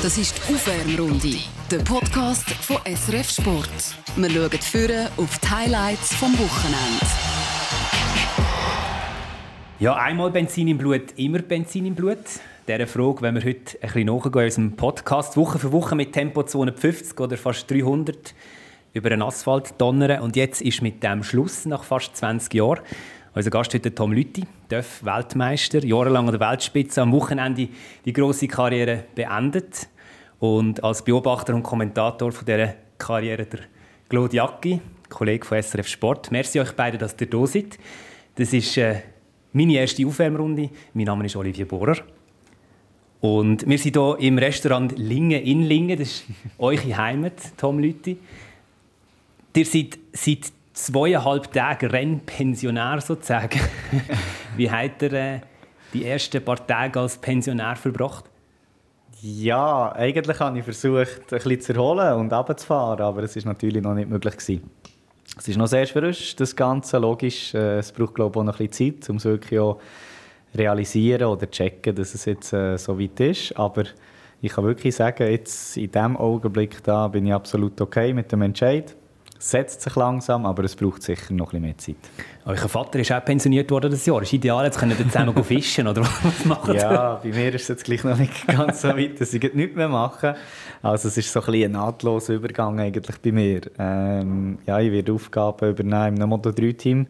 Das 0.00 0.16
ist 0.16 0.38
die 0.38 0.54
Aufwärmrunde, 0.54 1.38
der 1.72 1.78
Podcast 1.78 2.48
von 2.50 2.76
SRF 2.84 3.30
Sport. 3.30 3.68
Wir 4.14 4.30
schauen 4.30 4.60
führen 4.60 5.08
auf 5.16 5.38
die 5.40 5.50
Highlights 5.50 6.14
vom 6.14 6.32
Wochenende. 6.38 7.04
Ja, 9.80 9.96
einmal 9.96 10.30
Benzin 10.30 10.68
im 10.68 10.78
Blut, 10.78 11.14
immer 11.16 11.40
Benzin 11.40 11.84
im 11.84 11.96
Blut. 11.96 12.18
Dieser 12.68 12.86
Frage 12.86 13.22
wenn 13.22 13.34
wir 13.34 13.42
heute 13.42 13.76
ein 13.80 13.80
bisschen 13.80 14.06
nachgehen 14.06 14.34
in 14.34 14.44
unserem 14.44 14.76
Podcast. 14.76 15.36
Woche 15.36 15.58
für 15.58 15.72
Woche 15.72 15.96
mit 15.96 16.12
Tempo 16.12 16.44
250 16.44 17.18
oder 17.18 17.36
fast 17.36 17.68
300 17.68 18.34
über 18.92 19.10
den 19.10 19.20
Asphalt 19.20 19.74
donnern. 19.78 20.20
Und 20.20 20.36
jetzt 20.36 20.62
ist 20.62 20.80
mit 20.80 21.02
dem 21.02 21.24
Schluss 21.24 21.66
nach 21.66 21.82
fast 21.82 22.16
20 22.16 22.54
Jahren. 22.54 22.80
Unser 23.38 23.50
Gast 23.50 23.72
heute 23.72 23.94
Tom 23.94 24.12
Lütti, 24.12 24.44
DÖF 24.68 25.04
Weltmeister, 25.04 25.84
jahrelang 25.84 26.26
an 26.26 26.36
der 26.36 26.40
Weltspitze, 26.40 27.02
am 27.02 27.12
Wochenende 27.12 27.68
die 28.04 28.12
große 28.12 28.48
Karriere 28.48 29.04
beendet 29.14 29.88
und 30.40 30.82
als 30.82 31.04
Beobachter 31.04 31.54
und 31.54 31.62
Kommentator 31.62 32.32
von 32.32 32.44
dieser 32.44 32.74
Karriere 32.98 33.46
der 33.46 33.60
Claude 34.08 34.34
Jacki, 34.34 34.80
Kollege 35.08 35.46
von 35.46 35.62
SRF 35.62 35.86
Sport. 35.86 36.32
Merci 36.32 36.58
euch 36.58 36.72
beiden, 36.72 36.98
dass 36.98 37.14
ihr 37.20 37.30
da 37.30 37.46
seid. 37.46 37.78
Das 38.34 38.52
ist 38.52 38.76
äh, 38.76 39.02
meine 39.52 39.74
erste 39.74 40.04
Aufwärmrunde. 40.04 40.70
Mein 40.94 41.04
Name 41.04 41.26
ist 41.26 41.36
Olivier 41.36 41.68
Bohrer. 41.68 41.98
Und 43.20 43.68
wir 43.68 43.78
sind 43.78 43.94
hier 43.94 44.16
im 44.18 44.38
Restaurant 44.38 44.98
Lingen 44.98 45.40
in 45.44 45.62
Lingen. 45.62 45.96
Das 45.96 46.08
ist 46.08 46.24
eure 46.58 46.96
Heimat, 46.96 47.56
Tom 47.56 47.78
Lütti. 47.78 48.18
Ihr 49.54 49.64
seid 49.64 49.96
seit 50.12 50.52
zweieinhalb 50.78 51.52
Tage 51.52 51.92
Rennpensionär 51.92 53.00
sozusagen. 53.00 53.60
Wie 54.56 54.70
habt 54.70 55.02
ihr 55.02 55.12
äh, 55.12 55.40
die 55.92 56.04
ersten 56.04 56.44
paar 56.44 56.64
Tage 56.64 57.00
als 57.00 57.18
Pensionär 57.18 57.76
verbracht? 57.76 58.24
Ja, 59.20 59.90
eigentlich 59.92 60.38
habe 60.38 60.58
ich 60.58 60.64
versucht, 60.64 61.32
ein 61.32 61.38
bisschen 61.38 61.60
zu 61.60 61.72
erholen 61.72 62.14
und 62.14 62.32
runterzufahren, 62.32 63.00
aber 63.00 63.24
es 63.24 63.34
war 63.36 63.52
natürlich 63.52 63.82
noch 63.82 63.94
nicht 63.94 64.08
möglich. 64.08 64.36
Gewesen. 64.36 64.70
Es 65.36 65.48
ist 65.48 65.56
noch 65.56 65.66
sehr 65.66 65.86
frisch, 65.86 66.36
das 66.36 66.54
Ganze, 66.54 66.98
logisch. 66.98 67.54
Äh, 67.54 67.78
es 67.78 67.90
braucht, 67.90 68.14
glaube 68.14 68.36
ich, 68.36 68.40
auch 68.40 68.44
noch 68.44 68.60
ein 68.60 68.68
bisschen 68.68 69.00
Zeit, 69.00 69.10
um 69.10 69.16
es 69.16 69.24
wirklich 69.24 69.58
auch 69.58 69.80
realisieren 70.54 71.24
oder 71.24 71.50
checken, 71.50 71.94
dass 71.96 72.14
es 72.14 72.24
jetzt 72.24 72.52
äh, 72.52 72.76
so 72.78 72.98
weit 72.98 73.18
ist. 73.18 73.56
Aber 73.56 73.82
ich 74.40 74.52
kann 74.52 74.64
wirklich 74.64 74.94
sagen, 74.94 75.28
jetzt 75.28 75.76
in 75.76 75.90
diesem 75.90 76.16
Augenblick 76.16 76.82
da 76.84 77.08
bin 77.08 77.26
ich 77.26 77.34
absolut 77.34 77.80
okay 77.80 78.12
mit 78.14 78.30
dem 78.30 78.42
Entscheid 78.42 78.94
setzt 79.38 79.82
sich 79.82 79.94
langsam, 79.94 80.46
aber 80.46 80.64
es 80.64 80.74
braucht 80.74 81.02
sicher 81.02 81.32
noch 81.32 81.52
ein 81.52 81.62
bisschen 81.62 81.96
mehr 81.96 82.06
Zeit. 82.06 82.28
Euer 82.44 82.68
Vater 82.68 82.98
ist 82.98 83.12
auch 83.12 83.24
pensioniert 83.24 83.70
worden 83.70 83.90
das 83.90 84.04
Jahr. 84.04 84.22
Ist 84.22 84.32
ideal, 84.32 84.64
jetzt 84.64 84.78
können 84.78 84.98
wir 84.98 85.06
zusammen 85.06 85.44
fischen 85.44 85.86
oder 85.86 86.02
was 86.02 86.44
machen? 86.44 86.74
Ja, 86.74 87.20
bei 87.22 87.28
mir 87.28 87.54
ist 87.54 87.62
es 87.62 87.68
jetzt 87.68 87.84
gleich 87.84 88.04
noch 88.04 88.16
nicht 88.16 88.46
ganz 88.46 88.82
so 88.82 88.88
weit, 88.88 89.20
dass 89.20 89.32
ich 89.32 89.54
nichts 89.54 89.76
mehr 89.76 89.88
mache. 89.88 90.34
Also 90.82 91.08
es 91.08 91.16
ist 91.16 91.32
so 91.32 91.40
ein, 91.40 91.46
bisschen 91.46 91.64
ein 91.64 91.72
nahtloser 91.72 92.34
Übergang 92.34 92.80
eigentlich 92.80 93.18
bei 93.18 93.32
mir. 93.32 93.60
Ähm, 93.78 94.58
ja, 94.66 94.80
ich 94.80 94.92
werde 94.92 95.12
Aufgaben 95.12 95.70
übernehmen 95.70 96.20
im 96.20 96.30
Moto3-Team 96.30 97.06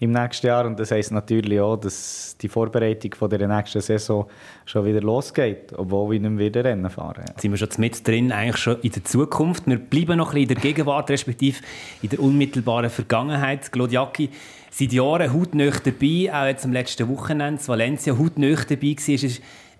im 0.00 0.12
nächsten 0.12 0.46
Jahr. 0.46 0.66
Und 0.66 0.80
das 0.80 0.90
heisst 0.90 1.12
natürlich 1.12 1.60
auch, 1.60 1.76
dass 1.76 2.36
die 2.40 2.48
Vorbereitung 2.48 3.14
von 3.14 3.30
der 3.30 3.46
nächsten 3.46 3.80
Saison 3.80 4.28
schon 4.64 4.86
wieder 4.86 5.02
losgeht, 5.02 5.72
obwohl 5.76 6.12
wir 6.12 6.20
nicht 6.20 6.30
mehr 6.30 6.46
wieder 6.46 6.64
Rennen 6.64 6.90
fahren. 6.90 7.24
Jetzt 7.28 7.42
sind 7.42 7.52
wir 7.52 7.58
schon 7.58 7.68
mit 7.76 8.06
drin, 8.06 8.32
eigentlich 8.32 8.56
schon 8.56 8.80
in 8.80 8.90
der 8.90 9.04
Zukunft. 9.04 9.66
Wir 9.66 9.78
bleiben 9.78 10.16
noch 10.16 10.30
ein 10.30 10.34
bisschen 10.34 10.48
in 10.48 10.54
der 10.54 10.56
Gegenwart, 10.56 11.10
respektive 11.10 11.58
in 12.02 12.08
der 12.08 12.20
unmittelbaren 12.20 12.88
Vergangenheit. 12.88 13.70
Glodiaki 13.70 14.30
seit 14.70 14.92
Jahren 14.92 15.32
hautnah 15.32 15.70
dabei, 15.70 16.32
auch 16.32 16.46
jetzt 16.46 16.64
am 16.64 16.72
letzten 16.72 17.08
Wochenende, 17.08 17.60
Valencia 17.68 18.16
hautnah 18.18 18.56
dabei 18.56 18.96
war. 18.96 19.30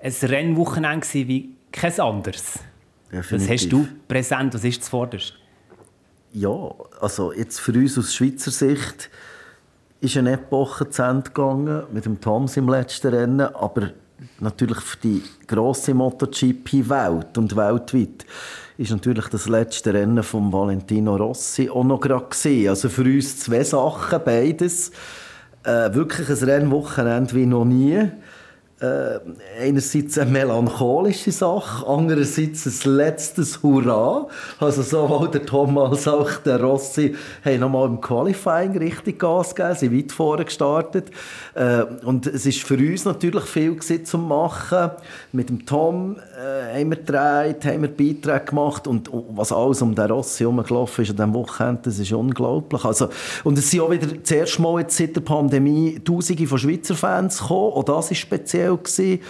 Es 0.02 0.22
war 0.22 0.28
ein 0.28 0.34
Rennwochenende 0.34 1.06
wie 1.12 1.50
kein 1.72 1.98
anderes. 1.98 2.58
Definitiv. 3.10 3.48
Was 3.48 3.62
hast 3.62 3.72
du 3.72 3.88
präsent? 4.06 4.54
Was 4.54 4.64
ist 4.64 4.84
zuvorderst? 4.84 5.34
Ja, 6.32 6.72
also 7.00 7.32
jetzt 7.32 7.58
für 7.58 7.72
uns 7.72 7.98
aus 7.98 8.14
Schweizer 8.14 8.50
Sicht 8.50 9.10
ist 10.00 10.16
eine 10.16 10.32
Epoche 10.32 10.88
zu 10.88 11.02
Ende 11.02 11.30
gegangen 11.30 11.82
mit 11.92 12.06
dem 12.06 12.20
Toms 12.20 12.56
im 12.56 12.68
letzten 12.68 13.14
Rennen, 13.14 13.54
aber 13.54 13.90
natürlich 14.38 14.78
für 14.78 14.98
die 14.98 15.22
grosse 15.46 15.94
MotoGP-Welt 15.94 17.36
und 17.36 17.56
weltweit 17.56 18.24
ist 18.78 18.90
natürlich 18.90 19.26
das 19.28 19.46
letzte 19.46 19.92
Rennen 19.92 20.22
von 20.22 20.50
Valentino 20.52 21.16
Rossi 21.16 21.68
auch 21.68 21.84
noch 21.84 22.00
gerade. 22.00 22.26
Also 22.68 22.88
für 22.88 23.02
uns 23.02 23.38
zwei 23.38 23.62
Sachen, 23.62 24.20
beides. 24.24 24.90
Äh, 25.64 25.92
wirklich 25.92 26.30
ein 26.30 26.48
Rennwochenende 26.48 27.34
wie 27.34 27.44
noch 27.44 27.66
nie 27.66 28.10
äh, 28.80 29.20
einerseits 29.60 30.18
eine 30.18 30.30
melancholische 30.30 31.32
Sache, 31.32 31.86
andererseits 31.86 32.66
ein 32.66 32.92
letztes 32.96 33.62
Hurra. 33.62 34.26
Also 34.58 34.82
sowohl 34.82 35.28
der 35.30 35.44
Thomas 35.44 35.90
als 35.90 36.08
auch 36.08 36.30
der 36.38 36.62
Rossi 36.62 37.14
haben 37.44 37.60
nochmal 37.60 37.88
im 37.88 38.00
Qualifying 38.00 38.76
richtig 38.78 39.18
Gas 39.18 39.54
gegeben, 39.54 39.76
sind 39.76 39.96
weit 39.96 40.12
vorne 40.12 40.44
gestartet. 40.46 41.10
Äh, 41.54 41.82
und 42.04 42.26
es 42.26 42.46
ist 42.46 42.62
für 42.62 42.76
uns 42.76 43.04
natürlich 43.04 43.44
viel 43.44 43.78
zu 43.80 44.18
machen. 44.18 44.90
Mit 45.32 45.50
dem 45.50 45.66
Tom 45.66 46.16
äh, 46.16 46.78
haben 46.78 46.90
wir 46.90 46.96
gedreht, 46.96 47.64
haben 47.66 47.82
wir 47.82 47.88
Beiträge 47.88 48.46
gemacht 48.46 48.86
und 48.86 49.10
was 49.30 49.52
alles 49.52 49.82
um 49.82 49.94
den 49.94 50.10
Rossi 50.10 50.44
herumgelaufen 50.44 51.04
ist 51.04 51.10
an 51.10 51.16
diesem 51.16 51.34
Wochenende, 51.34 51.82
das 51.84 51.98
ist 51.98 52.12
unglaublich. 52.12 52.84
Also, 52.84 53.08
und 53.44 53.58
es 53.58 53.70
sind 53.70 53.80
auch 53.80 53.90
wieder 53.90 54.06
das 54.06 54.30
erste 54.30 54.62
Mal 54.62 54.80
jetzt 54.80 54.96
seit 54.96 55.14
der 55.14 55.20
Pandemie 55.20 56.00
Tausende 56.02 56.46
von 56.46 56.58
Schweizer 56.58 56.94
Fans 56.94 57.38
gekommen, 57.38 57.72
auch 57.74 57.84
das 57.84 58.10
ist 58.10 58.18
speziell 58.18 58.69
Teil. 58.76 59.20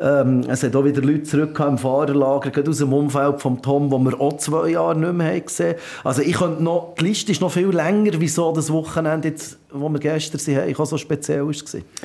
Ähm, 0.00 0.40
es 0.48 0.62
hat 0.62 0.74
auch 0.74 0.84
wieder 0.84 1.02
Leute 1.02 1.22
zurück 1.22 1.58
im 1.60 1.78
Fahrerlager, 1.78 2.50
gerade 2.50 2.68
aus 2.68 2.78
dem 2.78 2.92
Umfeld 2.92 3.40
von 3.40 3.62
Tom, 3.62 3.90
wo 3.92 3.98
wir 3.98 4.20
auch 4.20 4.36
zwei 4.38 4.70
Jahre 4.70 4.98
nicht 4.98 5.12
mehr 5.12 5.40
gesehen 5.40 5.74
haben. 5.74 6.08
Also 6.08 6.22
ich 6.22 6.34
könnte 6.34 6.62
noch, 6.62 6.94
die 6.98 7.04
Liste 7.04 7.30
ist 7.30 7.40
noch 7.40 7.52
viel 7.52 7.68
länger, 7.68 8.10
wieso 8.18 8.52
das 8.52 8.72
Wochenende, 8.72 9.28
jetzt, 9.28 9.56
wo 9.70 9.88
wir 9.88 10.00
gestern 10.00 10.56
waren, 10.56 10.76
auch 10.76 10.86
so 10.86 10.98
speziell 10.98 11.46
war. 11.46 11.54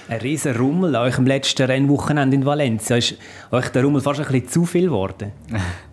Ein 0.07 0.21
riesen 0.21 0.55
Rummel 0.55 0.95
an 0.95 1.07
eurem 1.07 1.25
letzten 1.25 1.63
Rennwochenende 1.63 2.35
in 2.35 2.45
Valencia. 2.45 2.97
Ist 2.97 3.15
euch 3.51 3.69
der 3.69 3.83
Rummel 3.83 4.01
fast 4.01 4.19
ein 4.19 4.27
bisschen 4.27 4.47
zu 4.47 4.65
viel 4.65 4.85
geworden? 4.85 5.31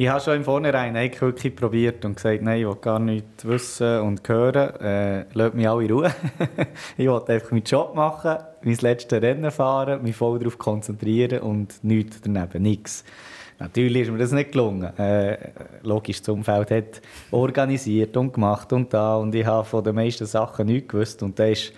Ich 0.00 0.08
habe 0.08 0.18
schon 0.18 0.36
im 0.36 0.44
Vornherein 0.44 0.94
wirklich 0.94 1.54
probiert 1.54 2.06
und 2.06 2.14
gesagt, 2.14 2.40
nein, 2.40 2.60
ich 2.60 2.66
will 2.66 2.76
gar 2.76 2.98
nichts 2.98 3.44
wissen 3.44 4.00
und 4.00 4.26
hören. 4.26 4.74
Äh, 4.80 5.26
lasst 5.34 5.54
mich 5.54 5.68
alle 5.68 5.84
in 5.84 5.90
Ruhe. 5.90 6.10
ich 6.96 7.06
wollte 7.06 7.34
einfach 7.34 7.50
meinen 7.50 7.64
Job 7.64 7.94
machen, 7.94 8.38
mein 8.62 8.78
letztes 8.80 9.20
Rennen 9.20 9.50
fahren, 9.50 10.02
mich 10.02 10.16
voll 10.16 10.38
darauf 10.38 10.56
konzentrieren 10.56 11.40
und 11.40 11.84
nichts 11.84 12.22
daneben, 12.22 12.62
nichts. 12.62 13.04
Natürlich 13.58 14.04
ist 14.04 14.10
mir 14.10 14.16
das 14.16 14.32
nicht 14.32 14.52
gelungen. 14.52 14.84
Äh, 14.98 15.36
logisch, 15.82 16.20
das 16.20 16.30
Umfeld 16.30 16.70
hat 16.70 17.02
organisiert 17.30 18.16
und 18.16 18.32
gemacht 18.32 18.72
und 18.72 18.94
da 18.94 19.16
und 19.16 19.34
ich 19.34 19.44
habe 19.44 19.66
von 19.66 19.84
den 19.84 19.96
meisten 19.96 20.24
Sachen 20.24 20.64
nichts 20.64 20.88
gewusst 20.88 21.22
und 21.22 21.38
da 21.38 21.44
ist 21.44 21.74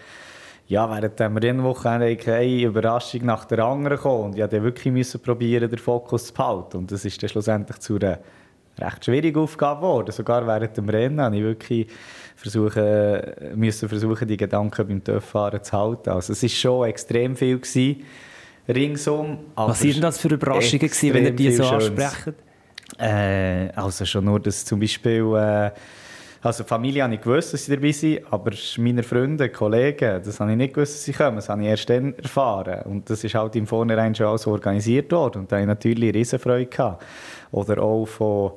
ja, 0.68 0.88
während 0.90 1.18
dem 1.18 1.36
Rennwochenende 1.36 2.16
eine 2.32 2.62
Überraschung 2.62 3.24
nach 3.24 3.44
der 3.44 3.60
anderen 3.60 3.96
gekommen. 3.96 4.24
Und 4.24 4.36
ich 4.36 4.42
musste 4.42 4.62
wirklich 4.62 4.92
müssen 4.92 5.20
probieren, 5.20 5.68
den 5.68 5.78
Fokus 5.78 6.26
zu 6.26 6.34
behalten. 6.34 6.78
Und 6.78 6.92
das 6.92 7.04
ist 7.04 7.22
dann 7.22 7.28
schlussendlich 7.28 7.78
zu 7.78 7.96
einer 7.96 8.18
recht 8.78 9.04
schwierigen 9.04 9.38
Aufgabe 9.38 9.80
geworden. 9.80 10.12
Sogar 10.12 10.46
während 10.46 10.76
dem 10.76 10.88
Rennen 10.88 11.16
musste 11.16 11.36
ich 11.36 11.42
wirklich 11.42 11.86
versuchen, 12.36 13.20
müssen 13.54 13.88
versuchen, 13.88 14.26
die 14.26 14.36
Gedanken 14.36 14.86
beim 14.86 15.04
Töpffahren 15.04 15.62
zu 15.62 15.76
halten. 15.76 16.10
Also 16.10 16.32
es 16.32 16.42
war 16.42 16.48
schon 16.48 16.88
extrem 16.88 17.36
viel 17.36 17.58
gewesen, 17.58 18.04
ringsum. 18.68 19.38
Was 19.56 19.84
waren 19.84 20.00
das 20.00 20.18
für 20.18 20.28
Überraschungen, 20.28 20.88
gewesen, 20.88 21.14
wenn 21.14 21.24
ihr 21.24 21.32
die 21.32 21.52
so 21.52 21.64
ansprecht? 21.64 22.34
Äh, 22.98 23.68
also 23.74 24.04
schon 24.04 24.24
nur, 24.24 24.40
dass 24.40 24.64
zum 24.64 24.80
Beispiel... 24.80 25.34
Äh, 25.36 25.70
also 26.44 26.64
Familie 26.64 27.04
habe 27.04 27.14
ich 27.14 27.20
gewusst, 27.20 27.53
dass 27.53 27.66
sie 27.66 27.76
dabei 27.76 27.92
sind, 27.92 28.20
aber 28.32 28.50
meine 28.78 29.04
Freunde, 29.04 29.48
Kollegen, 29.48 30.20
das 30.25 30.41
habe 30.41 30.50
ich 30.50 30.56
nicht 30.56 30.75
gewusst, 30.75 30.94
dass 30.94 31.04
sie 31.04 31.12
kommen. 31.12 31.36
Das 31.36 31.48
habe 31.48 31.62
ich 31.62 31.69
erst 31.69 31.88
dann 31.88 32.14
erfahren. 32.19 32.82
Und 32.86 33.08
das 33.08 33.22
ist 33.22 33.36
halt 33.36 33.54
im 33.54 33.64
Vornherein 33.64 34.12
schon 34.12 34.26
alles 34.26 34.44
organisiert 34.48 35.12
worden. 35.12 35.42
Und 35.42 35.53
da 35.53 35.56
habe 35.56 35.62
ich 35.62 35.69
natürlich 35.69 36.12
Riesenfreude 36.12 36.66
gehabt. 36.66 37.04
Oder 37.53 37.80
auch 37.80 38.06
von 38.06 38.53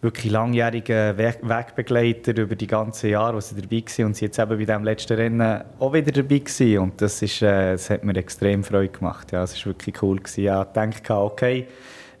wirklich 0.00 0.32
langjährigen 0.32 1.18
Wegbegleitern 1.18 2.36
über 2.36 2.56
die 2.56 2.66
ganzen 2.66 3.10
Jahre, 3.10 3.36
die 3.36 3.42
sie 3.42 3.60
dabei 3.60 3.84
waren 3.84 4.06
und 4.06 4.16
sie 4.16 4.24
jetzt 4.24 4.38
eben 4.38 4.48
bei 4.48 4.56
diesem 4.56 4.84
letzten 4.84 5.12
Rennen 5.12 5.64
auch 5.78 5.92
wieder 5.92 6.12
dabei 6.12 6.40
waren. 6.40 6.78
Und 6.78 7.02
das, 7.02 7.20
ist, 7.20 7.42
äh, 7.42 7.72
das 7.72 7.90
hat 7.90 8.04
mir 8.04 8.16
extrem 8.16 8.64
Freude 8.64 8.88
gemacht. 8.88 9.32
Ja, 9.32 9.42
es 9.42 9.54
war 9.58 9.66
wirklich 9.66 10.02
cool. 10.02 10.16
Gewesen. 10.16 10.44
Ja, 10.44 10.62
ich 10.62 10.72
dachte, 10.72 11.14
okay, 11.14 11.66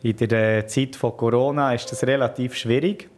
in 0.02 0.16
der 0.16 0.66
Zeit 0.66 0.96
von 0.96 1.16
Corona 1.16 1.72
ist 1.72 1.90
das 1.90 2.06
relativ 2.06 2.54
schwierig 2.54 3.08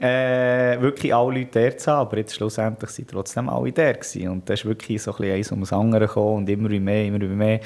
äh, 0.00 0.80
wirklich 0.80 1.14
alle 1.14 1.40
Leute 1.40 1.50
der 1.50 1.76
zu 1.76 1.90
haben, 1.90 2.00
aber 2.00 2.18
jetzt 2.18 2.34
schlussendlich 2.34 2.90
sind 2.90 3.10
trotzdem 3.10 3.48
alle 3.48 3.72
der 3.72 3.94
gewesen. 3.94 4.28
und 4.28 4.48
da 4.48 4.54
ist 4.54 4.64
wirklich 4.64 5.02
so 5.02 5.10
ein 5.12 5.16
bisschen 5.16 5.34
eins 5.34 5.52
um 5.52 5.60
das 5.60 5.72
andere 5.72 6.06
gekommen 6.06 6.36
und 6.36 6.48
immer 6.48 6.68
mehr, 6.68 7.06
immer 7.06 7.18
mehr 7.18 7.60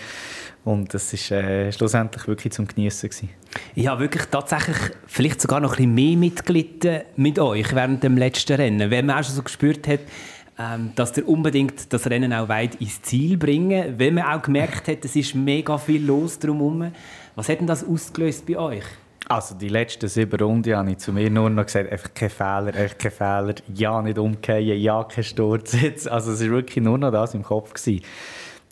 und 0.65 0.95
das 0.95 1.13
ist 1.13 1.31
äh, 1.31 1.71
schlussendlich 1.73 2.27
wirklich 2.27 2.53
zum 2.53 2.67
Genießen 2.67 3.11
gewesen. 3.11 3.29
Ich 3.75 3.87
habe 3.87 4.01
wirklich 4.01 4.25
tatsächlich 4.27 4.77
vielleicht 5.07 5.41
sogar 5.41 5.61
noch 5.61 5.73
ein 5.73 5.77
bisschen 5.77 5.95
mehr 5.95 6.17
mitgelitten 6.17 7.01
mit 7.17 7.39
euch 7.39 7.75
während 7.75 8.03
dem 8.03 8.17
letzten 8.17 8.55
Rennen, 8.55 8.91
wenn 8.91 9.07
man 9.07 9.19
auch 9.19 9.25
schon 9.25 9.35
so 9.35 9.43
gespürt 9.43 9.87
hat, 9.87 10.01
ähm, 10.59 10.93
dass 10.95 11.17
ihr 11.17 11.29
unbedingt 11.29 11.93
das 11.93 12.09
Rennen 12.09 12.33
auch 12.33 12.49
weit 12.49 12.77
ins 12.77 13.03
Ziel 13.03 13.37
bringen, 13.37 13.95
wenn 13.99 14.15
man 14.15 14.25
auch 14.25 14.43
gemerkt 14.43 14.89
hat, 14.89 15.05
es 15.05 15.17
ist 15.17 15.35
mega 15.35 15.77
viel 15.79 16.05
los 16.05 16.39
drumherum. 16.39 16.93
Was 17.35 17.49
hat 17.49 17.61
denn 17.61 17.67
das 17.67 17.87
ausgelöst 17.87 18.47
bei 18.47 18.57
euch? 18.59 18.85
Also 19.29 19.55
die 19.55 19.69
letzten 19.69 20.09
sieben 20.09 20.39
Runden 20.39 20.77
habe 20.77 20.91
ich 20.91 20.99
zu 20.99 21.13
mir 21.13 21.31
nur 21.31 21.49
noch 21.49 21.65
gesagt, 21.65 21.91
einfach 21.91 22.13
kein 22.13 22.31
Fehler, 22.31 22.75
echt 22.75 22.99
kein 22.99 23.13
Fehler, 23.13 23.55
ja 23.75 24.03
nicht 24.03 24.19
umkehren, 24.19 24.79
ja 24.79 25.05
kein 25.05 25.25
Sturz 25.25 25.81
jetzt. 25.81 26.09
Also 26.09 26.33
es 26.33 26.43
war 26.43 26.51
wirklich 26.51 26.85
nur 26.85 26.99
noch 26.99 27.13
das 27.13 27.35
im 27.35 27.43
Kopf. 27.43 27.73
Gewesen. 27.73 28.05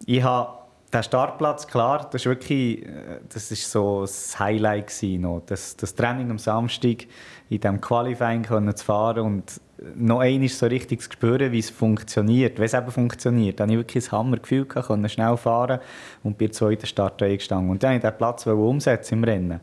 Ich 0.06 0.22
habe 0.22 0.60
den 0.92 1.02
Startplatz, 1.02 1.66
klar, 1.68 2.08
das 2.10 2.22
ist 2.22 2.26
wirklich 2.26 2.84
äh, 2.84 3.20
das 3.32 3.50
ist 3.52 3.70
so 3.70 4.00
das 4.00 4.38
Highlight 4.38 4.88
gewesen, 4.88 5.20
noch. 5.22 5.42
Das, 5.46 5.76
das 5.76 5.94
Training 5.94 6.30
am 6.30 6.38
Samstag 6.38 7.06
in 7.48 7.60
diesem 7.60 7.80
Qualifying 7.80 8.42
können 8.42 8.74
zu 8.74 8.84
fahren 8.84 9.24
und 9.24 9.60
noch 9.94 10.20
einmal 10.20 10.48
so 10.48 10.66
richtig 10.66 11.02
zu 11.02 11.12
spüren, 11.12 11.52
wie 11.52 11.58
es 11.58 11.70
funktioniert, 11.70 12.58
wenn 12.58 12.66
es 12.66 12.74
eben 12.74 12.90
funktioniert. 12.90 13.58
Da 13.58 13.64
habe 13.64 13.72
ich 13.72 13.78
wirklich 13.78 14.06
ein 14.06 14.12
Hammergefühl 14.12 14.64
konnte 14.66 15.08
schnell 15.08 15.36
fahren 15.36 15.80
und 16.22 16.38
bin 16.38 16.52
zweiten 16.52 16.86
Startreihe 16.86 17.36
gestanden. 17.36 17.70
Und 17.70 17.82
dann 17.82 17.92
wollte 17.92 18.06
ich 18.06 18.12
den 18.12 18.18
Platz 18.18 18.46
umsetzen 18.46 19.14
im 19.14 19.24
Rennen. 19.24 19.60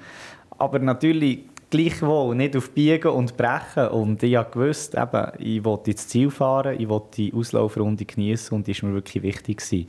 Aber 0.58 0.80
natürlich 0.80 1.40
gleichwohl 1.70 2.36
nicht 2.36 2.56
auf 2.56 2.72
Biegen 2.72 3.12
und 3.12 3.38
Brechen. 3.38 3.88
Und 3.90 4.24
ich 4.24 4.38
wusste, 4.54 4.98
eben, 4.98 5.32
ich 5.40 5.64
wollte 5.64 5.92
ins 5.92 6.08
Ziel 6.08 6.30
fahren, 6.30 6.80
ich 6.80 6.88
wollte 6.88 7.08
die 7.18 7.34
Auslaufrunde 7.34 8.06
genießen 8.06 8.56
und 8.56 8.68
das 8.68 8.82
war 8.82 8.90
mir 8.90 8.96
wirklich 8.96 9.24
wichtig. 9.24 9.58
Gewesen. 9.58 9.88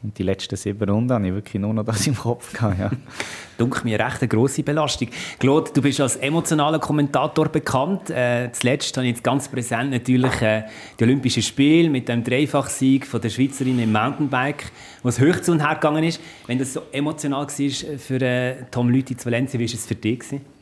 Und 0.00 0.16
die 0.16 0.22
letzten 0.22 0.54
sieben 0.54 0.88
Runden 0.88 1.12
hatte 1.12 1.26
ich 1.26 1.34
wirklich 1.34 1.60
nur 1.60 1.74
noch 1.74 1.84
das 1.84 2.06
im 2.06 2.16
Kopf. 2.16 2.52
Gehabt, 2.52 2.78
ja. 2.78 2.90
Dunkel 3.58 3.82
mir 3.82 3.98
recht 3.98 4.20
eine 4.20 4.28
grosse 4.28 4.62
Belastung. 4.62 5.08
Claude, 5.40 5.72
du 5.74 5.82
bist 5.82 6.00
als 6.00 6.14
emotionaler 6.14 6.78
Kommentator 6.78 7.48
bekannt. 7.48 8.08
Äh, 8.08 8.50
zuletzt 8.52 8.96
habe 8.96 9.08
ich 9.08 9.14
jetzt 9.14 9.24
ganz 9.24 9.48
präsent 9.48 9.90
natürlich 9.90 10.40
äh, 10.40 10.62
die 11.00 11.02
Olympischen 11.04 11.42
Spiele 11.42 11.90
mit 11.90 12.08
dem 12.08 12.22
Dreifachsieg 12.22 13.06
von 13.06 13.20
der 13.20 13.30
Schweizerin 13.30 13.80
im 13.80 13.90
Mountainbike, 13.90 14.70
was 15.02 15.20
hoch 15.20 15.40
zu 15.40 15.50
und 15.50 15.66
her 15.66 15.74
gegangen 15.74 16.04
ist. 16.04 16.20
Wenn 16.46 16.60
das 16.60 16.74
so 16.74 16.82
emotional 16.92 17.48
war 17.48 17.98
für 17.98 18.20
äh, 18.20 18.54
Tom 18.70 18.90
Lüthi 18.90 19.16
zu 19.16 19.26
Valencia, 19.26 19.58
wie 19.58 19.66
war 19.66 19.74
es 19.74 19.84
für 19.84 19.96
dich? 19.96 20.20
Gewesen? 20.20 20.57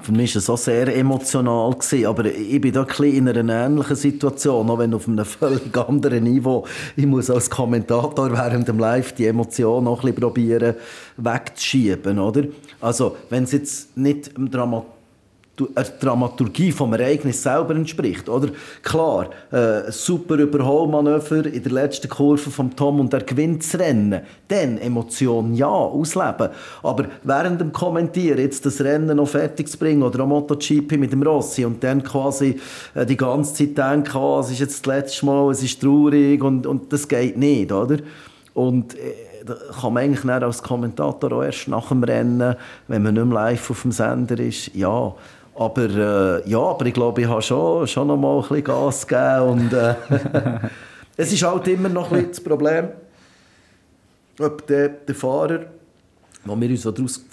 Für 0.00 0.12
mich 0.12 0.34
war 0.34 0.38
es 0.38 0.48
auch 0.48 0.56
sehr 0.56 0.96
emotional, 0.96 1.76
aber 2.06 2.24
ich 2.24 2.60
bin 2.60 2.72
da 2.72 2.84
ein 2.84 3.04
in 3.04 3.28
einer 3.28 3.66
ähnlichen 3.66 3.94
Situation, 3.94 4.70
auch 4.70 4.78
wenn 4.78 4.94
auf 4.94 5.06
einem 5.06 5.24
völlig 5.24 5.76
anderen 5.76 6.24
Niveau. 6.24 6.66
Ich 6.96 7.04
muss 7.04 7.28
als 7.28 7.50
Kommentator 7.50 8.32
während 8.32 8.68
dem 8.68 8.78
Live 8.78 9.12
die 9.12 9.26
Emotionen 9.26 9.84
noch 9.84 9.98
ein 10.02 10.06
bisschen 10.06 10.20
probieren 10.20 10.74
wegzuschieben, 11.18 12.18
oder? 12.18 12.44
Also, 12.80 13.16
wenn 13.28 13.44
es 13.44 13.52
jetzt 13.52 13.96
nicht 13.96 14.28
im 14.36 14.50
Dramat 14.50 14.86
der 15.58 15.84
Dramaturgie 16.00 16.72
vom 16.72 16.94
Ereignis 16.94 17.42
selber 17.42 17.74
entspricht. 17.74 18.28
Oder? 18.28 18.48
Klar, 18.82 19.28
äh, 19.50 19.90
super 19.90 20.36
Überholmanöver 20.36 21.44
in 21.46 21.62
der 21.62 21.72
letzten 21.72 22.08
Kurve 22.08 22.50
von 22.50 22.74
Tom 22.74 23.00
und 23.00 23.12
er 23.12 23.22
gewinnt 23.22 23.62
das 23.62 23.78
Rennen. 23.78 24.22
Dann 24.48 24.78
Emotion 24.78 25.54
ja, 25.54 25.68
ausleben. 25.68 26.48
Aber 26.82 27.04
während 27.22 27.60
dem 27.60 27.72
Kommentieren 27.72 28.38
jetzt 28.38 28.64
das 28.64 28.80
Rennen 28.80 29.16
noch 29.16 29.28
fertig 29.28 29.68
zu 29.68 29.76
bringen 29.76 30.02
oder 30.02 30.20
am 30.20 30.30
MotoGP 30.30 30.92
mit 30.92 31.12
dem 31.12 31.22
Rossi 31.22 31.64
und 31.66 31.84
dann 31.84 32.02
quasi 32.02 32.58
äh, 32.94 33.04
die 33.04 33.16
ganze 33.16 33.54
Zeit 33.54 33.76
denken, 33.76 34.16
oh, 34.16 34.40
es 34.40 34.50
ist 34.50 34.60
jetzt 34.60 34.86
das 34.86 34.94
letzte 34.94 35.26
Mal, 35.26 35.50
es 35.50 35.62
ist 35.62 35.82
traurig 35.82 36.42
und, 36.42 36.66
und 36.66 36.92
das 36.92 37.06
geht 37.06 37.36
nicht, 37.36 37.70
oder? 37.70 37.98
Und 38.54 38.94
äh, 38.94 39.14
da 39.44 39.54
kann 39.80 39.92
man 39.92 40.04
eigentlich 40.04 40.30
als 40.30 40.62
Kommentator 40.62 41.32
auch 41.32 41.42
erst 41.42 41.68
nach 41.68 41.88
dem 41.88 42.04
Rennen, 42.04 42.54
wenn 42.88 43.02
man 43.02 43.14
nicht 43.14 43.24
mehr 43.24 43.34
live 43.34 43.70
auf 43.70 43.82
dem 43.82 43.92
Sender 43.92 44.38
ist, 44.38 44.74
ja, 44.74 45.14
aber 45.54 46.42
äh, 46.44 46.48
ja, 46.48 46.58
aber 46.58 46.86
ich 46.86 46.94
glaube, 46.94 47.20
ich 47.20 47.28
habe 47.28 47.42
schon, 47.42 47.86
schon 47.86 48.08
noch 48.08 48.16
mal 48.16 48.36
ein 48.36 48.42
bisschen 48.42 48.64
Gas 48.64 49.06
gegeben 49.06 49.42
und 49.42 49.72
äh, 49.72 49.94
es 51.16 51.32
ist 51.32 51.42
halt 51.42 51.68
immer 51.68 51.88
noch 51.88 52.10
ein 52.10 52.18
bisschen 52.18 52.30
das 52.30 52.40
Problem, 52.40 52.88
ob 54.40 54.66
der, 54.66 54.88
der 54.88 55.14
Fahrer 55.14 55.60
wo 56.44 56.60
wir 56.60 56.70
uns 56.70 56.82
daraus 56.82 57.24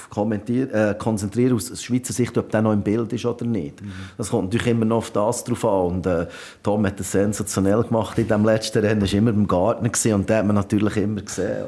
äh, 0.50 0.94
konzentrieren, 0.96 1.56
aus 1.56 1.84
Schweizer 1.84 2.14
Sicht, 2.14 2.38
ob 2.38 2.52
der 2.52 2.62
noch 2.62 2.74
im 2.74 2.82
Bild 2.82 3.12
ist 3.12 3.26
oder 3.26 3.46
nicht. 3.46 3.82
Mhm. 3.82 3.92
Das 4.18 4.30
kommt 4.30 4.46
natürlich 4.46 4.68
immer 4.68 4.86
noch 4.86 4.98
auf 4.98 5.12
das 5.12 5.44
drauf 5.44 5.66
an. 5.66 5.86
Und 5.88 6.06
äh, 6.06 6.28
Tom 6.62 6.86
hat 6.86 7.00
das 7.00 7.12
sensationell 7.12 7.82
gemacht 7.84 8.18
in 8.20 8.28
dem 8.28 8.46
letzten 8.46 8.80
Rennen. 8.80 9.02
Er 9.02 9.08
war 9.08 9.18
immer 9.18 9.32
im 9.32 9.48
Garten 9.48 9.86
und 9.86 10.30
den 10.30 10.38
hat 10.38 10.46
man 10.46 10.56
natürlich 10.56 10.98
immer 10.98 11.22
gesehen. 11.22 11.66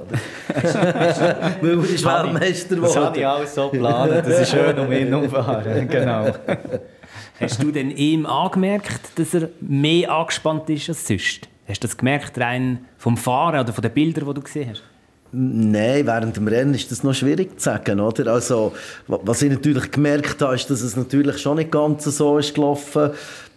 Weil 0.53 1.71
er 1.71 1.83
ist 1.83 2.05
Weltmeister 2.05 2.75
geworden. 2.75 2.93
Das 2.93 2.95
habe 2.97 3.17
ich 3.17 3.27
alles 3.27 3.55
so 3.55 3.69
geplant. 3.69 4.11
Das 4.25 4.39
ist 4.41 4.51
schön 4.51 4.77
um 4.77 4.91
ihn 4.91 5.07
herumfahren. 5.07 5.87
genau. 5.89 6.27
Hast 7.39 7.63
du 7.63 7.71
denn 7.71 7.89
ihm 7.89 8.27
angemerkt, 8.27 9.17
dass 9.17 9.33
er 9.33 9.49
mehr 9.61 10.11
angespannt 10.11 10.69
ist 10.69 10.89
als 10.89 11.07
sonst? 11.07 11.47
Hast 11.67 11.83
du 11.83 11.87
das 11.87 11.97
gemerkt, 11.97 12.37
rein 12.37 12.85
vom 12.97 13.17
Fahren 13.17 13.61
oder 13.61 13.73
von 13.73 13.81
den 13.81 13.91
Bildern, 13.91 14.27
die 14.27 14.33
du 14.33 14.41
gesehen 14.41 14.69
hast? 14.69 14.83
Nein, 15.33 16.05
während 16.05 16.35
dem 16.35 16.47
Rennen 16.47 16.73
ist 16.73 16.91
das 16.91 17.03
noch 17.03 17.13
schwierig 17.13 17.57
zu 17.57 17.63
sagen, 17.63 18.01
oder? 18.01 18.33
Also, 18.33 18.73
was 19.07 19.41
ich 19.41 19.49
natürlich 19.49 19.89
gemerkt 19.89 20.41
habe, 20.41 20.55
ist, 20.55 20.69
dass 20.69 20.81
es 20.81 20.97
natürlich 20.97 21.37
schon 21.37 21.55
nicht 21.57 21.71
ganz 21.71 22.03
so 22.03 22.37
ist 22.37 22.53
gelaufen, 22.53 23.11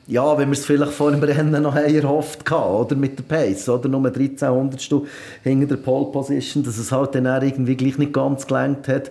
ja, 0.06 0.37
wenn 0.38 0.50
wir 0.50 0.53
es 0.53 0.67
vielleicht 0.67 0.93
vor 0.93 1.11
dem 1.11 1.23
Rennen 1.23 1.62
noch 1.62 1.75
erhofft 1.75 2.49
hatten, 2.49 2.75
oder? 2.75 2.94
Mit 2.94 3.19
der 3.19 3.25
Pace, 3.25 3.69
oder? 3.69 3.88
Nur 3.88 4.09
13 4.09 4.50
Hundertstel 4.50 5.03
hinter 5.43 5.67
der 5.67 5.76
Pole 5.76 6.12
Position, 6.12 6.62
dass 6.62 6.79
es 6.79 6.93
halt 6.93 7.15
dann 7.15 7.26
irgendwie 7.43 7.75
gleich 7.75 7.99
nicht 7.99 8.12
ganz 8.12 8.47
gelenkt 8.47 8.87
hat 8.87 9.11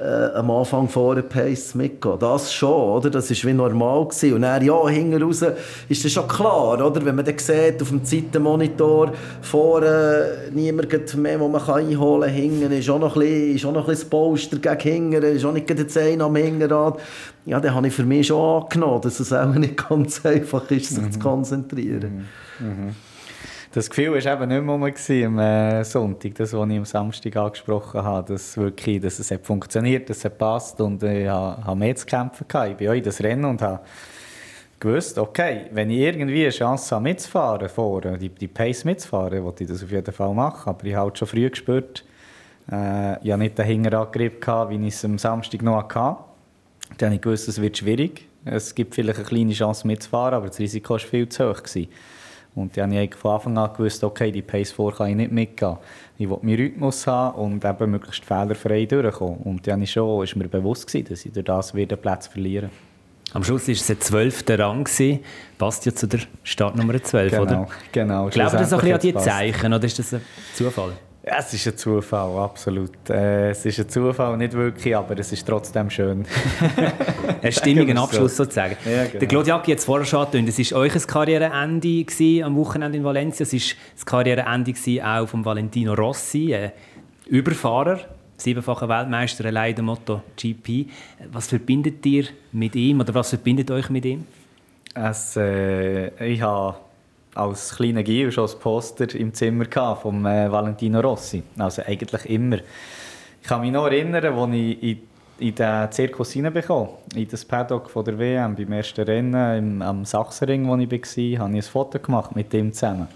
äh, 0.00 0.36
am 0.36 0.50
Anfang 0.50 0.88
vorne 0.88 1.22
Pace 1.22 1.74
mitgehen. 1.74 2.18
Das 2.18 2.52
schon, 2.52 2.70
oder? 2.70 3.10
Das 3.10 3.30
war 3.30 3.50
wie 3.50 3.54
normal. 3.54 4.06
Gewesen. 4.06 4.34
Und 4.34 4.42
dann, 4.42 4.64
ja, 4.64 4.88
hinten 4.88 5.22
raus 5.22 5.44
ist 5.88 6.04
das 6.04 6.12
schon 6.12 6.28
klar, 6.28 6.74
oder? 6.84 7.04
Wenn 7.04 7.16
man 7.16 7.24
dann 7.24 7.38
sieht, 7.38 7.82
auf 7.82 7.88
dem 7.88 8.04
Zeitenmonitor 8.04 9.12
vorne 9.42 10.50
niemand 10.52 11.16
mehr, 11.16 11.40
wo 11.40 11.48
man 11.48 11.62
kann 11.62 11.86
einholen 11.86 12.28
kann, 12.28 12.34
hinten 12.34 12.72
ist 12.72 12.88
auch 12.90 12.98
noch 12.98 13.16
ein 13.16 13.20
bisschen, 13.20 13.56
ist 13.56 13.64
auch 13.66 13.72
noch 13.72 13.88
ein 13.88 13.90
bisschen 13.90 14.10
das 14.10 14.10
Poster 14.10 14.58
gegen 14.58 15.12
hinten, 15.12 15.36
ist 15.36 15.44
auch 15.44 15.52
nicht 15.52 15.68
der 15.68 15.88
Zehn 15.88 16.20
am 16.20 16.36
Hinterrad. 16.36 16.98
Ja, 17.44 17.60
dann 17.60 17.74
habe 17.74 17.88
ich 17.88 17.94
für 17.94 18.04
mich 18.04 18.26
schon 18.26 18.62
angenommen, 18.62 19.00
dass 19.00 19.20
es 19.20 19.32
auch 19.32 19.54
nicht 19.54 19.76
ganz 19.88 20.24
einfach 20.24 20.70
ist, 20.70 20.90
sich 20.90 21.02
mhm. 21.02 21.12
zu 21.12 21.18
konzentrieren. 21.18 22.26
Mhm. 22.60 22.66
Mhm. 22.66 22.94
Das 23.70 23.90
Gefühl 23.90 24.12
war 24.12 24.32
eben 24.32 24.48
nicht 24.48 25.06
mehr 25.06 25.26
am 25.26 25.38
äh, 25.38 25.84
Sonntag, 25.84 26.34
das, 26.36 26.54
was 26.54 26.70
ich 26.70 26.78
am 26.78 26.84
Samstag 26.86 27.36
angesprochen 27.36 28.02
habe, 28.02 28.32
dass, 28.32 28.56
wirklich, 28.56 28.98
dass 29.02 29.18
es 29.18 29.30
hat 29.30 29.44
funktioniert, 29.44 30.08
dass 30.08 30.24
es 30.24 30.32
passt 30.32 30.80
und 30.80 31.02
ich 31.02 31.28
habe 31.28 31.76
mehr 31.76 31.94
zu 31.94 32.06
kämpfen 32.06 32.46
gehabt. 32.48 32.70
Ich 32.70 32.76
bin 32.78 32.88
auch 32.88 32.94
in 32.94 33.02
das 33.02 33.22
Rennen 33.22 33.44
und 33.44 33.60
habe 33.60 33.80
gewusst, 34.80 35.18
okay, 35.18 35.66
wenn 35.72 35.90
ich 35.90 35.98
irgendwie 35.98 36.44
eine 36.44 36.50
Chance 36.50 36.94
habe 36.94 37.02
mitzufahren, 37.02 37.68
vorne, 37.68 38.16
die, 38.16 38.30
die 38.30 38.48
Pace 38.48 38.84
mitzufahren, 38.84 39.44
wollte 39.44 39.64
ich 39.64 39.70
das 39.70 39.84
auf 39.84 39.90
jeden 39.90 40.14
Fall 40.14 40.32
machen. 40.32 40.70
Aber 40.70 40.84
ich 40.86 40.94
habe 40.94 41.04
halt 41.04 41.18
schon 41.18 41.28
früh 41.28 41.50
gespürt, 41.50 42.04
äh, 42.72 43.22
ich 43.22 43.30
habe 43.30 43.42
nicht 43.42 43.58
den 43.58 43.66
Hinterangriff 43.66 44.40
gehabt, 44.40 44.70
wie 44.70 44.86
ich 44.86 44.94
es 44.94 45.04
am 45.04 45.18
Samstag 45.18 45.60
noch 45.60 45.76
hatte. 45.76 46.24
Dann 46.96 47.08
habe 47.08 47.16
ich 47.16 47.20
gewusst, 47.20 47.48
es 47.48 47.60
wird 47.60 47.76
schwierig. 47.76 48.26
Es 48.46 48.74
gibt 48.74 48.94
vielleicht 48.94 49.18
eine 49.18 49.28
kleine 49.28 49.52
Chance 49.52 49.86
mitzufahren, 49.86 50.34
aber 50.34 50.46
das 50.46 50.58
Risiko 50.58 50.94
war 50.94 51.00
viel 51.00 51.28
zu 51.28 51.50
hoch. 51.50 51.62
Gewesen. 51.62 51.88
Und 52.54 52.76
dann 52.76 52.92
habe 52.92 53.04
ich 53.04 53.14
von 53.14 53.32
Anfang 53.32 53.58
an 53.58 53.72
gewusst, 53.72 54.02
okay, 54.02 54.32
die 54.32 54.42
Pace 54.42 54.72
4 54.72 54.92
kann 54.92 55.10
ich 55.10 55.16
nicht 55.16 55.32
mitgehen. 55.32 55.76
Ich 56.18 56.28
wollte 56.28 56.44
meinen 56.44 56.58
Rhythmus 56.58 57.06
haben 57.06 57.38
und 57.38 57.64
eben 57.64 57.90
möglichst 57.90 58.24
fehlerfrei 58.24 58.86
durchkommen. 58.86 59.38
Und 59.44 59.66
dann 59.66 59.82
ist 59.82 59.92
schon, 59.92 60.24
ist 60.24 60.34
mir 60.34 60.48
bewusst 60.48 60.86
gewesen, 60.86 61.08
dass 61.08 61.24
ich 61.24 61.32
durch 61.32 61.44
das 61.44 61.74
wieder 61.74 61.96
Platz 61.96 62.26
verlieren 62.26 62.70
am 63.34 63.44
Schluss 63.44 63.68
war 63.68 63.72
es 63.72 63.86
der 63.86 64.00
zwölfte 64.00 64.58
Rang. 64.58 64.84
Gewesen. 64.84 65.20
Passt 65.58 65.84
ja 65.86 65.94
zu 65.94 66.06
der 66.06 66.20
Startnummer 66.42 67.02
12, 67.02 67.30
genau, 67.30 67.42
oder? 67.42 67.68
Genau. 67.92 68.28
Glaubt 68.28 68.54
ihr 68.54 68.64
so 68.64 68.76
ein 68.76 68.80
bisschen 68.80 68.94
an 68.94 69.00
die 69.00 69.14
Zeichen 69.14 69.72
oder 69.74 69.84
ist 69.84 69.98
das 69.98 70.14
ein 70.14 70.22
Zufall? 70.54 70.92
Ja, 71.28 71.40
es 71.40 71.52
ist 71.52 71.66
ein 71.66 71.76
Zufall, 71.76 72.38
absolut. 72.38 73.10
Äh, 73.10 73.50
es 73.50 73.66
ist 73.66 73.78
ein 73.78 73.88
Zufall, 73.88 74.38
nicht 74.38 74.54
wirklich, 74.54 74.96
aber 74.96 75.18
es 75.18 75.30
ist 75.30 75.46
trotzdem 75.46 75.90
schön. 75.90 76.24
ein 77.42 77.52
stimmiger 77.52 78.00
Abschluss 78.00 78.34
sozusagen. 78.34 78.76
Ja, 78.86 79.04
genau. 79.04 79.42
Der 79.42 79.54
Jacki 79.54 79.72
hat 79.72 79.78
es 79.78 79.84
vorher 79.84 80.06
schon 80.06 80.20
angedeutet, 80.24 80.58
es 80.58 80.72
war 80.72 80.78
euch 80.80 81.06
Karriereende 81.06 82.44
am 82.44 82.56
Wochenende 82.56 82.96
in 82.96 83.04
Valencia. 83.04 83.42
Es 83.44 83.52
war 83.52 83.76
das 83.94 84.06
Karriereende 84.06 84.74
auch 85.04 85.26
von 85.26 85.44
Valentino 85.44 85.92
Rossi, 85.92 86.54
äh, 86.54 86.70
Überfahrer, 87.26 88.00
siebenfacher 88.38 88.88
Weltmeister, 88.88 89.52
leider 89.52 89.82
Motto 89.82 90.22
GP. 90.34 90.86
Was 91.30 91.48
verbindet 91.48 92.06
ihr 92.06 92.24
mit 92.52 92.74
ihm 92.74 93.00
oder 93.00 93.12
was 93.12 93.28
verbindet 93.28 93.70
euch 93.70 93.90
mit 93.90 94.06
ihm? 94.06 94.24
Es, 94.94 95.36
äh, 95.36 96.08
ich 96.24 96.40
habe 96.40 96.76
als 97.34 97.76
kleiner 97.76 98.02
Gil 98.02 98.32
schon 98.32 98.48
ein 98.48 98.58
Poster 98.58 99.14
im 99.14 99.32
Zimmer 99.32 99.66
von 99.96 100.24
äh, 100.26 100.50
Valentino 100.50 101.00
Rossi. 101.00 101.42
Also 101.56 101.82
eigentlich 101.86 102.26
immer. 102.26 102.58
Ich 103.40 103.48
kann 103.48 103.60
mich 103.60 103.72
noch 103.72 103.86
erinnern, 103.86 104.24
als 104.24 104.54
ich 104.54 104.82
in, 104.82 104.98
in 105.38 105.54
den 105.54 105.92
Zirkus 105.92 106.32
hineinbekam, 106.32 106.88
in 107.14 107.28
das 107.28 107.44
Paddock 107.44 107.90
von 107.90 108.04
der 108.04 108.18
WM, 108.18 108.56
beim 108.56 108.72
ersten 108.72 109.02
Rennen 109.02 109.58
im, 109.58 109.82
am 109.82 110.04
Sachsenring, 110.04 110.66
wo 110.66 110.76
ich 110.76 110.90
war, 110.90 111.44
habe 111.44 111.56
ich 111.56 111.66
ein 111.66 111.70
Foto 111.70 111.98
gemacht 111.98 112.34
mit 112.34 112.52
ihm 112.54 112.72
zusammen. 112.72 113.08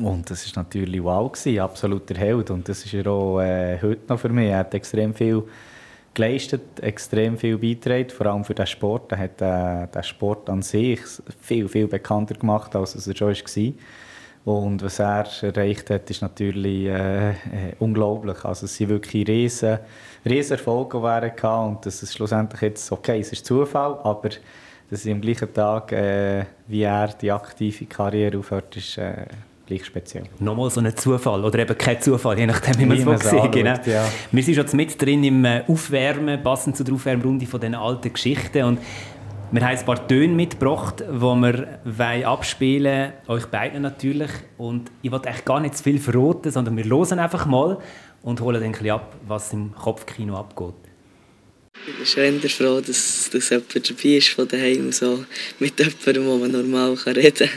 Und 0.00 0.30
das 0.30 0.46
war 0.56 0.62
natürlich 0.62 1.02
wow, 1.02 1.30
gewesen, 1.30 1.60
absoluter 1.60 2.14
Held. 2.14 2.50
Und 2.50 2.68
das 2.68 2.84
ist 2.84 2.94
er 2.94 3.06
auch 3.08 3.40
äh, 3.40 3.78
heute 3.82 4.02
noch 4.08 4.18
für 4.18 4.30
mich. 4.30 4.48
Er 4.48 4.58
hat 4.58 4.74
extrem 4.74 5.12
viel 5.12 5.42
geleistet, 6.14 6.80
extrem 6.80 7.38
viel 7.38 7.58
beitragen, 7.58 8.10
vor 8.10 8.26
allem 8.26 8.44
für 8.44 8.54
den 8.54 8.66
Sport. 8.66 9.12
Er 9.12 9.18
hat 9.18 9.40
äh, 9.40 9.86
den 9.92 10.02
Sport 10.02 10.50
an 10.50 10.62
sich 10.62 11.00
viel, 11.40 11.68
viel 11.68 11.86
bekannter 11.86 12.34
gemacht, 12.34 12.74
als 12.76 12.94
es 12.94 13.16
schon 13.16 13.28
war. 13.28 13.72
Und 14.44 14.82
was 14.82 14.98
er 14.98 15.26
erreicht 15.42 15.90
hat, 15.90 16.10
ist 16.10 16.20
natürlich 16.20 16.86
äh, 16.86 17.30
äh, 17.30 17.34
unglaublich. 17.78 18.44
Also 18.44 18.66
es 18.66 18.76
sind 18.76 18.88
wirklich 18.88 19.28
riesen, 19.28 19.78
riesen 20.24 20.52
Erfolge 20.52 20.98
gewesen 20.98 21.68
und 21.68 21.86
das 21.86 22.02
ist 22.02 22.14
schlussendlich 22.14 22.60
jetzt, 22.60 22.90
okay, 22.90 23.20
es 23.20 23.32
ist 23.32 23.46
Zufall, 23.46 23.98
aber 24.02 24.30
dass 24.90 25.06
am 25.06 25.20
gleichen 25.20 25.54
Tag, 25.54 25.92
äh, 25.92 26.44
wie 26.66 26.82
er 26.82 27.08
die 27.08 27.30
aktive 27.30 27.86
Karriere 27.86 28.38
aufhört, 28.38 28.76
ist 28.76 28.98
äh, 28.98 29.26
gleich 29.72 29.86
speziell. 29.86 30.24
Nochmal 30.38 30.70
so 30.70 30.80
ein 30.80 30.96
Zufall 30.96 31.44
oder 31.44 31.58
eben 31.58 31.76
kein 31.76 32.00
Zufall, 32.00 32.38
je 32.38 32.46
nachdem, 32.46 32.78
wie 32.78 33.04
man 33.04 33.14
es 33.14 33.28
sieht. 33.28 33.52
Genau. 33.52 33.74
Ja. 33.86 34.04
Wir 34.30 34.42
sind 34.42 34.54
schon 34.54 34.76
mit 34.76 35.00
drin 35.00 35.24
im 35.24 35.44
äh, 35.44 35.62
Aufwärmen, 35.66 36.42
passend 36.42 36.76
zur 36.76 36.92
Aufwärmrunde 36.92 37.46
von 37.46 37.60
diesen 37.60 37.74
alten 37.74 38.12
Geschichten 38.12 38.64
und 38.64 38.78
wir 39.50 39.60
haben 39.66 39.76
ein 39.76 39.84
paar 39.84 40.08
Töne 40.08 40.32
mitgebracht, 40.32 41.00
die 41.00 41.20
wir 41.20 42.28
abspielen 42.28 43.12
wollen, 43.26 43.38
euch 43.38 43.46
beiden 43.46 43.82
natürlich. 43.82 44.30
Und 44.56 44.90
ich 45.02 45.12
will 45.12 45.20
echt 45.26 45.44
gar 45.44 45.60
nicht 45.60 45.76
zu 45.76 45.82
viel 45.82 45.98
verraten, 45.98 46.50
sondern 46.50 46.74
wir 46.74 46.84
hören 46.84 47.18
einfach 47.18 47.44
mal 47.44 47.76
und 48.22 48.40
holen 48.40 48.54
dann 48.54 48.64
ein 48.64 48.72
bisschen 48.72 48.92
ab, 48.92 49.14
was 49.28 49.52
im 49.52 49.74
Kopfkino 49.74 50.36
abgeht. 50.36 50.91
Ich 51.84 51.96
bin 51.96 52.06
schon 52.06 52.40
froh, 52.48 52.80
dass, 52.80 53.28
dass 53.30 53.50
jemand 53.50 53.90
dabei 53.90 54.08
ist 54.16 54.28
von 54.28 54.46
daheim, 54.46 54.92
so 54.92 55.24
mit 55.58 55.78
jemandem, 55.80 56.26
wo 56.26 56.36
man 56.36 56.52
normal 56.52 56.94
reden 57.06 57.48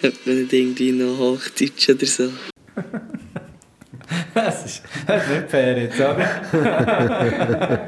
kann. 0.00 0.12
Wenn 0.24 0.42
nicht 0.42 0.52
irgendwie 0.52 0.92
noch 0.92 1.18
Hochdeutsch 1.18 1.88
oder 1.88 2.06
so. 2.06 2.30
das, 4.34 4.64
ist, 4.66 4.82
das 5.06 5.24
ist 5.24 5.30
nicht 5.30 5.50
fair 5.50 5.78
jetzt, 5.82 5.96
oder? 5.96 7.86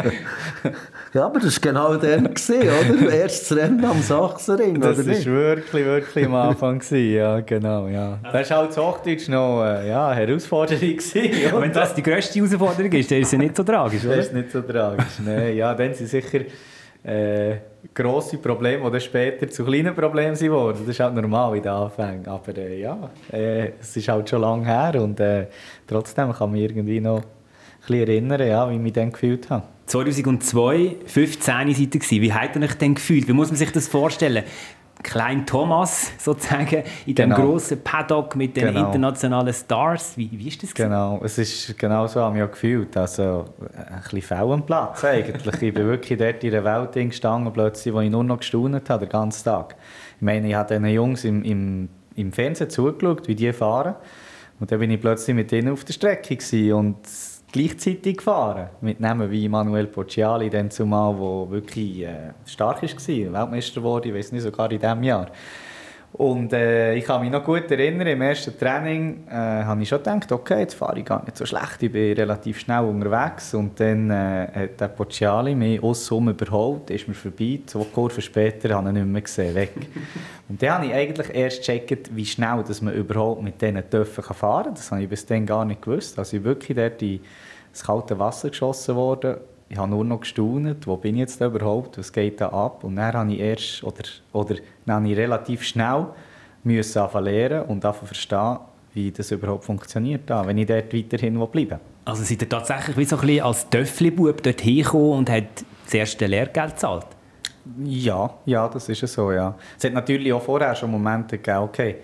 Ja, 1.17 1.25
aber 1.25 1.41
das 1.41 1.65
war 1.65 1.73
genau 1.73 1.97
dann, 1.97 2.27
oder? 2.27 3.11
Erstes 3.11 3.57
Rennen 3.57 3.83
am 3.87 4.03
Sachsenring, 4.03 4.79
Das 4.79 4.99
war 4.99 5.07
wirklich, 5.07 5.87
wirklich 5.87 6.27
am 6.27 6.35
Anfang, 6.35 6.83
ja, 6.91 7.41
genau, 7.41 7.87
ja. 7.89 8.19
Das 8.23 8.51
war 8.51 8.59
halt 8.59 8.69
das 8.69 8.77
Hochdeutsch 8.77 9.27
noch 9.31 9.65
äh, 9.65 9.89
ja, 9.89 10.09
eine 10.09 10.27
Herausforderung. 10.27 10.79
Gewesen, 10.79 11.31
Wenn 11.59 11.73
das 11.73 11.95
die 11.95 12.03
grösste 12.03 12.39
Herausforderung 12.39 12.93
ist, 12.93 13.11
dann 13.11 13.23
ist 13.23 13.31
sie 13.31 13.39
nicht 13.39 13.57
so 13.57 13.63
tragisch, 13.63 14.05
oder? 14.05 14.17
Das 14.17 14.27
ist 14.27 14.35
nicht 14.35 14.51
so 14.51 14.61
tragisch, 14.61 15.07
nein. 15.25 15.57
Ja, 15.57 15.73
dann 15.73 15.95
sind 15.95 16.09
sicher 16.09 16.41
äh, 17.03 17.57
grosse 17.95 18.37
Probleme, 18.37 18.91
die 18.91 19.01
später 19.01 19.49
zu 19.49 19.65
kleinen 19.65 19.95
Problemen 19.95 20.37
geworden 20.37 20.77
Das 20.81 20.89
ist 20.89 21.01
halt 21.01 21.15
normal 21.15 21.57
in 21.57 21.63
den 21.63 21.73
Anfängen. 21.73 22.29
Aber 22.29 22.59
äh, 22.59 22.79
ja, 22.79 23.09
äh, 23.33 23.71
es 23.81 23.97
ist 23.97 24.07
halt 24.07 24.29
schon 24.29 24.43
lange 24.43 24.67
her 24.67 25.03
und 25.03 25.19
äh, 25.21 25.47
trotzdem 25.87 26.31
kann 26.35 26.51
man 26.51 26.61
irgendwie 26.61 27.01
noch 27.01 27.21
ein 27.21 27.25
bisschen 27.87 28.07
erinnern, 28.07 28.47
ja, 28.47 28.69
wie 28.69 28.75
ich 28.75 28.81
mich 28.81 28.93
dann 28.93 29.11
gefühlt 29.11 29.49
habe. 29.49 29.63
2002, 29.87 30.97
15 31.07 31.75
Seiten 31.75 31.91
gewesen. 31.91 32.23
Wie 32.23 32.33
hat 32.33 32.57
er 32.57 32.63
sich 32.63 32.75
denn 32.75 32.95
gefühlt? 32.95 33.29
Wie 33.29 33.33
muss 33.33 33.49
man 33.49 33.57
sich 33.57 33.71
das 33.71 33.89
vorstellen? 33.89 34.45
Klein 35.03 35.47
Thomas 35.47 36.11
sozusagen 36.19 36.83
in 37.05 37.15
dem 37.15 37.31
genau. 37.31 37.43
grossen 37.43 37.81
Paddock 37.85 38.35
mit 38.35 38.57
den 38.57 38.69
genau. 38.69 38.87
internationalen 38.87 39.55
Stars. 39.55 40.17
Wie, 40.17 40.31
wie 40.33 40.49
ist 40.49 40.63
das? 40.63 40.75
Gewesen? 40.75 40.91
Genau, 40.91 41.21
es 41.23 41.39
ist 41.39 41.79
genau 41.79 42.07
so, 42.07 42.21
habe 42.21 42.43
ich 42.43 42.51
gefühlt. 42.51 42.97
Also 42.97 43.45
ein 43.77 44.03
bisschen 44.11 44.37
am 44.39 44.67
Platz 44.67 45.05
eigentlich. 45.05 45.63
ich 45.63 45.75
bin 45.75 45.87
wirklich 45.87 46.19
dort 46.19 46.43
in 46.43 46.51
der 46.51 46.65
Welt 46.65 46.93
gestanden, 46.93 47.53
plötzlich, 47.53 47.95
wo 47.95 48.01
ich 48.01 48.11
nur 48.11 48.25
noch 48.25 48.39
gestaunt 48.39 48.91
habe, 48.91 49.07
den 49.07 49.13
ganzen 49.13 49.45
Tag. 49.45 49.77
Ich 50.17 50.23
meine, 50.23 50.49
ich 50.49 50.55
habe 50.55 50.75
den 50.75 50.85
Jungs 50.87 51.25
im, 51.25 51.45
im, 51.45 51.89
im 52.17 52.33
Fernsehen 52.33 52.71
zugeschaut, 52.71 53.29
wie 53.29 53.35
die 53.35 53.53
fahren. 53.53 53.95
Und 54.59 54.73
dann 54.73 54.81
bin 54.81 54.91
ich 54.91 55.01
plötzlich 55.01 55.37
mit 55.37 55.53
ihnen 55.53 55.73
auf 55.73 55.85
der 55.85 55.93
Strecke 55.93 56.35
gewesen. 56.35 56.73
und 56.73 56.97
gleichzeitig 57.57 58.19
gefahren. 58.19 58.69
Mit 58.83 59.01
Namen 59.01 59.31
wie 59.31 59.49
Manuel 59.49 59.89
dann 60.51 60.71
zumal, 60.71 61.15
der 61.15 61.51
wirklich 61.51 62.03
äh, 62.03 62.33
stark 62.45 62.83
war, 62.83 62.89
Weltmeister 63.33 63.83
wurde, 63.83 64.09
ich 64.09 64.15
weiß 64.15 64.33
nicht, 64.33 64.43
sogar 64.43 64.71
in 64.71 64.79
diesem 64.79 65.03
Jahr. 65.03 65.29
Und 66.13 66.53
äh, 66.55 66.95
ich 66.95 67.05
kann 67.05 67.21
mich 67.21 67.31
noch 67.31 67.45
gut 67.45 67.71
erinnern, 67.71 68.07
im 68.07 68.23
ersten 68.23 68.59
Training 68.59 69.27
äh, 69.29 69.35
habe 69.35 69.83
ich 69.83 69.89
schon 69.89 69.99
gedacht, 69.99 70.33
okay, 70.33 70.61
jetzt 70.61 70.75
fahre 70.75 70.99
ich 70.99 71.05
gar 71.05 71.23
nicht 71.23 71.37
so 71.37 71.45
schlecht, 71.45 71.83
ich 71.83 71.93
bin 71.93 72.15
relativ 72.15 72.61
schnell 72.61 72.85
unterwegs. 72.85 73.53
Und 73.53 73.79
dann 73.79 74.11
äh, 74.11 74.49
hat 74.55 74.81
der 74.81 74.89
Pocciali 74.89 75.55
mich 75.55 75.83
aussen 75.83 76.29
überholt, 76.29 76.89
ist 76.89 77.07
mir 77.07 77.13
vorbei, 77.15 77.61
zwei 77.67 77.85
Kurven 77.85 78.23
später 78.23 78.75
habe 78.75 78.89
ich 78.89 78.97
ihn 78.97 79.03
nicht 79.03 79.13
mehr 79.13 79.23
gesehen, 79.23 79.55
weg. 79.55 79.75
Und 80.49 80.63
dann 80.63 80.71
habe 80.71 80.87
ich 80.87 80.95
eigentlich 80.95 81.35
erst 81.35 81.59
gecheckt, 81.59 82.15
wie 82.15 82.25
schnell 82.25 82.63
dass 82.67 82.81
man 82.81 82.95
überhaupt 82.95 83.43
mit 83.43 83.61
diesen 83.61 83.91
Töpfen 83.91 84.23
fahren 84.23 84.65
kann. 84.65 84.75
Das 84.75 84.91
habe 84.93 85.03
ich 85.03 85.09
bis 85.09 85.27
dann 85.27 85.45
gar 85.45 85.65
nicht 85.65 85.83
gewusst. 85.83 86.19
Also 86.19 86.37
ich 86.39 86.45
wirklich 86.45 86.77
dort 86.77 87.03
ins 87.77 87.85
kalte 87.85 88.19
Wasser 88.19 88.49
geschossen 88.51 88.97
worden 88.97 89.37
ich 89.69 89.77
habe 89.77 89.91
nur 89.91 90.05
noch 90.05 90.21
gestaunt, 90.21 90.87
wo 90.87 90.97
bin 90.97 91.17
ich 91.17 91.21
jetzt 91.21 91.41
überhaupt, 91.41 91.99
was 91.99 92.13
geht 92.13 92.41
da 92.41 92.51
ab? 92.51 92.85
Und 92.85 92.97
dann 92.97 93.13
habe 93.13 93.33
ich 93.33 93.41
erst, 93.41 93.83
oder, 93.83 94.05
oder 94.33 94.57
dann 94.85 94.97
habe 94.97 95.09
ich 95.09 95.17
relativ 95.17 95.65
schnell 95.65 96.07
müssen 96.63 97.03
lernen 97.21 97.63
und 97.63 97.83
verstehen, 97.83 98.59
wie 98.95 99.11
das 99.11 99.31
überhaupt 99.31 99.65
funktioniert, 99.65 100.29
wenn 100.29 100.59
ich 100.59 100.67
dort 100.67 100.95
weiterhin 100.95 101.35
bleiben 101.49 101.81
Also 102.05 102.23
seid 102.23 102.43
ihr 102.43 102.49
tatsächlich 102.49 102.97
wie 102.97 103.05
so 103.05 103.17
ein 103.17 103.27
bisschen 103.27 103.45
als 103.45 103.69
Töffli-Bub 103.69 104.43
dort 104.43 104.61
hingekommen 104.61 105.19
und 105.19 105.31
hat 105.31 105.65
das 105.85 105.95
erste 105.95 106.27
Lehrgeld 106.27 106.75
gezahlt? 106.75 107.07
Ja, 107.83 108.35
ja, 108.47 108.69
das 108.69 108.89
ist 108.89 109.01
so, 109.01 109.33
ja. 109.33 109.57
Es 109.77 109.85
hat 109.85 109.93
natürlich 109.93 110.33
auch 110.33 110.43
vorher 110.43 110.77
schon 110.77 110.93
Momente 110.93 111.39
gegeben, 111.39 111.59
okay, 111.59 111.97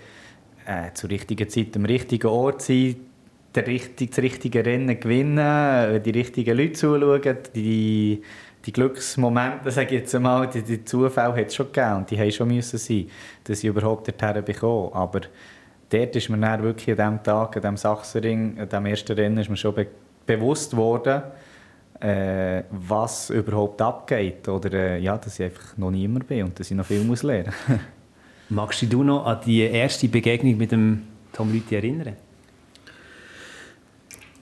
äh, 0.66 0.92
zur 0.94 1.10
richtigen 1.10 1.48
Zeit 1.48 1.76
am 1.76 1.84
richtigen 1.84 2.26
Ort 2.26 2.62
sein, 2.62 2.96
das 3.52 4.18
richtige 4.18 4.64
Rennen 4.64 4.98
gewinnen, 4.98 6.02
die 6.02 6.10
richtigen 6.10 6.56
Leute 6.56 6.72
zuschauen, 6.72 7.38
die, 7.54 8.22
die 8.64 8.72
Glücksmomente, 8.72 9.70
sage 9.70 9.94
ich 9.94 10.00
jetzt 10.02 10.14
einmal, 10.14 10.48
die, 10.48 10.62
die 10.62 10.84
Zufälle 10.84 11.34
hat 11.36 11.48
es 11.48 11.54
schon 11.54 11.66
gegeben 11.66 11.96
und 11.96 12.10
die 12.10 12.18
haben 12.18 12.30
schon 12.30 12.48
müssen 12.48 12.78
sein, 12.78 13.08
dass 13.44 13.58
ich 13.58 13.64
überhaupt 13.64 14.08
dorthin 14.08 14.44
bekomme. 14.44 14.94
Aber 14.94 15.20
dort 15.90 16.16
ist 16.16 16.28
mir 16.30 16.62
wirklich 16.62 16.98
an 16.98 17.18
diesem 17.18 17.22
Tag, 17.22 17.56
an 17.56 17.62
diesem 17.62 17.76
Sachsenring, 17.76 18.58
an 18.58 18.68
diesem 18.68 18.86
ersten 18.86 19.12
Rennen, 19.12 19.38
ist 19.38 19.50
mir 19.50 19.56
schon 19.56 19.74
be 19.74 19.86
bewusst 20.24 20.76
worden, 20.76 21.20
äh, 22.00 22.62
was 22.70 23.30
überhaupt 23.30 23.82
abgeht. 23.82 24.48
Oder 24.48 24.72
äh, 24.72 24.98
ja, 25.00 25.18
dass 25.18 25.40
ich 25.40 25.46
einfach 25.46 25.76
noch 25.76 25.90
niemand 25.90 26.28
bin 26.28 26.44
und 26.44 26.60
dass 26.60 26.70
ich 26.70 26.76
noch 26.76 26.86
viel 26.86 27.02
muss 27.02 27.24
lernen 27.24 27.52
muss. 27.66 27.78
Magst 28.48 28.84
du 28.88 29.02
noch 29.02 29.26
an 29.26 29.40
die 29.44 29.62
erste 29.62 30.06
Begegnung 30.06 30.56
mit 30.58 30.70
dem 30.70 31.02
Tom 31.32 31.52
Lüthi 31.52 31.74
erinnern? 31.74 32.16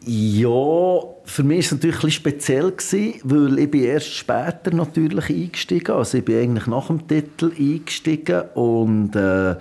Ja, 0.07 1.02
für 1.25 1.42
mich 1.42 1.57
war 1.57 1.59
es 1.59 1.73
natürlich 1.73 2.04
ein 2.04 2.11
speziell, 2.11 2.73
weil 3.25 3.59
ich 3.59 3.71
bin 3.71 3.85
erst 3.85 4.14
später 4.14 4.73
natürlich 4.73 5.28
eingestiegen. 5.28 5.92
Also 5.92 6.19
ich 6.19 6.25
bin 6.25 6.40
eigentlich 6.40 6.66
nach 6.66 6.87
dem 6.87 7.07
Titel 7.07 7.52
eingestiegen 7.57 8.42
und 8.54 9.14
äh, 9.14 9.57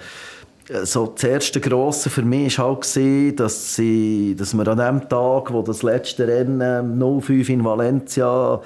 so 0.84 1.08
das 1.08 1.24
erste 1.24 1.60
Grosse 1.60 2.10
für 2.10 2.22
mich 2.22 2.58
war 2.60 2.77
halt, 2.77 3.39
dass, 3.39 3.75
sie, 3.75 4.36
dass 4.38 4.53
wir 4.53 4.67
an 4.67 4.77
dem 4.77 5.10
Tag, 5.10 5.51
wo 5.51 5.62
das 5.62 5.84
letzte 5.84 6.27
Rennen 6.27 7.00
05 7.22 7.50
in 7.50 7.65
Valencia 7.65 8.62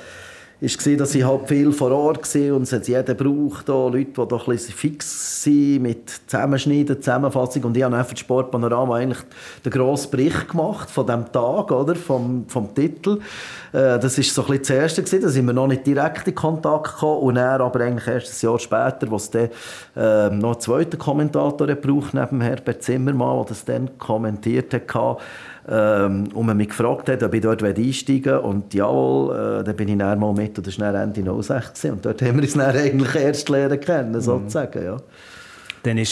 war, 0.64 0.98
dass 0.98 1.14
ich 1.14 1.26
halt 1.26 1.48
viel 1.50 1.74
vor 1.74 1.92
Ort 1.92 2.36
war 2.36 2.56
und 2.56 2.64
es 2.64 2.72
hat 2.72 2.88
jeder 2.88 3.14
braucht, 3.14 3.68
Leute, 3.68 4.06
die 4.06 4.14
doch 4.14 4.48
ein 4.48 4.54
bisschen 4.54 4.74
fix 4.74 5.44
sind 5.44 5.82
mit 5.82 6.10
Zusammenschneiden, 6.28 7.02
Zusammenfassung. 7.02 7.64
Und 7.64 7.76
ich 7.76 7.84
habe 7.84 7.98
einfach 7.98 8.16
Sportpanorama 8.16 8.96
eigentlich 8.96 9.20
den 9.66 9.72
grossen 9.74 10.12
Bericht 10.12 10.48
gemacht 10.48 10.90
von 10.90 11.06
dem 11.06 11.30
Tag, 11.32 11.70
oder, 11.70 11.96
vom, 11.96 12.46
vom 12.48 12.74
Titel. 12.74 13.20
Äh, 13.74 14.00
das 14.00 14.18
war 14.18 14.24
so 14.24 14.42
ein 14.44 14.48
bisschen 14.48 14.60
das 14.60 14.70
Erste, 14.70 15.04
gewesen, 15.04 15.22
da 15.22 15.30
sind 15.30 15.46
wir 15.48 15.54
noch 15.54 15.68
nicht 15.68 15.86
direkt 15.86 16.28
in 16.30 16.36
Kontakt 16.36 16.94
gekommen 16.94 17.20
und 17.24 17.36
dann 17.36 17.60
aber 17.62 17.82
eigentlich 17.82 18.08
erst 18.08 18.42
ein 18.42 18.48
Jahr 18.48 18.60
später, 18.60 19.12
wo 19.12 19.18
es 19.18 19.30
dann 19.30 19.50
äh, 19.98 20.30
noch 20.30 20.52
einen 20.54 20.60
zweiten 20.62 20.98
Kommentator 20.98 21.68
gebraucht 21.68 22.14
neben 22.14 22.40
Herbert 22.40 22.84
Zimmermann, 22.84 23.40
der 23.40 23.46
das 23.48 23.66
dann 23.66 23.98
kommentiert 23.98 24.74
hat, 24.74 24.88
ähm, 25.70 26.30
und 26.34 26.46
man 26.46 26.58
mich 26.58 26.70
gefragt 26.70 27.10
hat, 27.10 27.24
ob 27.24 27.34
ich 27.34 27.42
dort 27.42 27.64
einsteigen 27.64 28.26
will. 28.26 28.38
Und 28.40 28.74
jawohl, 28.74 29.60
äh, 29.60 29.64
dann 29.64 29.76
bin 29.76 29.88
ich 29.90 29.98
dann 29.98 30.20
mal 30.20 30.34
mit 30.34 30.58
und 30.58 30.68
das 30.68 30.80
war 30.80 30.94
Ende 30.94 31.44
06. 31.44 31.86
Und 31.86 32.06
dort 32.06 32.22
haben 32.22 32.36
wir 32.36 32.44
uns 32.44 32.54
dann 32.54 32.76
eigentlich 32.76 33.16
erst 33.16 33.50
lernen 33.50 33.80
kennen, 33.80 34.12
mhm. 34.12 34.22
sozusagen. 34.22 34.84
Ja. 34.84 34.98
Dann 35.84 35.98
war 35.98 36.06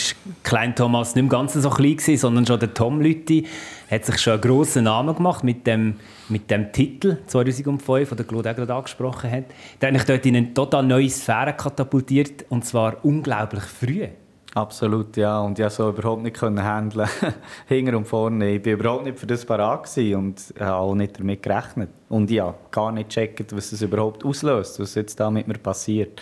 Klein 0.43 0.75
Thomas 0.75 1.15
nicht 1.15 1.23
im 1.23 1.29
Ganzen 1.29 1.61
so 1.61 1.69
klein, 1.69 1.95
gewesen, 1.95 2.17
sondern 2.17 2.45
schon 2.45 2.59
der 2.59 2.73
Tom 2.73 2.99
Lütti 2.99 3.47
hat 3.89 4.05
sich 4.05 4.19
schon 4.19 4.33
einen 4.33 4.41
grossen 4.41 4.83
Namen 4.85 5.15
gemacht 5.15 5.43
mit 5.43 5.65
dem, 5.65 5.95
mit 6.29 6.49
dem 6.51 6.71
Titel 6.71 7.17
2005, 7.27 8.09
den 8.09 8.17
der 8.17 8.25
Claude 8.25 8.51
auch 8.51 8.55
gerade 8.55 8.73
angesprochen 8.73 9.31
hat. 9.31 9.45
Der 9.81 9.87
hat 9.87 9.93
mich 9.93 10.03
dort 10.03 10.25
in 10.25 10.35
eine 10.35 10.53
total 10.53 10.83
neue 10.83 11.09
Sphäre 11.09 11.53
katapultiert 11.53 12.45
und 12.49 12.65
zwar 12.65 13.03
unglaublich 13.03 13.63
früh. 13.63 14.07
Absolut, 14.53 15.15
ja. 15.15 15.39
Und 15.39 15.57
ich 15.59 15.69
so 15.69 15.89
überhaupt 15.89 16.23
nicht 16.23 16.37
können 16.37 16.61
handeln 16.61 17.07
hinter 17.67 17.95
und 17.95 18.05
vorne. 18.05 18.55
Ich 18.55 18.65
war 18.65 18.73
überhaupt 18.73 19.05
nicht 19.05 19.17
für 19.17 19.27
das 19.27 19.45
parat 19.45 19.89
und 19.97 20.53
habe 20.59 20.75
auch 20.75 20.93
nicht 20.93 21.17
damit 21.19 21.41
gerechnet. 21.41 21.89
Und 22.09 22.29
ja, 22.29 22.53
gar 22.69 22.91
nicht 22.91 23.09
gecheckt, 23.09 23.55
was 23.55 23.69
das 23.69 23.81
überhaupt 23.81 24.25
auslöst, 24.25 24.79
was 24.79 24.95
jetzt 24.95 25.19
da 25.19 25.31
mit 25.31 25.47
mir 25.47 25.57
passiert. 25.57 26.21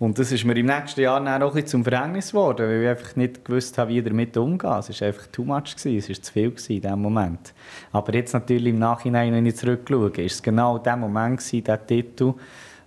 Und 0.00 0.18
das 0.18 0.32
ist 0.32 0.44
mir 0.44 0.56
im 0.56 0.66
nächsten 0.66 1.02
Jahr 1.02 1.22
dann 1.22 1.42
auch 1.44 1.54
ein 1.54 1.66
zum 1.66 1.84
Verhängnis 1.84 2.32
geworden, 2.32 2.66
weil 2.66 2.82
ich 2.82 2.88
einfach 2.88 3.14
nicht 3.14 3.44
gewusst 3.44 3.78
habe, 3.78 3.90
wie 3.90 3.98
ich 3.98 4.04
damit 4.04 4.36
umgehen. 4.36 4.78
Es 4.80 5.00
war 5.00 5.06
einfach 5.06 5.26
too 5.28 5.44
much, 5.44 5.76
es 5.76 6.08
war 6.08 6.22
zu 6.22 6.32
viel 6.32 6.48
in 6.48 6.80
diesem 6.80 7.00
Moment. 7.00 7.54
Aber 7.92 8.12
jetzt 8.12 8.32
natürlich 8.32 8.72
im 8.72 8.80
Nachhinein, 8.80 9.32
wenn 9.32 9.46
ich 9.46 9.56
zurückschaue, 9.56 10.10
ist 10.16 10.34
es 10.34 10.42
genau 10.42 10.78
der 10.78 10.96
Moment, 10.96 11.38
gewesen, 11.38 11.62
der 11.62 11.86
Titel, 11.86 12.34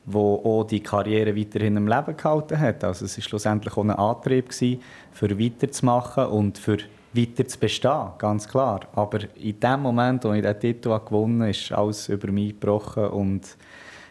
wo 0.07 0.35
auch 0.43 0.63
die 0.63 0.79
Karriere 0.79 1.35
weiterhin 1.35 1.75
im 1.75 1.87
Leben 1.87 2.15
gehalten 2.15 2.59
hat. 2.59 2.83
Also 2.83 3.05
es 3.05 3.17
war 3.17 3.23
schlussendlich 3.23 3.75
auch 3.75 3.83
ein 3.83 3.91
Antrieb 3.91 4.49
gewesen, 4.49 4.81
für 5.11 5.37
weiterzumachen 5.37 6.27
und 6.27 6.57
für 6.57 6.77
weiter 7.11 7.45
zu 7.45 7.59
bestehen, 7.59 8.11
ganz 8.17 8.47
klar. 8.47 8.81
Aber 8.93 9.19
in 9.35 9.59
dem 9.59 9.81
Moment, 9.81 10.23
wo 10.23 10.31
ich 10.31 10.41
den 10.41 10.59
Titel 10.59 10.97
gewonnen 10.97 11.41
habe, 11.41 11.51
ist 11.51 11.71
alles 11.73 12.07
über 12.07 12.31
mich 12.31 12.59
gebrochen 12.59 13.07
und 13.07 13.57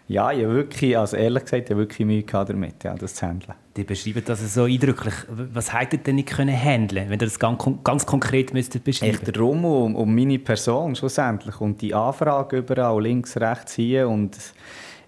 ja, 0.09 0.31
ich 0.31 0.45
habe 0.45 0.55
wirklich, 0.55 0.97
also 0.97 1.17
ehrlich 1.17 1.45
gesagt, 1.45 1.65
ich 1.65 1.71
habe 1.71 1.81
wirklich 1.81 2.07
Mühe 2.07 2.23
damit, 2.23 2.85
ja, 2.85 2.95
das 2.95 3.15
zu 3.15 3.27
handeln. 3.27 3.55
Die 3.77 3.83
beschreiben 3.83 4.23
das 4.25 4.55
so 4.55 4.65
eindrücklich. 4.65 5.15
Was 5.29 5.73
hättet 5.73 6.01
ihr 6.01 6.05
denn 6.05 6.17
nicht 6.17 6.29
können 6.29 6.57
handeln, 6.57 7.07
wenn 7.09 7.19
ihr 7.19 7.27
das 7.27 7.39
ganz, 7.41 7.65
ganz 7.83 8.07
konkret 8.07 8.55
müsstet 8.55 8.85
beschreiben? 8.85 9.19
Echt 9.21 9.37
Rummel 9.37 9.71
um, 9.71 9.97
um 9.97 10.15
meine 10.15 10.39
Person 10.39 10.95
schlussendlich 10.95 11.61
und 11.61 11.81
die 11.83 11.93
Anfrage 11.93 12.59
überall 12.59 13.03
links, 13.03 13.37
rechts 13.37 13.75
hier 13.75 14.09
und 14.09 14.37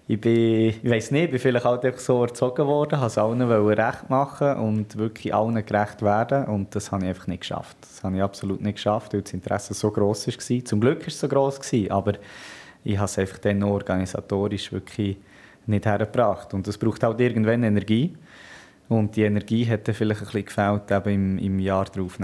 ich 0.09 0.19
bin, 0.19 0.69
ich 0.69 0.89
weiß 0.89 1.11
nicht, 1.11 1.25
ich 1.25 1.29
bin 1.29 1.39
vielleicht 1.39 1.65
halt 1.65 1.85
einfach 1.85 1.99
so 1.99 2.23
erzogen 2.23 2.65
worden, 2.65 2.97
habe 2.97 3.05
es 3.05 3.17
allen 3.19 3.43
recht 3.43 4.09
machen 4.09 4.57
und 4.57 4.97
wirklich 4.97 5.35
allen 5.35 5.63
gerecht 5.63 6.01
werden 6.01 6.45
und 6.45 6.73
das 6.75 6.91
habe 6.91 7.03
ich 7.03 7.09
einfach 7.09 7.27
nicht 7.27 7.41
geschafft. 7.41 7.77
Das 7.81 8.03
habe 8.03 8.15
ich 8.15 8.23
absolut 8.23 8.59
nicht 8.59 8.77
geschafft, 8.77 9.13
weil 9.13 9.21
das 9.21 9.33
Interesse 9.33 9.75
so 9.75 9.91
groß 9.91 10.27
war. 10.27 10.65
Zum 10.65 10.81
Glück 10.81 11.01
war 11.01 11.07
es 11.07 11.19
so 11.19 11.27
groß, 11.27 11.59
aber 11.91 12.13
ich 12.83 12.97
habe 12.97 13.05
es 13.05 13.19
einfach 13.19 13.37
dann 13.37 13.61
organisatorisch 13.61 14.71
wirklich 14.71 15.17
nicht 15.67 15.85
hergebracht. 15.85 16.55
Und 16.55 16.67
das 16.67 16.79
braucht 16.79 17.03
halt 17.03 17.21
irgendwann 17.21 17.61
Energie. 17.61 18.17
Und 18.87 19.15
die 19.15 19.21
Energie 19.21 19.65
dann 19.87 19.93
vielleicht 19.93 20.21
ein 20.21 20.25
bisschen 20.25 20.45
gefällt 20.45 20.89
eben 20.89 21.37
im, 21.37 21.37
im 21.37 21.59
Jahr 21.59 21.85
darauf. 21.85 22.17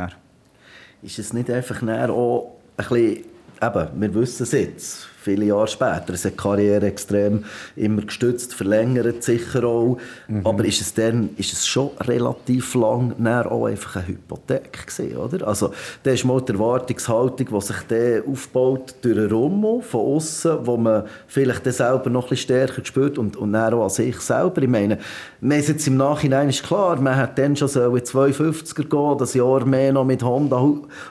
Ist 1.03 1.19
es 1.19 1.33
nicht 1.33 1.51
einfach 1.51 1.83
auch 2.09 2.55
ein 2.77 2.87
bisschen, 2.87 3.34
eben, 3.61 3.87
wir 4.01 4.15
wissen 4.15 4.43
es 4.43 4.51
jetzt, 4.51 5.07
viele 5.25 5.45
Jahre 5.45 5.67
später. 5.67 6.13
Es 6.13 6.23
hat 6.23 6.33
die 6.33 6.37
Karriere 6.37 6.85
extrem 6.85 7.43
immer 7.75 8.03
gestützt, 8.03 8.53
verlängert 8.53 9.23
sicher 9.23 9.63
auch. 9.63 9.97
Mhm. 10.27 10.45
Aber 10.45 10.63
ist 10.65 10.81
es 10.81 10.93
dann 10.93 11.31
ist 11.37 11.51
es 11.51 11.65
schon 11.65 11.89
relativ 12.01 12.75
lang 12.75 13.15
auch 13.25 13.65
einfach 13.65 13.95
eine 13.97 14.07
Hypothek 14.07 14.87
gewesen, 14.87 15.17
oder? 15.17 15.47
Also 15.47 15.73
da 16.03 16.11
ist 16.11 16.25
mal 16.25 16.41
die 16.41 16.53
Erwartungshaltung, 16.53 17.47
die 17.47 17.61
sich 17.61 17.81
dann 17.87 18.23
aufbaut 18.31 18.95
durch 19.01 19.17
einen 19.17 19.31
Rummel 19.31 19.81
von 19.81 20.15
außen, 20.15 20.59
wo 20.61 20.77
man 20.77 21.05
vielleicht 21.27 21.65
dann 21.65 21.73
selber 21.73 22.09
noch 22.11 22.25
ein 22.25 22.29
bisschen 22.29 22.45
stärker 22.45 22.85
spürt 22.85 23.17
und, 23.17 23.35
und 23.35 23.53
dann 23.53 23.73
auch 23.73 23.83
an 23.83 23.89
sich 23.89 24.19
selber. 24.19 24.61
Ich 24.61 24.69
meine, 24.69 24.99
man 25.41 25.59
ist 25.59 25.69
jetzt 25.69 25.87
im 25.87 25.97
Nachhinein 25.97 26.49
ist 26.49 26.63
klar, 26.63 27.01
man 27.01 27.15
hat 27.15 27.37
dann 27.39 27.55
schon 27.55 27.67
so 27.67 27.95
in 27.95 28.03
250er 28.03 28.83
gehen, 28.87 29.17
das 29.17 29.33
Jahr 29.33 29.65
mehr 29.65 29.91
noch 29.91 30.05
mit 30.05 30.21
Honda 30.21 30.57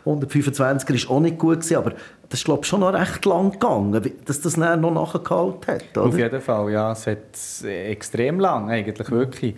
125er 0.07 0.95
ist 0.95 1.11
auch 1.11 1.21
nicht 1.21 1.39
gut 1.39 1.61
gewesen, 1.61 1.77
aber 1.77 1.93
das 2.35 2.41
ist 2.41 2.47
glaube 2.47 2.63
ich 2.63 2.69
schon 2.69 2.81
noch 2.81 2.93
recht 2.93 3.25
lang 3.27 3.53
gegangen 3.53 4.13
dass 4.25 4.41
das 4.41 4.55
dann 4.55 4.81
noch 4.81 4.91
nachgehalten 4.91 5.73
hat. 5.73 5.97
Oder? 5.97 6.07
Auf 6.07 6.19
jeden 6.19 6.41
Fall, 6.41 6.73
ja. 6.73 6.91
Es 6.91 7.07
hat 7.07 7.65
extrem 7.65 8.41
lang, 8.41 8.69
eigentlich, 8.69 9.09
wirklich. 9.09 9.55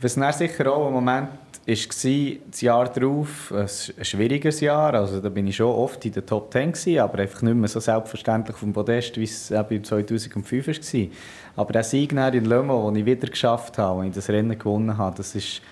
Was 0.00 0.14
dann 0.14 0.32
sicher 0.32 0.72
auch 0.72 0.86
ein 0.86 0.92
Moment 0.92 1.28
war, 1.66 2.36
das 2.46 2.60
Jahr 2.60 2.88
darauf, 2.88 3.52
ein 3.52 4.04
schwieriges 4.04 4.60
Jahr, 4.60 4.94
also 4.94 5.20
da 5.20 5.28
bin 5.28 5.48
ich 5.48 5.56
schon 5.56 5.74
oft 5.74 6.04
in 6.04 6.12
der 6.12 6.24
Top 6.24 6.52
10 6.52 6.70
gewesen, 6.70 7.00
aber 7.00 7.18
einfach 7.18 7.42
nicht 7.42 7.56
mehr 7.56 7.68
so 7.68 7.80
selbstverständlich 7.80 8.56
vom 8.56 8.72
Podest, 8.72 9.16
wie 9.16 9.24
es 9.24 9.50
eben 9.50 9.82
2005 9.82 10.68
war. 10.68 11.06
Aber 11.56 11.72
der 11.72 11.82
Sieg 11.82 12.12
in 12.12 12.16
Mans, 12.16 12.86
den 12.86 12.94
ich 12.94 13.06
wieder 13.06 13.26
geschafft 13.26 13.76
habe, 13.76 13.98
wo 13.98 14.02
ich 14.04 14.12
das 14.12 14.28
Rennen 14.28 14.56
gewonnen 14.56 14.96
habe, 14.96 15.16
das 15.16 15.34
ist 15.34 15.62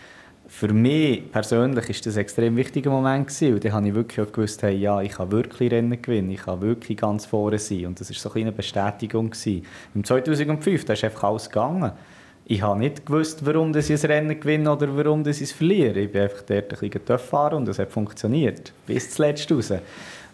für 0.48 0.72
mich 0.72 1.30
persönlich 1.30 1.90
ist 1.90 2.06
das 2.06 2.16
ein 2.16 2.22
extrem 2.22 2.56
wichtiger 2.56 2.90
Moment 2.90 3.28
gewesen, 3.28 3.54
und 3.54 3.64
dann 3.64 3.72
habe 3.72 3.88
ich 3.88 3.94
wirklich 3.94 4.26
auch 4.26 4.32
gewusst, 4.32 4.62
hey, 4.62 4.76
ja, 4.76 5.00
ich 5.02 5.12
kann 5.12 5.30
wirklich 5.30 5.70
Rennen 5.70 6.00
gewinnen, 6.00 6.30
ich 6.30 6.42
kann 6.42 6.60
wirklich 6.62 6.96
ganz 6.96 7.26
vorne 7.26 7.58
sein 7.58 7.86
und 7.86 8.00
das 8.00 8.10
ist 8.10 8.20
so 8.20 8.32
eine 8.32 8.50
Bestätigung 8.50 9.30
gewesen. 9.30 9.64
Im 9.94 10.02
2005, 10.02 10.86
da 10.86 10.94
ist 10.94 11.04
einfach 11.04 11.24
alles 11.24 11.48
gegangen. 11.48 11.92
Ich 12.46 12.62
habe 12.62 12.78
nicht 12.78 13.04
gewusst, 13.04 13.44
warum 13.44 13.76
ich 13.76 13.90
ein 13.90 13.96
Rennen 13.98 14.40
gewinne 14.40 14.72
oder 14.72 14.96
warum 14.96 15.20
ich 15.26 15.42
es 15.42 15.52
verliere. 15.52 16.00
Ich 16.00 16.10
bin 16.10 16.22
einfach 16.22 16.42
dort 16.42 16.82
ein 16.82 16.90
bisschen 16.90 17.18
fahren 17.18 17.58
und 17.58 17.68
es 17.68 17.78
hat 17.78 17.92
funktioniert. 17.92 18.72
Bis 18.86 19.10
zuletzt 19.10 19.52
raus. 19.52 19.70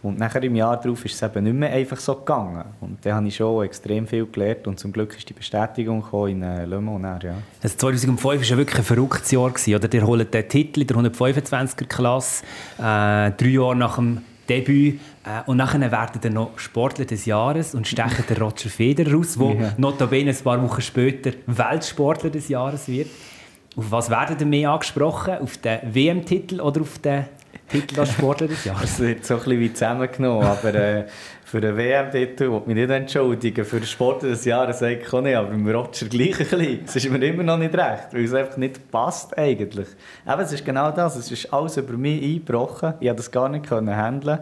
Und 0.04 0.18
nachher 0.18 0.42
im 0.42 0.54
Jahr 0.54 0.78
darauf 0.78 1.02
ist 1.06 1.14
es 1.14 1.22
eben 1.22 1.44
nicht 1.44 1.56
mehr 1.56 1.72
einfach 1.72 1.96
so 1.96 2.14
gegangen. 2.14 2.62
Und 2.82 2.98
da 3.06 3.14
habe 3.14 3.26
ich 3.26 3.36
schon 3.36 3.64
extrem 3.64 4.06
viel 4.06 4.26
gelernt 4.26 4.66
und 4.66 4.78
zum 4.78 4.92
Glück 4.92 5.16
ist 5.16 5.26
die 5.26 5.32
Bestätigung 5.32 6.04
in 6.28 6.42
äh, 6.42 6.66
Le 6.66 6.78
Mans. 6.78 7.24
Ja. 7.24 7.36
Also 7.62 7.76
2005 7.78 8.22
war 8.22 8.34
ja 8.34 8.56
wirklich 8.58 8.78
ein 8.78 8.84
verrücktes 8.84 9.30
Jahr. 9.30 9.48
Gewesen, 9.48 9.74
oder? 9.74 9.94
Ihr 9.94 10.06
holt 10.06 10.34
den 10.34 10.46
Titel 10.46 10.82
in 10.82 10.86
der 10.88 10.96
125er-Klasse, 10.98 12.44
äh, 12.76 12.82
drei 13.32 13.48
Jahre 13.48 13.76
nach 13.76 13.96
dem 13.96 14.20
Debüt. 14.46 15.00
Äh, 15.24 15.48
und 15.48 15.56
nachher 15.56 15.80
werden 15.80 16.20
dann 16.20 16.34
noch 16.34 16.58
Sportler 16.58 17.06
des 17.06 17.24
Jahres 17.24 17.74
und 17.74 17.88
stechen 17.88 18.26
den 18.28 18.36
Roger 18.36 18.68
Federer 18.68 19.14
raus, 19.14 19.38
der 19.38 19.54
ja. 19.54 19.72
notabene 19.78 20.32
ein 20.32 20.36
paar 20.36 20.62
Wochen 20.62 20.82
später 20.82 21.30
Weltsportler 21.46 22.28
des 22.28 22.48
Jahres 22.48 22.88
wird. 22.88 23.08
Auf 23.74 23.90
was 23.90 24.10
werden 24.10 24.36
denn 24.36 24.50
mehr 24.50 24.70
angesprochen? 24.70 25.38
Auf 25.38 25.56
den 25.56 25.78
WM-Titel 25.94 26.60
oder 26.60 26.82
auf 26.82 26.98
den 26.98 27.24
Titel 27.68 28.00
als 28.00 28.12
Sportler 28.12 28.48
des 28.48 28.64
Jahres. 28.64 28.82
Das 28.82 29.00
wird 29.00 29.24
so 29.24 29.34
ein 29.34 29.40
bisschen 29.40 29.60
wie 29.60 29.72
zusammengenommen, 29.72 30.46
aber 30.46 30.74
äh, 30.74 31.04
für 31.44 31.60
den 31.60 31.76
WM-Titel 31.76 32.50
will 32.50 32.60
ich 32.60 32.66
mich 32.66 32.76
nicht 32.76 32.90
entschuldigen. 32.90 33.64
Für 33.64 33.80
den 33.80 33.86
Sportler 33.86 34.30
des 34.30 34.44
Jahres 34.44 34.78
sage 34.78 35.00
ich 35.02 35.12
auch 35.12 35.20
nicht, 35.20 35.36
aber 35.36 35.48
beim 35.48 35.68
Roger 35.68 36.06
gleich 36.06 36.40
ein 36.40 36.58
bisschen. 36.58 36.80
Es 36.84 36.96
ist 36.96 37.10
mir 37.10 37.24
immer 37.24 37.42
noch 37.42 37.58
nicht 37.58 37.74
recht, 37.74 38.12
weil 38.12 38.24
es 38.24 38.34
einfach 38.34 38.56
nicht 38.56 38.90
passt 38.90 39.36
eigentlich. 39.38 39.88
Aber 40.24 40.42
es 40.42 40.52
ist 40.52 40.64
genau 40.64 40.90
das, 40.90 41.16
es 41.16 41.30
ist 41.30 41.52
alles 41.52 41.76
über 41.76 41.94
mich 41.94 42.22
eingebrochen. 42.22 42.94
Ich 43.00 43.06
konnte 43.06 43.22
das 43.22 43.30
gar 43.30 43.48
nicht 43.48 43.70
handeln 43.70 44.38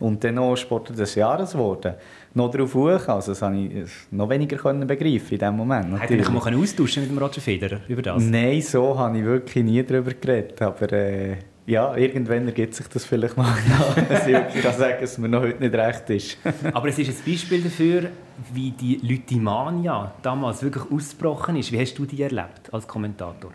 und 0.00 0.24
dann 0.24 0.34
noch 0.34 0.56
Sportler 0.56 0.96
des 0.96 1.14
Jahres 1.14 1.52
geworden 1.52 1.94
noch 2.34 2.50
darauf 2.50 2.74
hoch. 2.74 3.08
Also 3.08 3.32
das 3.32 3.42
habe 3.42 3.56
ich 3.56 3.90
noch 4.10 4.28
weniger 4.28 4.56
können 4.56 4.86
begreifen 4.86 5.32
in 5.32 5.38
diesem 5.38 5.56
Moment. 5.56 6.00
Hätte 6.00 6.16
ich 6.16 6.28
mal 6.28 6.54
austauschen 6.54 7.02
mit 7.02 7.10
dem 7.10 7.18
Roger 7.18 7.40
Federer 7.40 7.80
über 7.88 8.02
das? 8.02 8.22
Nein, 8.22 8.60
so 8.60 8.98
habe 8.98 9.18
ich 9.18 9.24
wirklich 9.24 9.64
nie 9.64 9.82
darüber 9.82 10.12
geredet. 10.12 10.60
Aber 10.60 10.92
äh, 10.92 11.36
ja, 11.66 11.96
irgendwann 11.96 12.46
ergibt 12.46 12.74
sich 12.74 12.86
das 12.88 13.04
vielleicht 13.04 13.36
mal. 13.36 13.56
dass 14.08 14.26
ich 14.26 14.62
kann 14.62 14.76
sagen, 14.76 14.96
dass 15.00 15.16
mir 15.18 15.28
noch 15.28 15.40
heute 15.40 15.60
nicht 15.60 15.74
recht 15.74 16.10
ist. 16.10 16.36
Aber 16.72 16.88
es 16.88 16.98
ist 16.98 17.08
ein 17.08 17.32
Beispiel 17.32 17.62
dafür, 17.62 18.10
wie 18.52 18.70
die 18.70 18.96
Lütimania 18.96 20.12
damals 20.22 20.62
wirklich 20.62 20.84
ausgebrochen 20.90 21.56
ist. 21.56 21.72
Wie 21.72 21.80
hast 21.80 21.94
du 21.94 22.04
die 22.04 22.22
erlebt 22.22 22.72
als 22.72 22.86
Kommentator? 22.86 23.52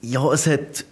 Ja, 0.00 0.32
es 0.32 0.46
hat 0.46 0.84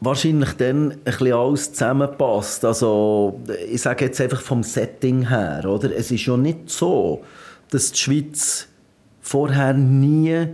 wahrscheinlich 0.00 0.52
dann 0.54 0.92
ein 0.92 0.98
bisschen 1.04 1.32
alles 1.32 1.72
zusammengepasst. 1.72 2.64
Also, 2.64 3.40
ich 3.70 3.80
sage 3.80 4.06
jetzt 4.06 4.20
einfach 4.20 4.40
vom 4.40 4.62
Setting 4.62 5.28
her. 5.28 5.64
Oder? 5.66 5.94
Es 5.96 6.10
ist 6.10 6.26
ja 6.26 6.36
nicht 6.36 6.70
so, 6.70 7.22
dass 7.70 7.92
die 7.92 7.98
Schweiz 7.98 8.68
vorher 9.20 9.72
nie 9.72 10.48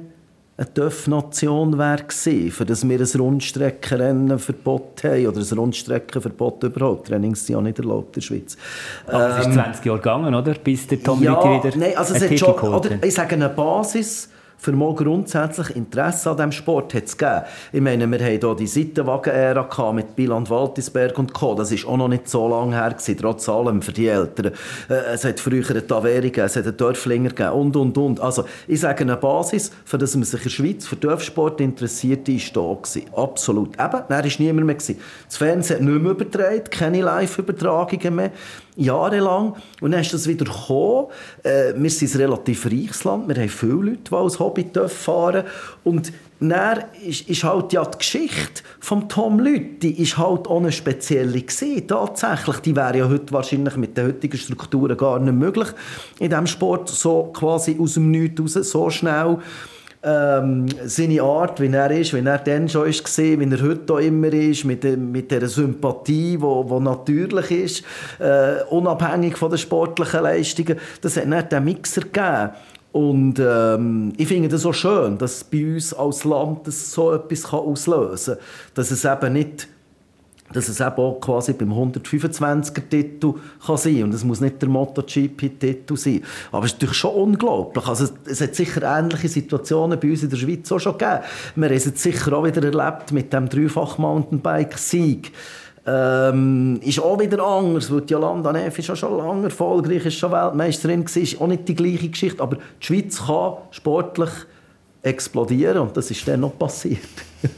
eine 0.61 0.75
TÜV-Nation 0.75 1.79
wäre 1.79 2.05
für 2.51 2.67
das 2.67 2.87
wir 2.87 3.01
ein 3.01 3.21
Rundstreckenrennen 3.21 4.39
verbot 4.39 5.03
haben 5.05 5.27
oder 5.27 5.41
ein 5.41 5.59
Rundstreckenverbot 5.59 6.63
überhaupt. 6.65 7.09
Trainings 7.09 7.47
sind 7.47 7.55
ja 7.57 7.63
nicht 7.63 7.79
erlaubt 7.79 8.09
in 8.09 8.21
der 8.21 8.21
Schweiz. 8.21 8.59
Aber 9.07 9.39
es 9.39 9.47
ist 9.47 9.55
20 9.55 9.57
ähm, 9.57 9.89
Jahre 9.89 9.99
gegangen, 9.99 10.35
oder? 10.35 10.55
Bis 10.55 10.87
der 10.87 11.03
Tom 11.03 11.23
ja, 11.23 11.43
wieder 11.43 11.75
nein, 11.79 11.97
also 11.97 12.15
es 12.15 12.23
hat 12.23 12.39
schon, 12.39 12.55
oder, 12.55 13.03
Ich 13.03 13.15
sage 13.15 13.37
eine 13.37 13.49
Basis 13.49 14.29
für 14.61 14.73
mal 14.73 14.95
grundsätzlich 14.95 15.75
Interesse 15.75 16.31
an 16.31 16.37
diesem 16.37 16.53
Sport 16.53 16.93
hat 16.93 17.05
es 17.05 17.17
gegeben. 17.17 17.45
Ich 17.73 17.81
meine, 17.81 18.07
wir 18.07 18.19
hatten 18.19 18.41
hier 18.41 18.55
die 18.55 18.67
Seitenwagen-Ära 18.67 19.93
mit 19.93 20.15
Biland 20.15 20.51
Waltisberg 20.51 21.19
und 21.19 21.33
Co. 21.33 21.55
Das 21.55 21.73
ist 21.73 21.87
auch 21.87 21.97
noch 21.97 22.09
nicht 22.09 22.29
so 22.29 22.47
lange 22.47 22.77
her, 22.77 22.91
gewesen, 22.91 23.17
trotz 23.19 23.49
allem 23.49 23.81
für 23.81 23.93
die 23.93 24.09
Eltern. 24.09 24.53
Äh, 24.91 25.15
es 25.15 25.25
hat 25.25 25.41
früher 25.41 25.65
eine 25.71 25.87
Taveri 25.87 26.21
gegeben, 26.21 26.47
es 26.47 26.57
hat 26.57 26.67
einen 26.67 26.77
Dörflinger 26.77 27.31
gegeben 27.31 27.53
und, 27.53 27.77
und, 27.77 27.97
und. 27.97 28.21
Also, 28.21 28.45
ich 28.69 28.81
sage, 28.81 29.01
eine 29.01 29.17
Basis, 29.17 29.73
für 29.87 29.97
das 29.97 30.15
man 30.15 30.25
sich 30.25 30.41
in 30.41 30.45
der 30.45 30.51
Schweiz 30.51 30.87
für 30.87 30.97
Dörfsport 30.97 31.61
interessiert, 31.63 32.29
ist 32.29 32.55
da 32.55 32.61
gewesen. 32.61 33.05
Absolut. 33.17 33.75
Eben, 33.75 33.79
da 33.81 34.09
war 34.09 34.25
niemand 34.39 34.67
mehr. 34.67 34.75
Gewesen. 34.75 34.99
Das 35.27 35.39
Fernsehen 35.39 35.79
hat 35.79 35.85
nicht 35.85 36.03
mehr 36.03 36.13
übertragen, 36.13 36.65
keine 36.71 37.01
Live-Übertragungen 37.01 38.15
mehr 38.15 38.31
jahrelang. 38.81 39.55
Und 39.81 39.93
dann 39.93 40.01
ist 40.01 40.13
das 40.13 40.27
wieder 40.27 40.45
gekommen. 40.45 41.09
Äh, 41.43 41.75
wir 41.77 41.91
sind 41.91 42.15
ein 42.15 42.21
relativ 42.21 42.67
reiches 42.67 43.05
Land. 43.05 43.29
Wir 43.29 43.37
haben 43.37 43.49
viele 43.49 43.73
Leute, 43.73 43.99
die 44.11 44.15
als 44.15 44.39
Hobby 44.39 44.67
fahren 44.89 45.45
Und 45.85 46.13
dann 46.41 46.85
ist, 47.07 47.29
ist 47.29 47.45
halt 47.45 47.73
ja 47.73 47.85
die 47.85 47.99
Geschichte 47.99 48.63
von 48.81 49.09
Tom 49.09 49.41
Lüthi 49.41 49.91
ist 49.91 50.17
halt 50.17 50.49
auch 50.49 50.59
eine 50.59 50.73
spezielle 50.73 51.43
gewesen. 51.43 51.87
Tatsächlich, 51.87 52.57
die 52.61 52.75
wäre 52.75 52.99
ja 52.99 53.09
heute 53.09 53.33
wahrscheinlich 53.33 53.77
mit 53.77 53.97
den 53.97 54.07
heutigen 54.07 54.39
Strukturen 54.39 54.97
gar 54.97 55.19
nicht 55.19 55.35
möglich 55.35 55.69
in 56.19 56.31
diesem 56.31 56.47
Sport 56.47 56.89
so 56.89 57.31
quasi 57.35 57.77
aus 57.79 57.95
dem 57.95 58.11
Nichts 58.11 58.41
raus, 58.41 58.71
so 58.71 58.89
schnell 58.89 59.39
ähm, 60.03 60.67
seine 60.87 61.23
Art, 61.23 61.61
wie 61.61 61.69
er 61.69 61.91
ist, 61.91 62.15
wie 62.15 62.25
er 62.25 62.39
dann 62.39 62.69
schon 62.69 62.89
ist, 62.89 63.19
wie 63.19 63.45
er 63.45 63.63
heute 63.63 63.93
auch 63.93 63.99
immer 63.99 64.33
ist, 64.33 64.65
mit, 64.65 64.85
mit 64.99 65.31
dieser 65.31 65.49
Sympathie, 65.49 66.33
die 66.33 66.41
wo, 66.41 66.69
wo 66.69 66.81
natürlich 66.81 67.51
ist, 67.51 67.85
äh, 68.19 68.63
unabhängig 68.71 69.37
von 69.37 69.51
den 69.51 69.59
sportlichen 69.59 70.23
Leistungen, 70.23 70.79
das 71.03 71.17
hat 71.17 71.27
nicht 71.27 71.53
den 71.53 71.65
Mixer 71.65 72.03
gegeben. 72.03 72.51
Und 72.93 73.35
ähm, 73.39 74.13
ich 74.17 74.27
finde 74.27 74.49
das 74.49 74.63
so 74.63 74.73
schön, 74.73 75.17
dass 75.19 75.45
bei 75.45 75.75
uns 75.75 75.95
als 75.95 76.25
Land 76.25 76.67
das 76.67 76.93
so 76.93 77.13
etwas 77.13 77.53
auslösen 77.53 78.35
kann. 78.35 78.45
Dass 78.75 78.91
es 78.91 79.05
eben 79.05 79.33
nicht 79.33 79.69
dass 80.53 80.69
es 80.69 80.81
eben 80.81 80.97
auch 80.97 81.21
quasi 81.21 81.53
beim 81.53 81.73
125er-Titel 81.73 83.35
kann 83.65 83.77
sein 83.77 83.95
kann. 83.95 84.05
Und 84.05 84.15
es 84.15 84.25
muss 84.25 84.41
nicht 84.41 84.61
der 84.61 84.69
MotoGP-Titel 84.69 85.97
sein. 85.97 86.23
Aber 86.53 86.65
es 86.65 86.73
ist 86.73 86.79
natürlich 86.79 86.99
schon 86.99 87.15
unglaublich. 87.15 87.87
Also 87.87 88.09
es 88.25 88.41
hat 88.41 88.55
sicher 88.55 88.83
ähnliche 88.83 89.29
Situationen 89.29 89.99
bei 89.99 90.11
uns 90.11 90.23
in 90.23 90.31
der 90.31 90.37
Schweiz 90.37 90.71
auch 90.73 90.79
schon 90.79 90.99
gegeben. 90.99 91.21
Wir 91.57 91.69
haben 91.69 91.77
es 91.77 91.85
sicher 91.85 92.33
auch 92.33 92.45
wieder 92.45 92.63
erlebt 92.63 93.13
mit 93.13 93.33
dem 93.33 93.49
Dreifach-Mountainbike-Sieg 93.49 95.33
Ähm, 95.87 96.79
ist 96.83 97.01
auch 97.01 97.19
wieder 97.19 97.43
anders, 97.43 97.91
weil 97.91 98.03
Jolanda 98.07 98.53
Neff 98.53 98.79
ist 98.79 98.91
auch 98.91 98.97
schon 98.97 99.17
lange 99.17 99.45
erfolgreich, 99.45 100.05
ist 100.05 100.19
schon 100.19 100.31
Weltmeisterin 100.31 101.05
gewesen, 101.05 101.23
ist 101.23 101.41
auch 101.41 101.47
nicht 101.47 101.67
die 101.67 101.75
gleiche 101.75 102.11
Geschichte, 102.11 102.43
aber 102.43 102.57
die 102.57 102.87
Schweiz 102.87 103.27
kann 103.27 103.55
sportlich 103.71 104.31
explodieren 105.03 105.79
und 105.79 105.97
das 105.97 106.11
ist 106.11 106.27
dann 106.29 106.41
noch 106.41 106.59
passiert. 106.59 107.01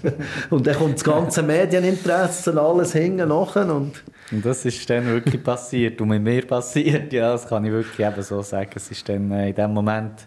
und 0.50 0.66
dann 0.66 0.76
kommt 0.76 0.94
das 0.94 1.05
ganze 1.05 1.42
Medieninteresse 1.42 2.52
und 2.52 2.59
alles 2.59 2.92
hinten 2.92 3.28
nachher 3.28 3.74
und 3.74 4.02
und 4.33 4.46
das 4.46 4.64
ist 4.64 4.88
dann 4.88 5.05
wirklich 5.05 5.44
passiert 5.44 6.00
und 6.00 6.09
mit 6.09 6.22
mir 6.22 6.46
passiert, 6.46 7.12
ja, 7.12 7.33
das 7.33 7.46
kann 7.46 7.66
ich 7.66 7.70
wirklich 7.70 8.07
eben 8.07 8.22
so 8.22 8.40
sagen. 8.40 8.70
Es 8.74 8.90
ist 8.90 9.07
dann 9.07 9.31
äh, 9.31 9.50
in 9.50 9.55
dem 9.55 9.74
Moment 9.74 10.26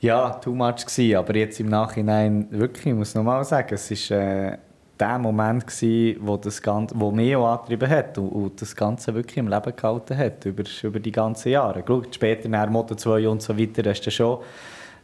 ja, 0.00 0.30
too 0.30 0.54
much 0.54 0.86
gewesen, 0.86 1.16
aber 1.16 1.34
jetzt 1.36 1.58
im 1.58 1.68
Nachhinein 1.68 2.46
wirklich, 2.50 2.86
ich 2.86 2.94
muss 2.94 3.14
nochmal 3.14 3.44
sagen, 3.44 3.74
es 3.74 3.90
ist 3.90 4.10
äh, 4.12 4.56
der 5.00 5.18
Moment 5.18 5.66
gewesen, 5.66 6.20
wo 6.20 6.36
das 6.36 6.62
Ganze, 6.62 6.94
wo 6.98 7.10
mich 7.10 7.34
auch 7.34 7.58
angetrieben 7.58 7.90
hat 7.90 8.18
und, 8.18 8.28
und, 8.28 8.62
das 8.62 8.74
Ganze 8.76 9.12
wirklich 9.14 9.38
im 9.38 9.48
Leben 9.48 9.74
gehalten 9.74 10.16
hat, 10.16 10.44
über, 10.44 10.62
über 10.82 11.00
die 11.00 11.12
ganzen 11.12 11.50
Jahre. 11.50 11.82
Später 12.12 12.48
nach 12.48 12.68
Moto 12.68 12.94
2 12.94 13.28
und 13.28 13.42
so 13.42 13.58
weiter, 13.58 13.88
hast 13.90 14.02
du 14.02 14.10
schon 14.12 14.38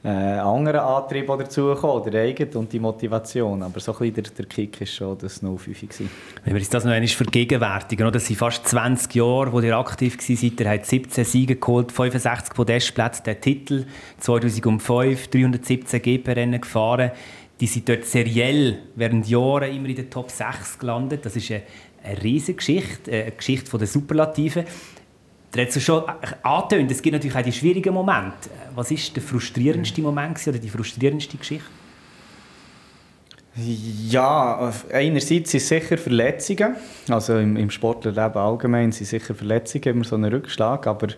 äh, 0.04 0.08
anderen 0.08 0.80
Antrieb 0.80 1.26
dazu 1.26 1.66
gekommen, 1.66 2.08
der 2.10 2.22
eigene 2.22 2.50
und 2.52 2.72
die 2.72 2.78
Motivation. 2.78 3.62
Aber 3.62 3.80
so 3.80 3.92
ein 3.92 3.98
bisschen 3.98 4.14
der, 4.14 4.32
der 4.32 4.46
Kick 4.46 4.80
ist 4.80 4.94
schon 4.94 5.18
das 5.18 5.40
05 5.40 5.64
gewesen. 5.64 6.10
Wenn 6.44 6.54
wir 6.54 6.60
uns 6.60 6.70
das 6.70 6.84
noch 6.84 6.92
einmal 6.92 7.08
vergegenwärtigen, 7.08 8.12
das 8.12 8.26
sind 8.26 8.36
fast 8.36 8.66
20 8.68 9.14
Jahre, 9.16 9.52
wo 9.52 9.60
ihr 9.60 9.76
aktiv 9.76 10.16
seid. 10.20 10.60
Ihr 10.60 10.70
habt 10.70 10.86
17 10.86 11.24
Siege 11.24 11.56
geholt, 11.56 11.90
65 11.90 12.54
Podestplätze, 12.54 13.22
der 13.24 13.40
Titel 13.40 13.86
2005, 14.18 15.28
317 15.28 16.00
GP-Rennen 16.00 16.60
gefahren. 16.60 17.10
Die 17.60 17.66
sind 17.66 17.88
dort 17.88 18.04
seriell 18.04 18.78
während 18.94 19.28
Jahren 19.28 19.74
immer 19.74 19.88
in 19.88 19.96
den 19.96 20.10
Top 20.10 20.30
6 20.30 20.78
gelandet. 20.78 21.26
Das 21.26 21.34
ist 21.34 21.50
eine, 21.50 21.62
eine 22.04 22.22
riesige 22.22 22.58
Geschichte, 22.58 23.10
eine 23.10 23.32
Geschichte 23.32 23.76
der 23.76 23.88
Superlativen. 23.88 24.64
Du 25.50 25.64
hast 25.64 25.80
schon 25.80 26.04
angetönt, 26.42 26.90
es 26.90 27.00
gibt 27.00 27.14
natürlich 27.14 27.36
auch 27.36 27.42
die 27.42 27.52
schwierigen 27.52 27.94
Momente. 27.94 28.50
Was 28.74 28.90
ist 28.90 29.16
der 29.16 29.22
frustrierendste 29.22 30.02
Moment 30.02 30.46
oder 30.46 30.58
die 30.58 30.68
frustrierendste 30.68 31.38
Geschichte? 31.38 31.66
Ja, 33.56 34.72
einerseits 34.92 35.50
sind 35.50 35.60
sicher 35.60 35.98
Verletzungen. 35.98 36.76
Also 37.08 37.38
im, 37.38 37.56
im 37.56 37.70
Sportlerleben 37.70 38.36
allgemein 38.36 38.92
sind 38.92 39.06
sicher 39.06 39.34
Verletzungen 39.34 39.84
immer 39.84 40.04
so 40.04 40.16
ein 40.16 40.24
Rückschlag. 40.24 40.86
Aber 40.86 41.08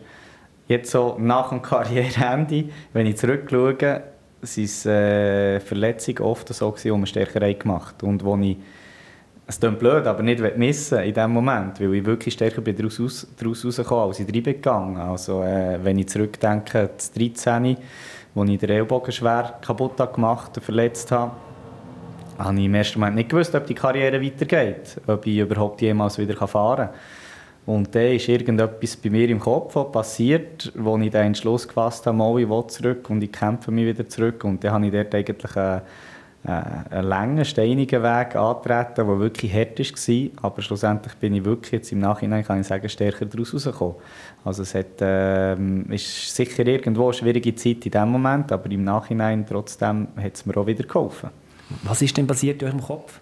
jetzt 0.68 0.90
so 0.90 1.16
nach 1.18 1.50
dem 1.50 1.60
Karriereende, 1.60 2.70
wenn 2.92 3.06
ich 3.06 3.16
zurückschaue, 3.16 4.02
sind 4.42 4.86
äh, 4.86 5.60
Verletzungen 5.60 6.20
oft 6.20 6.48
so 6.54 6.70
gewesen, 6.70 6.88
die 6.94 6.98
man 6.98 7.06
stärker 7.06 7.52
gemacht 7.52 7.96
haben. 8.00 8.08
Und 8.08 8.24
wo 8.24 8.36
ich 8.38 8.56
es 9.50 9.58
klingt 9.58 9.80
blöd, 9.80 10.06
aber 10.06 10.22
nicht 10.22 10.40
missen 10.56 11.00
in 11.00 11.12
dem 11.12 11.32
Moment, 11.32 11.80
weil 11.80 11.92
ich 11.94 12.06
wirklich 12.06 12.34
stärker 12.34 12.60
bin 12.60 12.76
daraus, 12.76 13.00
aus, 13.00 13.26
daraus 13.36 13.64
rausgekommen, 13.64 14.04
als 14.04 14.20
ich 14.20 14.28
reingegangen 14.28 14.96
Also 14.96 15.42
äh, 15.42 15.76
wenn 15.82 15.98
ich 15.98 16.08
zurückdenke, 16.08 16.90
das 16.96 17.10
13, 17.12 17.76
wo 18.32 18.44
ich 18.44 18.58
den 18.58 18.70
Ellbogen 18.70 19.10
schwer 19.10 19.58
kaputt 19.60 19.96
gemacht 20.14 20.52
und 20.56 20.62
verletzt 20.62 21.10
habe, 21.10 21.32
habe 22.38 22.58
ich 22.58 22.64
im 22.64 22.74
ersten 22.76 23.00
Moment 23.00 23.16
nicht 23.16 23.28
gewusst, 23.28 23.52
ob 23.56 23.66
die 23.66 23.74
Karriere 23.74 24.22
weitergeht, 24.22 25.00
ob 25.08 25.26
ich 25.26 25.38
überhaupt 25.38 25.82
jemals 25.82 26.16
wieder 26.16 26.46
fahren 26.46 26.86
kann. 26.86 27.74
Und 27.74 27.92
dann 27.92 28.12
ist 28.12 28.28
irgendetwas 28.28 28.96
bei 28.96 29.10
mir 29.10 29.28
im 29.28 29.40
Kopf 29.40 29.74
passiert, 29.90 30.72
wo 30.76 30.96
ich 30.98 31.10
den 31.10 31.26
Entschluss 31.26 31.66
gefasst 31.66 32.06
habe, 32.06 32.16
mal, 32.16 32.38
ich 32.38 32.48
will 32.48 32.66
zurück 32.68 33.10
und 33.10 33.20
ich 33.20 33.32
kämpfe 33.32 33.72
mich 33.72 33.86
wieder 33.86 34.08
zurück. 34.08 34.44
Und 34.44 34.62
dann 34.62 34.74
habe 34.74 34.86
ich 34.86 34.92
dort 34.92 35.12
eigentlich... 35.12 35.56
Äh, 35.56 35.80
einen 36.42 37.04
langen, 37.04 37.44
steinigen 37.44 38.02
Weg 38.02 38.34
antreten, 38.34 39.06
der 39.06 39.18
wirklich 39.18 39.52
hart 39.52 39.78
war. 39.78 40.42
Aber 40.42 40.62
schlussendlich 40.62 41.14
bin 41.14 41.34
ich 41.34 41.44
wirklich 41.44 41.72
jetzt 41.72 41.92
im 41.92 41.98
Nachhinein, 41.98 42.44
kann 42.44 42.60
ich 42.60 42.66
sagen, 42.66 42.88
stärker 42.88 43.26
daraus 43.26 43.52
rausgekommen. 43.52 43.96
Also 44.44 44.62
es 44.62 44.74
hat, 44.74 45.02
äh, 45.02 45.54
ist 45.94 46.34
sicher 46.34 46.66
irgendwo 46.66 47.04
eine 47.04 47.12
schwierige 47.12 47.54
Zeit 47.54 47.84
in 47.84 47.92
dem 47.92 48.08
Moment, 48.08 48.52
aber 48.52 48.70
im 48.70 48.84
Nachhinein 48.84 49.44
trotzdem 49.46 50.08
hat 50.16 50.34
es 50.34 50.46
mir 50.46 50.56
auch 50.56 50.66
wieder 50.66 50.84
geholfen. 50.84 51.28
Was 51.82 52.00
ist 52.00 52.16
denn 52.16 52.26
passiert 52.26 52.62
in 52.62 52.68
eurem 52.68 52.82
Kopf? 52.82 53.20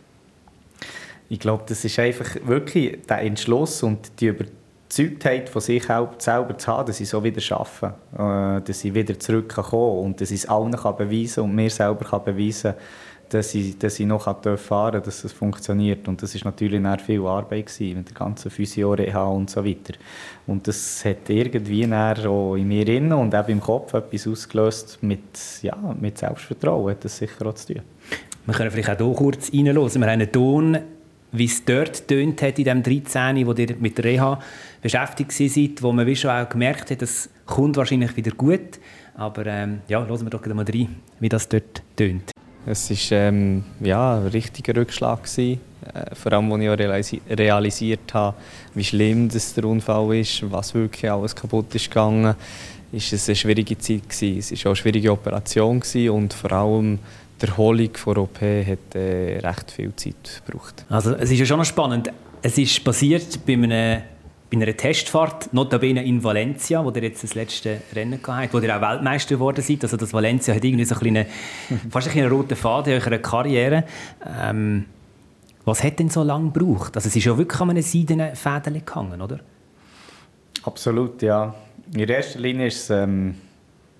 Ich 1.28 1.40
glaube, 1.40 1.64
das 1.66 1.84
ist 1.84 1.98
einfach 1.98 2.36
wirklich 2.46 3.04
der 3.06 3.20
Entschluss 3.20 3.82
und 3.82 4.20
die 4.20 4.28
Überzeugtheit 4.28 5.48
von 5.48 5.60
sich 5.60 5.84
selber 5.84 6.56
zu 6.56 6.72
haben, 6.72 6.86
dass 6.86 7.00
ich 7.00 7.08
so 7.08 7.22
wieder 7.22 7.42
arbeite, 7.54 7.94
äh, 8.16 8.66
dass 8.66 8.84
ich 8.84 8.94
wieder 8.94 9.18
zurückkommen 9.18 9.68
kann 9.68 10.04
und 10.06 10.20
dass 10.20 10.30
ich 10.30 10.44
es 10.44 10.48
allen 10.48 10.72
kann 10.72 10.96
beweisen 10.96 11.44
und 11.44 11.54
mir 11.54 11.68
selber 11.68 12.04
kann 12.04 12.24
beweisen 12.24 12.72
kann, 12.72 12.80
dass 13.30 13.54
ich, 13.54 13.78
dass 13.78 14.00
ich 14.00 14.06
noch 14.06 14.24
fahren 14.24 14.92
kann, 14.92 15.02
dass 15.02 15.24
es 15.24 15.32
funktioniert. 15.32 16.08
Und 16.08 16.22
das 16.22 16.34
war 16.34 16.52
natürlich 16.52 16.84
auch 16.84 17.00
viel 17.00 17.24
Arbeit 17.26 17.66
gewesen, 17.66 17.98
mit 17.98 18.08
der 18.08 18.14
ganzen 18.14 18.50
Physio, 18.50 18.92
Reha 18.92 19.24
und 19.24 19.50
so 19.50 19.64
weiter. 19.64 19.94
Und 20.46 20.66
das 20.66 21.04
hat 21.04 21.28
irgendwie 21.28 21.84
auch 21.92 22.54
in 22.56 22.68
mir 22.68 22.88
innen 22.88 23.12
und 23.12 23.34
auch 23.34 23.48
im 23.48 23.60
Kopf 23.60 23.94
etwas 23.94 24.26
ausgelöst 24.26 24.98
mit, 25.02 25.60
ja, 25.62 25.76
mit 26.00 26.18
Selbstvertrauen, 26.18 26.90
hat 26.90 27.04
das 27.04 27.18
sicher 27.18 27.46
auch 27.46 27.54
zu 27.54 27.74
tun. 27.74 27.82
Wir 28.46 28.54
können 28.54 28.70
vielleicht 28.70 28.90
auch 28.90 28.96
hier 28.96 29.14
kurz 29.14 29.52
reinhören. 29.52 29.76
Wir 29.76 30.00
haben 30.00 30.04
einen 30.04 30.32
Ton, 30.32 30.78
wie 31.32 31.44
es 31.44 31.64
dort 31.64 32.08
tönt 32.08 32.40
hat 32.40 32.58
in 32.58 32.64
dem 32.64 32.82
13, 32.82 33.46
wo 33.46 33.52
ihr 33.52 33.76
mit 33.78 33.98
der 33.98 34.04
Reha 34.04 34.40
beschäftigt 34.80 35.32
seid, 35.32 35.82
wo 35.82 35.92
man 35.92 36.06
wie 36.06 36.16
schon 36.16 36.30
auch 36.30 36.48
gemerkt 36.48 36.90
hat, 36.90 37.02
das 37.02 37.28
kommt 37.44 37.76
wahrscheinlich 37.76 38.16
wieder 38.16 38.30
gut. 38.30 38.78
Aber 39.14 39.44
ähm, 39.46 39.80
ja, 39.88 40.06
hören 40.06 40.22
wir 40.22 40.30
doch 40.30 40.46
mal 40.46 40.64
rein, 40.64 40.96
wie 41.20 41.28
das 41.28 41.48
dort 41.48 41.82
tönt. 41.96 42.30
Es 42.66 42.90
war 42.90 43.18
ähm, 43.18 43.64
ja, 43.80 44.18
ein 44.18 44.26
richtiger 44.28 44.76
Rückschlag. 44.76 45.22
Gewesen. 45.22 45.60
Äh, 45.94 46.14
vor 46.14 46.32
allem, 46.32 46.52
als 46.52 46.60
ich 46.62 46.68
realisi 46.68 47.22
realisiert 47.30 48.14
habe, 48.14 48.36
wie 48.74 48.84
schlimm 48.84 49.28
das 49.28 49.54
der 49.54 49.64
Unfall 49.64 50.16
ist, 50.16 50.42
was 50.50 50.74
wirklich 50.74 51.10
alles 51.10 51.34
kaputt 51.34 51.74
ist 51.74 51.88
gegangen, 51.88 52.34
ist 52.92 53.12
es 53.12 53.28
eine 53.28 53.36
schwierige 53.36 53.78
Zeit 53.78 54.08
gewesen. 54.08 54.38
Es 54.38 54.52
war 54.52 54.58
auch 54.58 54.66
eine 54.66 54.76
schwierige 54.76 55.12
Operation 55.12 55.80
gewesen 55.80 56.10
und 56.10 56.32
vor 56.32 56.52
allem 56.52 56.98
die 57.40 57.46
Erholung 57.46 57.90
der 58.06 58.18
OP 58.18 58.40
hat 58.40 58.94
äh, 58.94 59.38
recht 59.38 59.70
viel 59.70 59.94
Zeit 59.94 60.42
gebraucht. 60.44 60.84
Also 60.88 61.14
es 61.14 61.30
ist 61.30 61.38
ja 61.38 61.46
schon 61.46 61.64
spannend. 61.64 62.10
Es 62.42 62.58
ist 62.58 62.82
passiert 62.82 63.44
bei 63.46 63.54
einem 63.54 64.02
bei 64.50 64.56
einer 64.56 64.76
Testfahrt, 64.76 65.52
notabene 65.52 66.04
in 66.04 66.24
Valencia, 66.24 66.82
wo 66.84 66.90
ihr 66.90 67.02
jetzt 67.02 67.22
das 67.22 67.34
letzte 67.34 67.82
Rennen 67.94 68.22
gehabt 68.22 68.54
wo 68.54 68.58
ihr 68.58 68.74
auch 68.74 68.80
Weltmeister 68.80 69.34
geworden 69.34 69.62
seid. 69.62 69.82
Also 69.82 69.96
das 69.96 70.12
Valencia 70.12 70.54
hat 70.54 70.64
irgendwie 70.64 70.84
so 70.84 70.94
ein 70.94 71.00
kleine, 71.00 71.26
fast 71.90 72.16
ein 72.16 72.26
roten 72.26 72.56
Faden 72.56 72.94
in 72.94 73.02
eurer 73.02 73.18
Karriere. 73.18 73.84
Ähm, 74.40 74.86
was 75.64 75.84
hat 75.84 75.98
denn 75.98 76.08
so 76.08 76.22
lange 76.22 76.50
gebraucht? 76.50 76.96
Also 76.96 77.08
es 77.08 77.16
ist 77.16 77.24
ja 77.24 77.36
wirklich 77.36 77.60
an 77.60 77.70
einem 77.70 77.82
seidenen 77.82 78.34
Fäden 78.34 78.82
gehangen, 78.84 79.20
oder? 79.20 79.40
Absolut, 80.62 81.20
ja. 81.20 81.54
In 81.94 82.08
erster 82.08 82.38
Linie 82.38 82.62
war 82.62 82.66
es 82.68 82.90
ähm, 82.90 83.34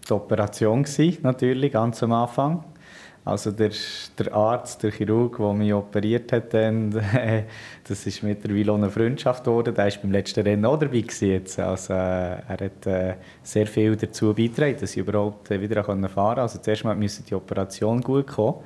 die 0.09 0.13
Operation, 0.13 0.83
gewesen, 0.83 1.19
natürlich, 1.23 1.73
ganz 1.73 2.03
am 2.03 2.13
Anfang. 2.13 2.65
Also 3.29 3.51
der, 3.53 3.71
der 4.19 4.33
Arzt, 4.33 4.83
der 4.83 4.91
Chirurg, 4.91 5.37
der 5.37 5.53
mich 5.53 5.73
operiert 5.73 6.33
hat, 6.33 6.55
dann, 6.55 6.91
das 7.89 8.07
ist 8.07 8.23
mittlerweile 8.23 8.73
eine 8.73 8.91
Freundschaft 8.91 9.45
geworden. 9.45 9.75
Der 9.75 9.85
war 9.85 9.93
beim 10.03 10.13
letzten 10.13 10.41
Rennen 10.41 10.65
auch 10.65 10.79
dabei. 10.79 11.05
Jetzt. 11.21 11.59
Also, 11.59 11.93
äh, 11.93 11.97
er 11.97 12.59
hat 12.61 12.87
äh, 12.87 13.15
sehr 13.43 13.67
viel 13.67 13.97
dazu 13.97 14.33
beigetragen, 14.33 14.77
dass 14.81 14.93
ich 14.93 14.99
überhaupt 14.99 15.51
äh, 15.51 15.61
wieder 15.61 15.85
fahren 15.85 16.01
konnte. 16.03 16.41
Also 16.43 16.59
zuerst 16.59 16.85
mal 16.85 16.97
musste 16.97 17.23
die 17.23 17.35
Operation 17.35 18.01
gut 18.01 18.27
kommen. 18.27 18.57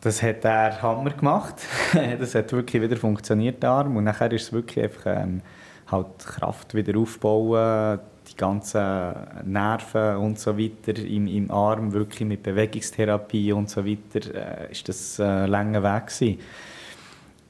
Das 0.00 0.22
hat 0.22 0.44
er 0.44 0.80
Hammer 0.80 1.10
gemacht. 1.10 1.56
das 2.18 2.34
hat 2.34 2.52
wirklich 2.52 2.80
wieder 2.80 2.96
funktioniert, 2.96 3.62
der 3.62 3.70
Arm. 3.70 3.96
Und 3.96 4.04
nachher 4.04 4.32
ist 4.32 4.44
es 4.44 4.52
wirklich 4.52 4.84
einfach 4.84 5.06
ähm, 5.06 5.42
halt 5.90 6.18
Kraft 6.18 6.74
wieder 6.74 6.98
aufbauen, 6.98 7.98
die 8.30 8.36
ganzen 8.36 9.14
Nerven 9.44 10.16
und 10.16 10.38
so 10.38 10.58
weiter 10.58 10.98
im, 11.02 11.26
im 11.26 11.50
Arm, 11.50 11.92
wirklich 11.92 12.28
mit 12.28 12.42
Bewegungstherapie 12.42 13.52
und 13.52 13.70
so 13.70 13.84
weiter, 13.84 14.34
äh, 14.34 14.72
ist 14.72 14.88
das 14.88 15.20
ein 15.20 15.48
langer 15.48 15.82
Weg 15.82 16.06
gewesen. 16.06 16.38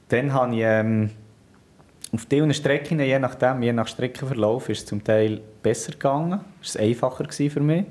Dann 0.09 0.33
habe 0.33 0.55
ich 0.55 0.61
ähm, 0.63 1.11
auf 2.11 2.25
diesen 2.25 2.53
Strecken, 2.53 2.99
je 2.99 3.19
nachdem, 3.19 3.61
je 3.61 3.73
nach 3.73 3.87
Streckenverlauf, 3.87 4.69
ist 4.69 4.79
es 4.79 4.85
zum 4.85 5.03
Teil 5.03 5.41
besser 5.61 5.91
gegangen, 5.91 6.39
ist 6.61 6.69
es 6.69 6.77
einfacher 6.77 7.25
für 7.29 7.59
mich. 7.59 7.85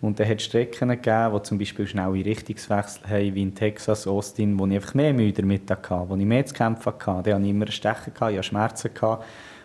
Und 0.00 0.20
dann 0.20 0.28
hat 0.28 0.38
es 0.38 0.44
Strecken 0.44 0.90
gegeben, 0.90 1.34
die 1.34 1.42
zum 1.42 1.58
Beispiel 1.58 1.86
schnelle 1.86 2.24
Richtungswechsel 2.24 3.08
haben, 3.08 3.34
wie 3.34 3.42
in 3.42 3.54
Texas, 3.54 4.06
Austin, 4.06 4.58
wo 4.58 4.66
ich 4.66 4.74
einfach 4.74 4.94
mehr 4.94 5.14
Mühe 5.14 5.32
damit 5.32 5.70
hatte, 5.70 6.04
wo 6.08 6.14
ich 6.14 6.24
mehr 6.24 6.44
zu 6.44 6.54
kämpfen 6.54 6.92
hatte. 6.92 7.04
Da 7.04 7.34
hatte 7.34 7.42
ich 7.42 7.50
immer 7.50 7.66
Stechen, 7.70 8.12
ich 8.14 8.20
hatte 8.20 8.42
Schmerzen. 8.42 8.92
Gehabt. 8.92 9.24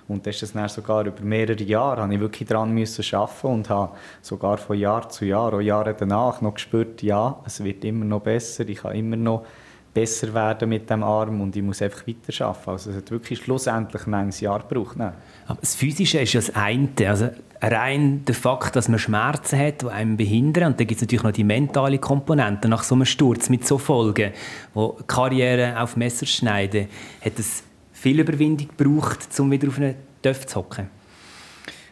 Und 0.10 0.26
das 0.26 0.38
ist 0.38 0.44
es 0.44 0.54
dann 0.54 0.68
sogar 0.68 1.06
über 1.06 1.22
mehrere 1.22 1.64
Jahre, 1.64 2.02
habe 2.02 2.14
ich 2.14 2.20
wirklich 2.20 2.50
daran 2.50 2.76
arbeiten 2.78 3.48
und 3.48 3.70
habe 3.70 3.96
sogar 4.22 4.58
von 4.58 4.78
Jahr 4.78 5.08
zu 5.08 5.24
Jahr, 5.24 5.54
auch 5.54 5.62
Jahre 5.62 5.96
danach, 5.98 6.42
noch 6.42 6.56
gespürt, 6.56 7.04
ja, 7.04 7.40
es 7.46 7.64
wird 7.64 7.86
immer 7.86 8.06
noch 8.06 8.22
besser, 8.22 8.68
ich 8.68 8.80
kann 8.80 8.96
immer 8.96 9.16
noch 9.16 9.46
besser 9.94 10.34
werden 10.34 10.70
mit 10.70 10.90
dem 10.90 11.04
Arm 11.04 11.42
und 11.42 11.56
ich 11.56 11.64
muss 11.64 11.82
einfach 11.82 12.08
weiter 12.08 12.46
arbeiten. 12.46 12.70
Also 12.70 12.90
es 12.92 12.98
hat 12.98 13.12
wirklich 13.12 13.40
schlussendlich 13.40 14.08
ein 14.08 14.30
Jahr 14.40 14.60
gebraucht. 14.68 14.98
Ne? 14.98 15.14
Aber 15.48 15.60
das 15.62 15.76
Physische 15.76 16.20
ist 16.20 16.34
ja 16.34 16.40
das 16.40 16.56
eine. 16.56 16.90
Also 17.08 17.30
rein 17.62 18.24
der 18.26 18.36
Fakt, 18.36 18.76
dass 18.76 18.88
man 18.88 19.00
Schmerzen 19.00 19.60
hat, 19.60 19.82
die 19.82 19.88
einem 19.88 20.16
behindern. 20.16 20.72
Und 20.72 20.80
dann 20.80 20.88
gibt 20.88 20.98
es 20.98 21.02
natürlich 21.02 21.24
noch 21.24 21.32
die 21.32 21.44
mentale 21.44 21.98
Komponente 21.98 22.68
nach 22.68 22.84
so 22.84 22.96
einem 22.96 23.06
Sturz 23.06 23.50
mit 23.50 23.68
so 23.68 23.78
Folgen, 23.78 24.32
wo 24.74 24.98
Karriere 25.08 25.82
auf 25.82 25.98
Messer 25.98 26.26
schneiden, 26.26 26.88
hat 27.22 27.40
es 27.40 27.64
viel 28.00 28.20
Überwindung 28.20 28.70
braucht, 28.78 29.40
um 29.40 29.52
wieder 29.52 29.68
auf 29.68 29.78
einen 29.78 29.96
Töpf 30.22 30.46
zu 30.46 30.60
hocken? 30.60 30.90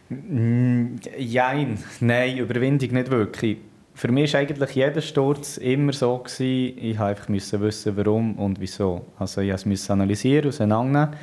Mm, 0.08 0.96
Jein, 1.18 1.78
nein, 2.00 2.38
Überwindung 2.38 2.92
nicht 2.92 3.10
wirklich. 3.10 3.58
Für 3.94 4.10
mich 4.10 4.32
war 4.32 4.40
eigentlich 4.40 4.70
jeder 4.70 5.00
Sturz 5.00 5.58
immer 5.58 5.92
so, 5.92 6.18
gewesen, 6.18 6.78
ich 6.78 7.28
musste 7.28 7.60
wissen, 7.60 7.96
warum 7.96 8.38
und 8.38 8.60
wieso. 8.60 9.06
Also 9.18 9.40
ich 9.40 9.50
musste 9.50 9.72
es 9.72 9.90
analysieren, 9.90 10.48
auseinandernehmen. 10.48 11.16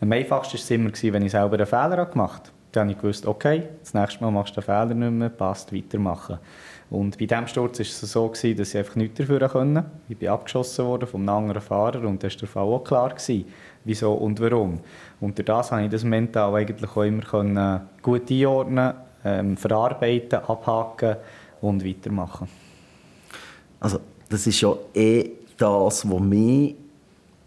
Am 0.00 0.12
einfachsten 0.12 0.54
war 0.54 0.92
es 0.92 1.02
immer, 1.02 1.14
wenn 1.14 1.26
ich 1.26 1.32
selber 1.32 1.56
einen 1.56 1.66
Fehler 1.66 2.06
gemacht 2.06 2.44
habe. 2.46 2.54
Dann 2.72 2.96
habe 2.96 3.10
ich 3.10 3.26
okay, 3.26 3.64
das 3.80 3.94
nächste 3.94 4.22
Mal 4.22 4.30
machst 4.30 4.56
du 4.56 4.60
den 4.60 4.64
Fehler 4.64 4.94
nicht 4.94 5.10
mehr, 5.10 5.28
passt, 5.28 5.74
weitermachen. 5.74 6.38
Und 6.88 7.18
bei 7.18 7.26
diesem 7.26 7.46
Sturz 7.46 7.78
war 7.78 7.86
es 7.86 8.00
so, 8.00 8.28
gewesen, 8.28 8.56
dass 8.56 8.70
ich 8.70 8.78
einfach 8.78 8.96
nichts 8.96 9.18
dafür 9.18 9.48
konnte. 9.48 9.84
Ich 10.08 10.16
bin 10.16 10.28
abgeschossen 10.28 10.86
worden 10.86 11.08
vom 11.08 11.28
anderen 11.28 11.60
Fahrer 11.60 12.02
und 12.06 12.22
das 12.22 12.34
war 12.34 12.40
der 12.40 12.48
Fall 12.48 12.62
auch 12.62 12.84
klar, 12.84 13.10
gewesen, 13.10 13.44
wieso 13.84 14.12
und 14.12 14.40
warum. 14.40 14.80
Und 15.20 15.48
das 15.48 15.70
konnte 15.70 15.84
ich 15.84 15.90
das 15.90 16.04
mental 16.04 16.54
eigentlich 16.54 16.90
auch 16.90 17.02
immer 17.02 17.22
können, 17.22 17.80
gut 18.02 18.30
einordnen, 18.30 18.94
ähm, 19.24 19.56
verarbeiten, 19.56 20.40
abhaken 20.40 21.16
und 21.60 21.84
weitermachen. 21.84 22.48
Also 23.80 24.00
das 24.28 24.46
ist 24.46 24.60
ja 24.60 24.74
eh 24.94 25.30
das, 25.56 26.08
was 26.10 26.20
mich 26.20 26.76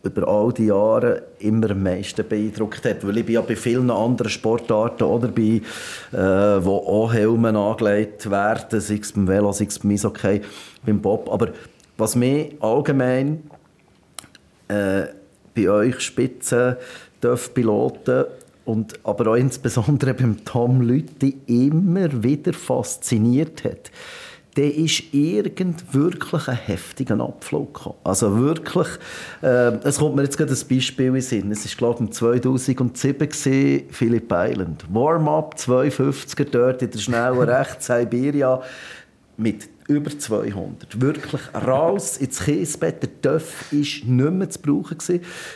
über 0.04 0.28
all 0.28 0.52
die 0.52 0.66
Jahre 0.66 1.24
immer 1.40 1.72
am 1.72 1.82
meisten 1.82 2.28
beeindruckt 2.28 2.84
hat. 2.84 3.08
Weil 3.08 3.20
ich 3.20 3.26
bin 3.26 3.36
ja 3.36 3.42
bei 3.42 3.56
vielen 3.56 3.90
anderen 3.90 4.30
Sportarten 4.30 5.04
oder 5.04 5.30
bei, 5.30 5.62
äh, 6.12 6.66
wo 6.66 6.78
auch 6.78 7.14
Helme 7.14 7.58
angelegt 7.58 8.30
werden, 8.30 8.82
sei 8.82 9.00
es 9.02 9.14
beim 9.14 9.28
Velo, 9.28 9.54
sei 9.54 9.66
es 9.66 9.80
beim 9.80 9.92
Eishockey, 9.92 10.42
beim 10.86 11.02
Bob. 11.02 11.32
Aber 11.32 11.50
was 11.98 12.18
mich 12.18 12.54
allgemein 12.60 13.50
äh, 14.68 15.06
bei 15.56 15.70
euch 15.70 16.00
Spitzen, 16.00 16.76
Piloten 17.54 18.26
und 18.66 19.00
aber 19.04 19.32
auch 19.32 19.36
insbesondere 19.36 20.14
beim 20.14 20.44
Tom 20.46 20.82
Lütti 20.82 21.38
immer 21.48 22.24
wieder 22.24 22.54
fasziniert 22.54 23.64
hat, 23.64 23.92
der 24.56 24.74
ist 24.76 25.04
irgend 25.14 25.94
wirklich 25.94 26.48
ein 26.48 26.56
heftiger 26.56 27.20
Abflug 27.20 27.74
gekommen. 27.74 27.96
Also 28.04 28.38
wirklich, 28.38 28.88
äh, 29.42 29.72
es 29.84 29.98
kommt 29.98 30.16
mir 30.16 30.24
jetzt 30.24 30.38
gerade 30.38 30.54
ein 30.54 30.68
Beispiel 30.70 31.08
in 31.08 31.14
den 31.14 31.22
Sinn. 31.22 31.52
Es 31.52 31.66
war, 31.66 31.96
glaube 31.96 32.04
ich, 32.04 32.12
2007 32.12 33.30
gewesen, 33.30 33.84
Phillip 33.90 34.32
Island. 34.32 34.86
Warm-up, 34.94 35.56
250er 35.58 36.46
dort 36.46 36.84
in 36.84 36.92
der 36.92 37.00
schnellen 37.00 37.40
rechts 37.50 37.88
Siberia 37.88 38.62
mit 39.38 39.70
über 39.88 40.18
200. 40.18 41.02
Wirklich 41.02 41.42
raus 41.54 42.18
ins 42.18 42.44
Kiesbett. 42.44 43.02
Der 43.02 43.22
Töff 43.22 43.72
war 43.72 43.80
nicht 43.80 44.06
mehr 44.08 44.50
zu 44.50 44.60
brauchen. 44.60 44.98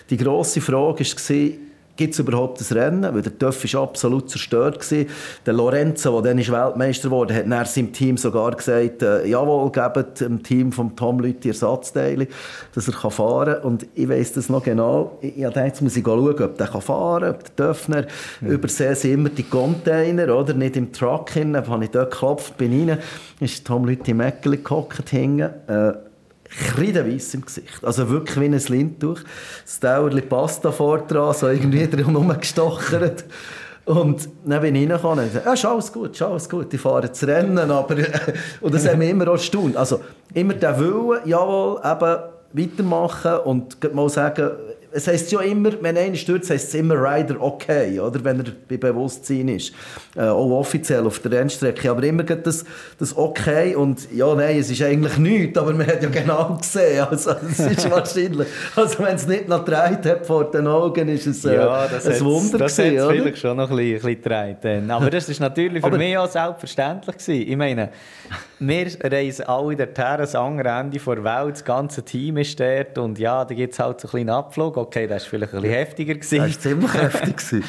Die 0.10 0.18
grosse 0.18 0.62
Frage 0.62 1.06
war, 1.06 1.67
gibt 1.98 2.14
es 2.14 2.20
überhaupt 2.20 2.62
ein 2.62 2.78
Rennen? 2.78 3.14
Weil 3.14 3.22
der 3.22 3.38
Töff 3.38 3.74
war 3.74 3.84
absolut 3.84 4.30
zerstört. 4.30 4.80
Gewesen. 4.80 5.10
Der 5.46 5.54
Lorenzo, 5.54 6.22
der 6.22 6.32
dann 6.32 6.40
ist 6.40 6.52
Weltmeister 6.52 7.12
wurde, 7.12 7.36
hat 7.36 7.48
nach 7.48 7.66
seinem 7.66 7.92
Team 7.92 8.18
sogar 8.18 8.56
gesagt, 8.56 9.02
äh, 9.02 9.26
jawohl, 9.26 9.72
gebt 9.72 10.22
dem 10.22 10.42
Team 10.44 10.72
von 10.72 10.96
Tom 10.96 11.20
Lüthi 11.20 11.50
Ersatzteile, 11.50 12.28
dass 12.74 12.88
er 12.88 12.94
fahren 12.94 13.56
kann. 13.56 13.64
Und 13.64 13.88
ich 13.96 14.08
weiss 14.08 14.34
das 14.34 14.50
noch 14.50 14.64
genau. 14.64 15.18
Ich, 15.22 15.38
ich 15.38 15.44
dachte, 15.44 15.60
jetzt 15.62 15.82
muss 15.82 15.98
ich 15.98 16.06
schauen, 16.06 16.42
ob 16.42 16.58
der 16.58 16.68
fahren 16.68 17.22
kann, 17.22 17.32
ob 17.32 17.44
der 17.44 17.56
Töffner. 17.56 18.06
Mhm. 18.42 18.52
Übersehen 18.52 18.96
sie 18.96 19.12
immer 19.14 19.30
die 19.30 19.44
Container, 19.44 20.36
oder? 20.36 20.54
Nicht 20.54 20.78
im 20.78 20.94
Truck 20.94 21.32
hin. 21.32 21.54
Dann 21.54 21.68
habe 21.68 21.84
ich 21.84 21.92
dort 21.92 22.12
geklopft, 22.12 22.58
bin 22.58 22.90
rein, 22.90 23.00
ist 23.40 23.66
Tom 23.66 23.86
Lüthi 23.86 24.12
im 24.12 24.22
Eckeli 24.22 24.58
gehockt. 24.58 25.04
Äh, 25.12 26.07
kreideweiss 26.50 27.34
im 27.34 27.46
Gesicht. 27.46 27.84
Also 27.84 28.10
wirklich 28.10 28.40
wie 28.40 28.46
ein 28.46 28.54
Lindtuch. 28.54 29.20
Das 29.64 29.80
Dauerli 29.80 30.22
Pasta 30.22 30.70
dran, 30.70 31.34
so 31.34 31.48
irgendwie 31.48 31.88
drum 31.90 32.28
gestochert. 32.40 33.26
Und 33.86 34.28
dann 34.44 34.62
bin 34.62 34.76
ich 34.76 34.90
reingekommen 34.90 35.20
und 35.20 35.26
gesagt, 35.28 35.46
ja, 35.46 35.54
ist 35.54 35.66
alles 35.66 35.94
gut, 35.94 36.12
ist 36.12 36.22
alles 36.22 36.50
gut, 36.50 36.74
ich 36.74 36.82
fahre 36.82 37.10
zu 37.10 37.26
rennen, 37.26 37.72
aber... 37.72 37.96
und 38.62 38.74
das 38.74 38.86
haben 38.86 39.00
wir 39.00 39.10
immer 39.10 39.30
auch 39.30 39.34
erstaunt. 39.34 39.78
Also 39.78 40.02
immer 40.34 40.56
der 40.56 40.78
Wille, 40.78 41.22
jawohl, 41.24 41.80
eben 41.86 42.18
weitermachen 42.52 43.38
und 43.46 43.94
mal 43.94 44.10
sagen, 44.10 44.52
es 44.91 45.08
heisst 45.08 45.32
ja 45.32 45.41
immer, 45.41 45.71
wenn 45.82 45.97
einer 45.97 46.15
stürzt, 46.15 46.50
heisst 46.50 46.69
es 46.69 46.73
immer 46.76 46.95
Rider 46.95 47.36
okay, 47.39 48.00
oder? 48.00 48.23
wenn 48.23 48.39
er 48.39 48.45
bei 48.67 48.78
Bewusstsein 48.78 49.47
ist. 49.50 49.73
Äh, 50.15 50.21
auch 50.21 50.60
offiziell 50.60 51.06
auf 51.06 51.19
der 51.19 51.32
Rennstrecke. 51.32 51.89
Aber 51.89 52.04
immer 52.04 52.23
das, 52.23 52.65
das 52.97 53.15
okay 53.15 53.76
und 53.76 54.08
ja, 54.13 54.34
nein, 54.34 54.60
es 54.60 54.69
ist 54.69 54.82
eigentlich 54.82 55.17
nichts, 55.17 55.58
aber 55.58 55.73
man 55.73 55.88
hat 55.88 56.02
ja 56.02 56.10
genau 56.10 56.58
gesehen. 56.58 57.06
Also, 57.10 57.32
es 57.50 57.60
ist 57.60 57.91
wahrscheinlich, 57.91 58.47
also 58.76 59.00
wenn 59.00 59.15
es 59.15 59.28
nicht 59.28 59.47
noch 59.47 59.65
gedreht 59.65 60.06
hat 60.06 60.26
vor 60.26 60.50
den 60.50 60.67
Augen, 60.67 61.08
ist 61.10 61.28
es 61.28 61.45
äh, 61.45 61.56
ja, 61.56 61.88
das 61.88 62.08
ein 62.08 62.26
Wunder 62.26 62.58
Das 62.58 62.78
hat 62.78 62.86
vielleicht 62.86 63.38
schon 63.38 63.58
noch 63.58 63.69
ein 63.69 63.78
bisschen, 63.78 64.21
gedreht. 64.21 64.89
Aber 64.89 65.10
das 65.10 65.30
ist 65.30 65.39
natürlich 65.39 65.84
für 65.84 65.97
mich 65.97 66.17
auch 66.17 66.30
selbstverständlich 66.30 67.17
gewesen. 67.17 67.50
Ich 67.50 67.58
meine, 67.58 67.89
wir 68.60 68.88
reisen 69.04 69.46
alle 69.46 69.76
dorthin, 69.76 70.17
das 70.17 70.36
andere 70.36 70.70
Ende 70.70 70.98
der 70.98 71.24
Welt, 71.24 71.54
das 71.54 71.63
ganze 71.63 72.04
Team 72.04 72.38
ist 72.38 72.60
dort 72.60 72.98
und 72.98 73.20
ja, 73.20 73.46
da 73.46 73.54
gibt 73.54 73.74
es 73.74 73.80
halt 73.80 74.02
so 74.02 74.08
einen 74.08 74.12
kleinen 74.26 74.30
Abflug. 74.30 74.78
Okay, 74.78 75.08
das 75.08 75.24
war 75.24 75.30
vielleicht 75.30 75.54
ein 75.54 75.62
bisschen 75.62 75.76
heftiger. 75.76 76.15
Gewesen. 76.15 76.38
Das 76.39 76.56
war 76.56 76.62
ziemlich 76.62 76.93
heftig. 76.96 77.63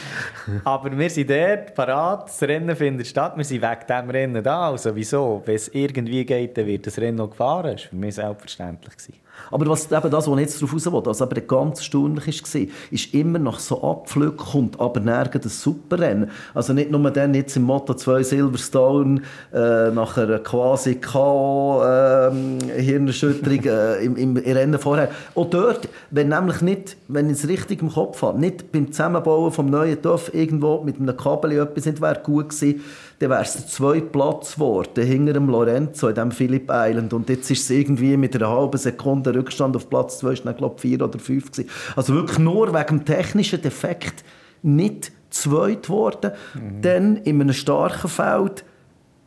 Aber 0.65 0.97
wir 0.97 1.11
sind 1.11 1.31
dort, 1.31 1.75
parat, 1.75 2.29
das 2.29 2.43
Rennen 2.43 2.75
findet 2.75 3.07
statt, 3.07 3.37
wir 3.37 3.45
sind 3.45 3.63
wegen 3.63 3.87
diesem 3.87 4.11
Rennen 4.11 4.43
da. 4.43 4.71
Also 4.71 4.95
wieso? 4.97 5.43
Wenn 5.45 5.57
es 5.57 5.69
irgendwie 5.69 6.25
geht, 6.25 6.57
dann 6.57 6.67
wird 6.67 6.87
das 6.87 6.99
Rennen 6.99 7.19
noch 7.19 7.31
gefahren. 7.31 7.73
Das 7.73 7.83
war 7.85 7.91
für 7.91 7.97
mich 7.97 8.15
selbstverständlich. 8.15 8.97
Gewesen. 8.97 9.28
Aber 9.51 9.67
was, 9.67 9.91
eben 9.91 10.11
das, 10.11 10.29
was 10.29 10.35
ich 10.35 10.41
jetzt 10.41 10.63
darauf 10.63 10.75
raus 10.75 10.87
will, 10.87 11.01
was 11.05 11.23
aber 11.23 11.41
ganz 11.41 11.79
erstaunlich 11.79 12.27
war, 12.27 12.63
ist 12.91 13.15
immer 13.15 13.39
nach 13.39 13.59
so 13.59 13.83
Abflügen 13.83 14.37
kommt 14.37 14.81
aber 14.81 15.01
nirgends 15.01 15.47
ein 15.47 15.51
Superrennen. 15.51 16.31
Also 16.55 16.73
nicht 16.73 16.91
nur 16.91 17.11
dann 17.11 17.35
jetzt 17.35 17.57
im 17.57 17.65
Motto 17.65 17.95
2 17.95 18.23
Silverstone 18.23 19.23
äh, 19.53 19.91
nach 19.91 20.15
quasi 20.43 20.97
K.O. 20.97 21.83
Äh, 21.83 22.81
Hirnerschütterung 22.81 23.65
äh, 23.65 24.05
im, 24.05 24.17
im, 24.17 24.37
Rennen 24.37 24.79
vorher. 24.79 25.11
Auch 25.35 25.49
dort, 25.51 25.89
wenn 26.11 26.29
nämlich 26.29 26.61
nicht, 26.63 26.97
wenn 27.09 27.31
ich 27.31 27.39
es 27.39 27.49
richtig 27.49 27.83
im 27.83 27.93
Kopf 27.93 28.23
habe, 28.23 28.39
nicht 28.39 28.73
beim 28.73 28.93
Zusammenbauen 28.93 29.53
vom 29.53 29.71
neuen 29.71 30.01
Dorf 30.03 30.33
irgendwo 30.35 30.83
mit 30.83 31.01
einem 31.01 31.17
Kabel 31.17 31.53
etwas 31.53 31.87
nicht 31.87 32.01
wäre 32.01 32.21
gut 32.23 32.51
gewesen, 32.51 32.83
dann 33.19 33.31
wäre 33.31 33.43
es 33.43 33.55
der 33.55 33.67
zweite 33.67 34.07
Platz 34.07 34.55
geworden, 34.55 35.05
hinter 35.05 35.33
dem 35.33 35.49
Lorenzo 35.49 36.09
in 36.09 36.15
diesem 36.15 36.31
Phillip 36.31 36.71
Island. 36.71 37.13
Und 37.13 37.29
jetzt 37.29 37.51
ist 37.51 37.63
es 37.63 37.71
irgendwie 37.71 38.17
mit 38.17 38.37
einer 38.37 38.49
halben 38.49 38.79
Sekunde 38.79 39.35
Rückstand 39.35 39.75
auf 39.75 39.91
Platz 39.91 40.19
2, 40.19 40.33
ist 40.33 40.45
dann, 40.45 40.57
glaube 40.57 40.77
ich, 40.77 40.83
vier 40.83 41.03
oder 41.03 41.19
fünf 41.19 41.51
gewesen. 41.51 41.69
Also 41.97 42.15
wirklich 42.15 42.39
nur 42.39 42.73
wegen 42.73 42.99
dem 42.99 43.05
technischen 43.05 43.61
Defekt 43.61 44.25
nicht 44.63 45.11
zweit 45.31 45.85
geworden. 45.85 46.33
Mhm. 46.55 46.83
Dann 46.83 47.17
in 47.17 47.41
einem 47.41 47.53
starken 47.53 48.09
Feld 48.09 48.65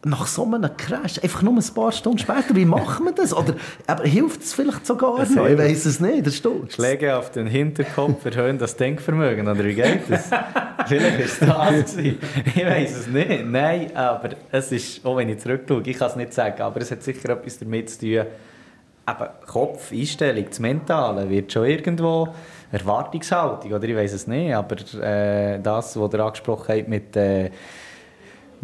nach 0.04 0.26
so 0.26 0.46
einem 0.46 0.76
Crash, 0.78 1.20
einfach 1.22 1.44
nur 1.44 1.54
ein 1.54 1.74
paar 1.76 1.92
Stunden 1.92 2.18
später, 2.18 2.56
wie 2.56 2.66
machen 2.66 3.06
wir 3.06 3.12
das? 3.12 3.36
Oder 3.36 3.56
aber 3.86 4.04
hilft 4.04 4.42
es 4.42 4.54
vielleicht 4.54 4.86
sogar 4.86 5.20
das 5.20 5.30
noch? 5.30 5.46
Ich 5.46 5.58
weiß 5.58 5.86
es 5.86 6.00
nicht, 6.00 6.26
der 6.26 6.32
Sturz. 6.32 6.74
Schläge 6.74 7.16
auf 7.16 7.30
den 7.32 7.46
Hinterkopf 7.46 8.26
erhöhen 8.26 8.58
das 8.58 8.76
Denkvermögen, 8.76 9.48
oder 9.48 9.64
wie 9.64 9.76
geht 9.76 10.10
das? 10.10 10.30
vielleicht 10.88 11.20
ist 11.20 11.42
das 11.44 11.98
Ich 11.98 12.66
weiß 12.66 12.98
es 12.98 13.08
nicht. 13.08 13.46
Nein, 13.46 13.96
aber 13.96 14.30
es 14.52 14.72
ist, 14.72 15.06
auch 15.06 15.18
wenn 15.18 15.30
ich 15.30 15.40
zurückschaue, 15.40 15.84
ich 15.86 15.98
kann 15.98 16.10
es 16.10 16.16
nicht 16.16 16.34
sagen, 16.34 16.62
aber 16.62 16.82
es 16.82 16.90
hat 16.90 17.04
sicher 17.04 17.30
etwas 17.30 17.60
damit 17.60 17.90
zu 17.92 18.00
tun, 18.00 18.10
eben 18.10 19.30
Kopf, 19.46 19.92
Einstellung, 19.92 20.46
das 20.48 20.60
Mentale 20.60 21.30
wird 21.30 21.52
schon 21.52 21.66
irgendwo 21.66 22.28
Erwartungshaltung, 22.72 23.72
oder 23.72 23.88
ich 23.88 23.96
weiß 23.96 24.14
es 24.14 24.26
nicht, 24.26 24.54
aber 24.54 24.78
äh, 25.00 25.60
das, 25.60 26.00
was 26.00 26.14
ihr 26.14 26.20
angesprochen 26.20 26.76
habt 26.76 26.88
mit 26.88 27.16
äh, 27.16 27.52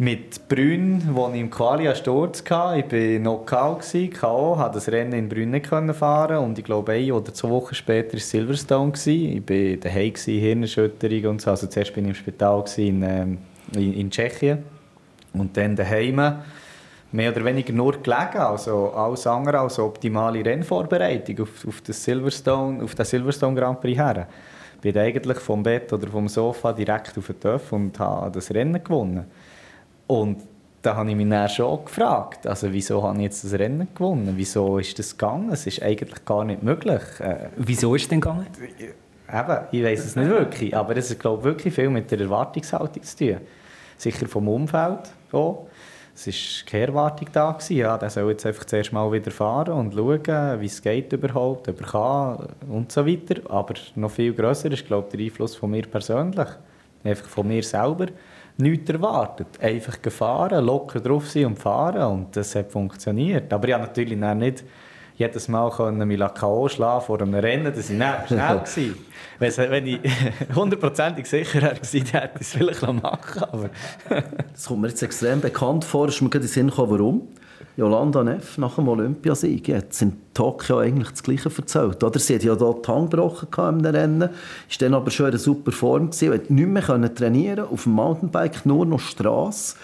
mit 0.00 0.46
Brünn, 0.46 1.02
wo 1.12 1.28
ich 1.28 1.40
im 1.40 1.50
Quali 1.50 1.88
einen 1.88 1.96
Sturz 1.96 2.44
hatte. 2.48 2.96
Ich 2.96 3.18
war 3.18 3.18
Knockout, 3.18 3.80
K.O., 4.12 4.54
konnte 4.54 4.74
das 4.74 4.88
Rennen 4.88 5.12
in 5.12 5.28
Brünn 5.28 5.60
fahren 5.92 6.38
und 6.38 6.56
ich 6.56 6.64
glaube, 6.64 6.92
ein 6.92 7.10
oder 7.10 7.34
zwei 7.34 7.50
Wochen 7.50 7.74
später 7.74 8.12
war 8.12 8.20
Silverstone. 8.20 8.92
Ich 9.04 9.48
war 9.48 9.76
daheim, 9.76 10.14
Hirnerschütterung 10.14 11.32
und 11.32 11.40
so. 11.40 11.50
Also 11.50 11.66
zuerst 11.66 11.90
war 11.90 12.02
ich 12.02 12.08
im 12.08 12.14
Spital 12.14 12.64
in, 12.76 13.02
ähm, 13.02 13.38
in, 13.74 13.92
in 13.94 14.10
Tschechien 14.10 14.62
und 15.32 15.56
dann 15.56 15.74
daheim 15.74 16.42
mehr 17.10 17.32
oder 17.32 17.44
weniger 17.44 17.72
nur 17.72 18.00
gelegen, 18.00 18.38
also 18.38 18.92
alles 18.92 19.26
andere 19.26 19.58
als 19.58 19.80
optimale 19.80 20.44
Rennvorbereitung 20.44 21.40
auf, 21.40 21.66
auf, 21.66 21.80
das 21.80 22.04
Silverstone, 22.04 22.84
auf 22.84 22.94
den 22.94 23.04
Silverstone 23.04 23.58
Grand 23.58 23.80
Prix 23.80 23.98
her. 23.98 24.28
Ich 24.76 24.80
bin 24.80 24.96
eigentlich 24.96 25.38
vom 25.38 25.60
Bett 25.64 25.92
oder 25.92 26.06
vom 26.06 26.28
Sofa 26.28 26.72
direkt 26.72 27.18
auf 27.18 27.26
den 27.26 27.40
Töpf 27.40 27.72
und 27.72 27.98
habe 27.98 28.30
das 28.30 28.54
Rennen 28.54 28.84
gewonnen. 28.84 29.24
Und 30.08 30.42
da 30.82 30.96
habe 30.96 31.10
ich 31.10 31.16
mich 31.16 31.28
dann 31.28 31.48
schon 31.48 31.84
gefragt, 31.84 32.46
also 32.46 32.72
wieso 32.72 33.02
habe 33.02 33.18
ich 33.18 33.24
jetzt 33.24 33.44
das 33.44 33.52
Rennen 33.52 33.88
gewonnen? 33.94 34.32
Wieso 34.36 34.78
ist 34.78 34.98
das 34.98 35.16
gegangen? 35.16 35.50
Es 35.52 35.66
ist 35.66 35.82
eigentlich 35.82 36.24
gar 36.24 36.44
nicht 36.44 36.62
möglich. 36.62 37.02
Äh, 37.20 37.50
wieso 37.56 37.94
ist 37.94 38.02
es 38.02 38.08
denn 38.08 38.20
gegangen? 38.20 38.46
Eben, 39.30 39.58
ich 39.70 39.84
weiß 39.84 40.04
es 40.04 40.16
nicht 40.16 40.30
wirklich, 40.30 40.74
aber 40.74 40.96
es 40.96 41.10
hat 41.10 41.18
glaube 41.18 41.44
wirklich 41.44 41.74
viel 41.74 41.90
mit 41.90 42.10
der 42.10 42.20
Erwartungshaltung 42.20 43.02
zu 43.02 43.16
tun. 43.16 43.36
Sicher 43.98 44.26
vom 44.26 44.48
Umfeld 44.48 45.10
auch. 45.32 45.66
es 46.14 46.26
war 46.26 46.70
keine 46.70 46.86
Erwartung 46.86 47.28
da. 47.32 47.52
Gewesen. 47.52 47.76
Ja, 47.76 47.98
der 47.98 48.08
soll 48.08 48.30
jetzt 48.30 48.46
einfach 48.46 48.64
zuerst 48.64 48.92
mal 48.92 49.12
wieder 49.12 49.30
fahren 49.30 49.74
und 49.74 49.92
schauen, 49.92 50.60
wie 50.60 50.66
es 50.66 50.80
geht 50.80 51.12
überhaupt, 51.12 51.68
ob 51.68 51.80
er 51.80 51.86
kann 51.86 52.48
und 52.70 52.90
so 52.90 53.06
weiter. 53.06 53.42
Aber 53.50 53.74
noch 53.96 54.10
viel 54.10 54.32
grösser 54.32 54.72
ist, 54.72 54.86
glaube 54.86 55.08
ich, 55.08 55.16
der 55.16 55.26
Einfluss 55.26 55.56
von 55.56 55.70
mir 55.70 55.82
persönlich. 55.82 56.48
Einfach 57.04 57.28
von 57.28 57.46
mir 57.46 57.62
selber. 57.62 58.06
Nichts 58.58 58.90
erwartet. 58.90 59.46
Einfach 59.60 60.02
gefahren, 60.02 60.64
locker 60.64 61.00
drauf 61.00 61.28
sein 61.30 61.46
und 61.46 61.58
fahren. 61.58 62.02
Und 62.02 62.36
das 62.36 62.54
hat 62.54 62.72
funktioniert. 62.72 63.52
Aber 63.52 63.68
ja, 63.68 63.78
natürlich 63.78 64.18
nicht 64.34 64.64
jedes 65.18 65.48
Mal 65.48 65.70
können 65.70 66.06
mich 66.06 66.18
K.O. 66.18 66.68
schlagen 66.68 67.04
vor 67.04 67.20
einem 67.20 67.34
Rennen, 67.34 67.72
ich 67.90 67.96
nicht 67.96 68.28
schnell 68.28 68.38
war. 69.38 69.70
Wenn 69.70 69.86
ich 69.86 70.00
hundertprozentig 70.54 71.26
sicher 71.26 71.60
wäre, 71.60 71.72
hätte 71.72 71.94
ich 71.94 72.40
es 72.40 72.52
vielleicht 72.52 72.82
machen 72.82 73.42
aber 73.42 73.70
Das 74.52 74.66
kommt 74.66 74.82
mir 74.82 74.88
jetzt 74.88 75.02
extrem 75.02 75.40
bekannt 75.40 75.84
vor. 75.84 76.08
Ist 76.08 76.22
mir 76.22 76.28
gerade 76.28 76.44
in 76.44 76.48
den 76.48 76.52
Sinn 76.52 76.68
gekommen, 76.68 76.90
warum. 76.92 77.28
Jolanda 77.78 78.24
Neff 78.24 78.58
nach 78.58 78.74
dem 78.74 78.88
Olympiasieg 78.88 79.72
hat 79.72 80.02
in 80.02 80.14
Tokio 80.34 80.78
eigentlich 80.78 81.10
das 81.10 81.22
Gleiche 81.22 81.48
erzählt. 81.56 82.02
Oder? 82.02 82.18
Sie 82.18 82.34
hat 82.34 82.42
ja 82.42 82.56
dort 82.56 82.84
die 82.84 82.90
Hand 82.90 83.12
gebrochen 83.12 83.48
im 83.56 83.86
Rennen, 83.86 84.20
war 84.20 84.30
dann 84.80 84.94
aber 84.94 85.12
schon 85.12 85.26
in 85.26 85.32
einer 85.32 85.38
super 85.38 85.70
Form, 85.70 86.10
gewesen, 86.10 86.34
hat 86.34 86.50
nicht 86.50 86.68
mehr 86.68 87.14
trainieren 87.14 87.66
auf 87.68 87.84
dem 87.84 87.92
Mountainbike, 87.92 88.66
nur 88.66 88.84
noch 88.84 88.98
Straße. 88.98 89.76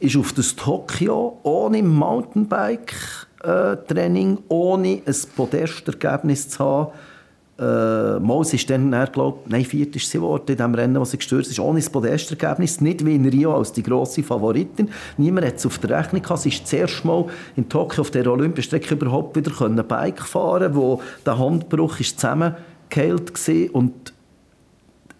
Ist 0.00 0.16
auf 0.16 0.32
das 0.32 0.56
Tokio 0.56 1.38
ohne 1.42 1.82
Mountainbike 1.82 2.94
äh, 3.42 3.76
ohne 4.48 5.02
ein 5.04 5.16
Podestergebnis 5.36 6.48
zu 6.48 6.64
haben. 6.64 6.92
Äh, 7.56 8.18
Maus 8.18 8.52
ist 8.52 8.68
dann, 8.68 8.92
er 8.92 9.06
glaub, 9.06 9.48
nein, 9.48 9.64
viert 9.64 9.94
ist 9.94 10.10
sie 10.10 10.18
geworden 10.18 10.44
in 10.48 10.56
dem 10.56 10.74
Rennen, 10.74 11.00
wo 11.00 11.04
sie 11.04 11.18
gestürzt 11.18 11.50
ist, 11.50 11.60
ohne 11.60 11.78
das 11.78 11.88
Podestergebnis, 11.88 12.80
nicht 12.80 13.06
wie 13.06 13.14
in 13.14 13.28
Rio 13.28 13.54
als 13.56 13.72
die 13.72 13.82
grosse 13.82 14.24
Favoritin. 14.24 14.90
Niemand 15.18 15.46
hat 15.46 15.56
es 15.56 15.66
auf 15.66 15.78
der 15.78 15.98
Rechnung 15.98 16.22
gehabt. 16.22 16.40
Sie 16.40 16.48
ist 16.48 16.64
das 16.64 16.72
erste 16.72 17.06
Mal 17.06 17.26
in 17.54 17.68
Tokio 17.68 18.00
auf 18.00 18.10
der 18.10 18.26
Olympiastrecke 18.26 18.94
überhaupt 18.94 19.36
wieder 19.36 19.52
können 19.52 19.86
Bike 19.86 20.22
fahren 20.22 20.74
wo 20.74 21.00
der 21.24 21.38
Handbruch 21.38 22.00
ist 22.00 22.18
zusammengeheilt 22.18 23.32
war 23.48 23.74
und 23.74 24.12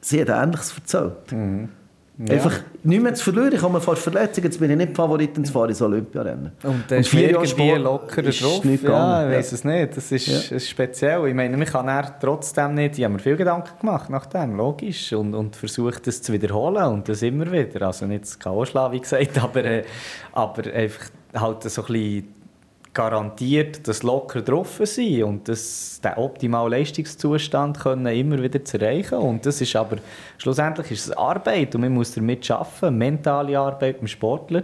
sie 0.01 0.21
hat 0.21 0.29
Ähnliches 0.29 0.75
erzählt. 0.77 1.31
Mhm. 1.31 1.69
Ja. 2.17 2.35
Einfach 2.35 2.61
nicht 2.85 3.03
mehr 3.03 3.13
zu 3.15 3.25
verlieren. 3.25 3.55
Ich 3.55 3.63
habe 3.63 3.73
mir 3.73 3.81
fast 3.81 4.03
Verletzungen, 4.03 4.45
jetzt 4.45 4.61
bin 4.61 4.71
ich 4.71 4.77
nicht 4.77 4.95
Favoriten 4.95 5.45
zu 5.45 5.53
fahren 5.53 5.71
ins 5.71 5.83
Olympiarennen. 5.83 6.53
Und 6.63 6.93
ist 6.93 7.09
vier 7.09 7.33
Jahre 7.33 7.47
Sport 7.47 7.81
locker 7.81 8.23
drauf. 8.23 8.65
Nicht 8.65 8.85
ja, 8.85 9.29
ich 9.29 9.37
weiß 9.37 9.53
es 9.53 9.65
nicht. 9.65 9.97
Das 9.97 10.13
ist, 10.13 10.27
ja. 10.51 10.57
ist 10.57 10.69
speziell. 10.69 11.27
Ich 11.27 11.35
meine, 11.35 11.57
man 11.57 11.67
kann 11.67 11.91
trotzdem 12.21 12.75
nicht, 12.75 12.99
ich 12.99 13.05
habe 13.05 13.15
mir 13.15 13.19
viel 13.21 13.37
Gedanken 13.37 13.81
gemacht 13.81 14.11
nach 14.11 14.27
dem, 14.27 14.57
logisch, 14.57 15.13
und, 15.13 15.35
und 15.35 15.57
versucht 15.57 16.07
das 16.07 16.23
zu 16.23 16.33
wiederholen 16.33 16.85
und 16.85 17.09
das 17.09 17.23
immer 17.23 17.51
wieder. 17.51 17.85
Also 17.85 18.07
nicht 18.07 18.23
das 18.23 18.39
K.O. 18.39 18.63
wie 18.93 19.01
gesagt, 19.01 19.37
aber, 19.43 19.65
äh, 19.65 19.85
aber 20.33 20.73
einfach 20.73 21.07
halt 21.35 21.65
so 21.65 21.83
ein 21.83 21.87
bisschen 21.87 22.44
garantiert 22.95 23.87
das 23.87 24.05
locker 24.05 24.41
drauf 24.41 24.81
sein 24.85 25.25
und 25.25 25.49
das, 25.49 26.01
den 26.03 26.15
optimalen 26.15 26.71
Leistungszustand 26.71 27.81
können 27.81 28.07
immer 28.07 28.41
wieder 28.41 28.65
zu 28.65 28.81
erreichen. 28.81 29.19
Und 29.19 29.45
das 29.45 29.61
ist 29.61 29.75
aber, 29.75 29.97
schlussendlich 30.39 30.93
ist 30.93 31.07
es 31.09 31.13
Arbeit 31.13 31.75
und 31.75 31.81
man 31.81 31.93
muss 31.93 32.15
damit 32.15 32.49
arbeiten, 32.51 32.97
mentale 32.97 33.59
Arbeit 33.59 34.01
dem 34.01 34.07
Sportler. 34.07 34.63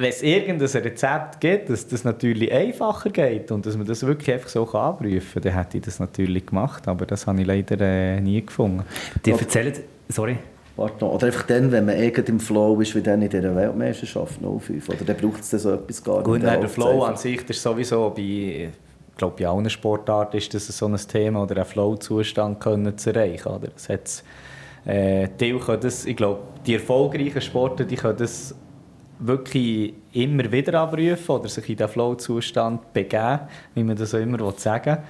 Wenn 0.00 0.10
es 0.10 0.22
irgendein 0.22 0.82
Rezept 0.82 1.40
gibt, 1.40 1.70
dass 1.70 1.86
das 1.86 2.04
natürlich 2.04 2.52
einfacher 2.52 3.10
geht 3.10 3.50
und 3.50 3.66
dass 3.66 3.76
man 3.76 3.86
das 3.86 4.04
wirklich 4.04 4.32
einfach 4.32 4.48
so 4.48 4.68
abprüfen 4.72 5.34
kann, 5.34 5.42
dann 5.42 5.52
hätte 5.54 5.78
ich 5.78 5.84
das 5.84 5.98
natürlich 5.98 6.46
gemacht, 6.46 6.86
aber 6.86 7.06
das 7.06 7.26
habe 7.26 7.40
ich 7.40 7.46
leider 7.46 7.80
äh, 7.80 8.20
nie 8.20 8.44
gefunden. 8.44 8.84
Die 9.24 9.32
erzählen, 9.32 9.72
sorry, 10.08 10.38
Pardon. 10.78 11.10
Oder 11.10 11.26
einfach 11.26 11.42
dann, 11.42 11.72
wenn 11.72 11.86
man 11.86 11.98
irgendwie 11.98 12.30
im 12.30 12.38
Flow 12.38 12.80
ist, 12.80 12.94
wie 12.94 13.02
dann 13.02 13.20
in 13.20 13.28
dieser 13.28 13.56
Weltmeisterschaft 13.56 14.38
05. 14.40 14.88
Oder 14.88 15.04
dann 15.04 15.16
braucht 15.16 15.40
es 15.40 15.50
so 15.50 15.72
etwas 15.72 16.04
gar 16.04 16.18
nicht. 16.18 16.24
Gut, 16.24 16.42
der 16.42 16.68
Flow 16.68 17.02
an 17.02 17.16
sich 17.16 17.50
ist 17.50 17.60
sowieso 17.60 18.10
bei, 18.10 18.22
ich 19.10 19.16
glaube, 19.16 19.34
bei 19.36 19.48
allen 19.48 19.68
Sportarten 19.68 20.36
ist 20.36 20.54
das 20.54 20.68
so 20.68 20.86
ein 20.86 20.96
Thema, 20.96 21.42
oder 21.42 21.56
einen 21.56 21.64
Flow-Zustand 21.64 22.62
zu 22.96 23.10
erreichen. 23.10 23.48
Oder? 23.48 23.66
Das 23.74 23.88
hat's, 23.88 24.22
äh, 24.86 25.26
die 25.40 25.58
das, 25.80 26.06
ich 26.06 26.16
glaube, 26.16 26.42
die 26.64 26.74
erfolgreichen 26.74 27.40
Sportler, 27.40 27.84
die 27.84 27.96
können 27.96 28.18
das 28.18 28.54
wirklich 29.18 29.94
immer 30.12 30.52
wieder 30.52 30.80
abrufen 30.80 31.28
oder 31.28 31.48
sich 31.48 31.68
in 31.70 31.76
diesen 31.76 31.88
Flow-Zustand 31.88 32.92
begeben, 32.92 33.40
wie 33.74 33.82
man 33.82 33.96
das 33.96 34.14
auch 34.14 34.20
immer 34.20 34.38
sagen 34.56 34.92
will. 34.92 35.02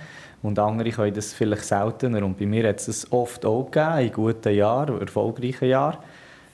Und 0.43 0.59
andere 0.59 0.91
können 0.91 1.15
das 1.15 1.33
vielleicht 1.33 1.65
seltener. 1.65 2.25
Und 2.25 2.39
bei 2.39 2.47
mir 2.47 2.69
hat 2.69 2.87
es 2.87 3.11
oft 3.13 3.45
auch 3.45 3.71
gegeben, 3.71 3.99
in 3.99 4.13
guten 4.13 4.55
Jahren, 4.55 5.01
erfolgreichen 5.01 5.69
Jahren. 5.69 5.99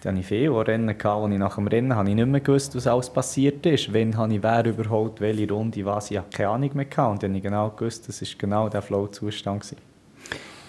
Da 0.03 0.11
hatte 0.11 0.21
ich 0.21 0.27
viele 0.27 0.67
Rennen, 0.67 0.95
wo 1.03 1.29
ich 1.29 1.39
nach 1.39 1.55
dem 1.55 1.67
Rennen 1.67 1.95
habe 1.95 2.11
ich 2.11 2.15
nicht 2.15 2.27
mehr 2.27 2.41
gewusst, 2.41 2.77
was 2.77 2.87
alles 2.87 3.09
passiert 3.09 3.65
ist. 3.65 3.93
Wann 3.93 4.17
habe 4.17 4.35
ich 4.35 4.43
wer 4.43 4.65
überholt, 4.67 5.21
welche 5.21 5.51
Runde, 5.51 5.85
was. 5.85 6.11
Ich 6.11 6.19
hatte 6.19 6.31
keine 6.31 6.51
Ahnung 6.51 6.71
mehr. 6.75 6.85
Gehabt. 6.85 7.13
Und 7.13 7.23
dann 7.23 7.31
habe 7.31 7.39
ich 7.39 7.43
genau 7.43 7.71
gewusst, 7.71 8.09
das 8.09 8.21
war 8.21 8.29
genau 8.39 8.69
der 8.69 8.83
Flow-Zustand. 8.83 9.77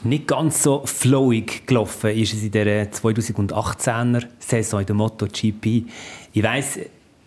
Nicht 0.04 0.28
ganz 0.28 0.62
so 0.62 0.84
flowig 0.86 1.66
gelaufen 1.66 2.12
ist 2.12 2.34
es 2.34 2.44
in 2.44 2.52
der 2.52 2.92
2018er 2.92 4.26
Saison 4.40 4.82
in 4.82 4.86
der 4.86 4.96
MotoGP. 4.96 5.66
Ich 6.34 6.44
weiss, 6.44 6.80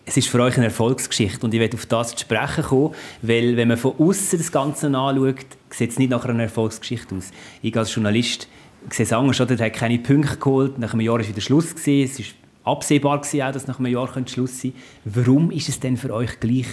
es 0.09 0.17
ist 0.17 0.27
für 0.27 0.41
euch 0.41 0.55
eine 0.55 0.65
Erfolgsgeschichte 0.65 1.45
und 1.45 1.53
ich 1.53 1.59
werde 1.59 1.77
auf 1.77 1.85
das 1.85 2.15
zu 2.15 2.21
sprechen 2.21 2.63
kommen, 2.63 2.95
weil 3.21 3.55
wenn 3.57 3.67
man 3.67 3.77
von 3.77 3.93
außen 3.99 4.39
das 4.39 4.51
Ganze 4.51 4.87
anschaut, 4.87 5.45
sieht 5.69 5.91
es 5.91 5.99
nicht 5.99 6.09
nach 6.09 6.25
einer 6.25 6.41
Erfolgsgeschichte 6.41 7.13
aus. 7.15 7.29
Ich 7.61 7.77
als 7.77 7.93
Journalist 7.93 8.47
sehe 8.89 9.05
es 9.05 9.13
anders, 9.13 9.39
oder? 9.39 9.59
er 9.59 9.67
hat 9.67 9.73
keine 9.73 9.99
Punkte 9.99 10.37
geholt, 10.37 10.79
nach 10.79 10.93
einem 10.93 11.01
Jahr 11.01 11.19
war 11.19 11.27
wieder 11.27 11.41
Schluss, 11.41 11.75
gewesen. 11.75 12.11
es 12.11 12.33
war 12.65 12.73
absehbar, 12.73 13.21
gewesen, 13.21 13.53
dass 13.53 13.67
nach 13.67 13.77
einem 13.77 13.93
Jahr 13.93 14.09
Schluss 14.25 14.61
sein 14.61 14.73
könnte. 15.03 15.27
Warum 15.27 15.51
ist 15.51 15.69
es 15.69 15.79
denn 15.79 15.95
für 15.95 16.11
euch 16.11 16.39
gleich 16.39 16.65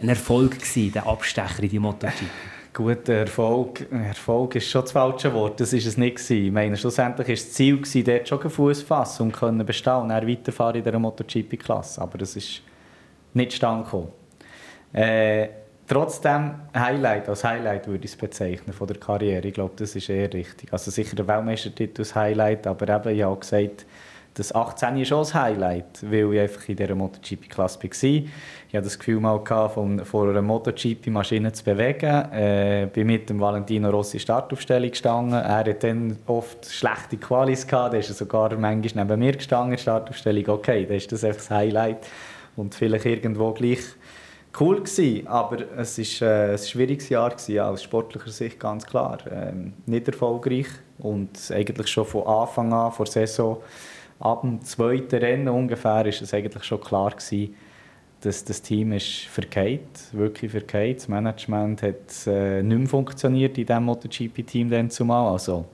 ein 0.00 0.08
Erfolg 0.08 0.52
gewesen, 0.52 0.92
der 0.92 1.08
Abstecher 1.08 1.64
in 1.64 1.70
die 1.70 1.80
MotoGP? 1.80 2.22
Gut, 2.72 3.08
Erfolg, 3.08 3.90
Erfolg 3.90 4.54
ist 4.54 4.70
schon 4.70 4.82
das 4.82 4.92
falsche 4.92 5.32
Wort. 5.32 5.58
Das 5.60 5.72
war 5.72 5.78
es 5.78 5.96
nicht. 5.96 6.30
Ich 6.30 6.52
meine, 6.52 6.76
schlussendlich 6.76 7.26
war 7.26 7.34
das 7.34 7.52
Ziel, 7.52 7.82
dort 8.04 8.28
schon 8.28 8.50
Fuß 8.50 8.82
fassen 8.82 9.22
und 9.24 9.32
können 9.32 9.66
bestehen 9.66 10.02
und 10.02 10.08
dann 10.10 10.28
weiterfahren 10.28 10.76
in 10.76 10.84
dieser 10.84 10.98
MotoGP-Klasse. 11.00 12.00
Aber 12.00 12.18
das 12.18 12.36
ist 12.36 12.62
nicht 13.34 13.52
stand. 13.52 13.86
Äh, 14.92 15.48
trotzdem 15.86 16.54
Highlight, 16.74 17.28
als 17.28 17.44
Highlight 17.44 17.86
würde 17.86 18.04
ich 18.04 18.12
es 18.12 18.16
bezeichnen 18.16 18.72
von 18.72 18.86
der 18.86 18.96
Karriere. 18.96 19.46
Ich 19.46 19.54
glaube, 19.54 19.74
das 19.76 19.94
ist 19.96 20.08
eher 20.08 20.32
richtig. 20.32 20.72
Also 20.72 20.90
sicher 20.90 21.16
der 21.16 21.26
Weltmeistertitel 21.26 22.02
als 22.02 22.14
Highlight, 22.14 22.66
aber 22.66 22.88
eben, 22.88 23.16
ich 23.16 23.22
habe 23.22 23.38
gesagt, 23.38 23.86
das 24.34 24.52
18 24.52 24.96
ist 24.96 25.08
schon 25.08 25.24
ein 25.24 25.34
Highlight, 25.34 26.10
weil 26.10 26.34
ich 26.34 26.40
einfach 26.40 26.68
in 26.68 26.74
dieser 26.74 26.94
MotoGP-Klasse 26.96 27.78
war. 27.80 27.88
Ich 27.92 28.74
hatte 28.74 28.82
das 28.82 28.98
Gefühl, 28.98 29.20
mal 29.20 29.40
von, 29.68 30.04
von 30.04 30.30
einer 30.30 30.42
MotoGP-Maschine 30.42 31.52
zu 31.52 31.62
bewegen. 31.62 32.32
Äh, 32.32 32.88
bin 32.92 33.06
mit 33.06 33.30
dem 33.30 33.38
Valentino 33.38 33.90
Rossi 33.90 34.18
Startaufstellung 34.18 34.90
gestanden. 34.90 35.34
Er 35.34 35.58
hatte 35.58 35.74
dann 35.74 36.18
oft 36.26 36.66
schlechte 36.66 37.16
Qualis 37.16 37.64
gehabt. 37.64 37.94
Da 37.94 37.98
ist 37.98 38.08
er 38.08 38.14
sogar 38.16 38.56
manchmal 38.56 39.04
neben 39.04 39.20
mir 39.20 39.32
gestanden, 39.36 39.78
Startaufstellung. 39.78 40.48
Okay, 40.48 40.84
das 40.84 40.96
ist 40.96 41.12
das 41.12 41.22
einfach 41.22 41.38
das 41.38 41.50
Highlight 41.50 41.98
und 42.56 42.74
vielleicht 42.74 43.06
irgendwo 43.06 43.52
gleich 43.52 43.80
cool 44.60 44.76
gewesen, 44.76 45.26
aber 45.26 45.64
es 45.76 45.98
ist 45.98 46.22
äh, 46.22 46.52
ein 46.52 46.58
schwieriges 46.58 47.08
Jahr 47.08 47.30
gewesen, 47.30 47.58
aus 47.60 47.82
sportlicher 47.82 48.30
Sicht 48.30 48.60
ganz 48.60 48.86
klar. 48.86 49.18
Ähm, 49.30 49.72
nicht 49.86 50.06
erfolgreich 50.06 50.68
und 50.98 51.50
eigentlich 51.50 51.88
schon 51.88 52.04
von 52.04 52.26
Anfang 52.26 52.72
an, 52.72 52.92
vor 52.92 53.06
Saison, 53.06 53.58
ab 54.20 54.42
dem 54.42 54.62
zweiten 54.62 55.16
Rennen 55.16 55.48
ungefähr, 55.48 56.06
ist 56.06 56.22
es 56.22 56.32
eigentlich 56.32 56.64
schon 56.64 56.80
klar 56.80 57.10
gewesen, 57.10 57.54
dass 58.20 58.44
das 58.44 58.62
Team 58.62 58.92
ist 58.92 59.26
verkehrt, 59.26 60.12
wirklich 60.12 60.50
verkehrt. 60.50 60.98
Das 60.98 61.08
Management 61.08 61.82
hat 61.82 62.26
äh, 62.26 62.62
nicht 62.62 62.78
mehr 62.78 62.88
funktioniert 62.88 63.58
in 63.58 63.66
diesem 63.66 63.84
MotoGP-Team 63.84 64.70
dann 64.70 64.88
zumal. 64.88 65.32
Also 65.32 65.66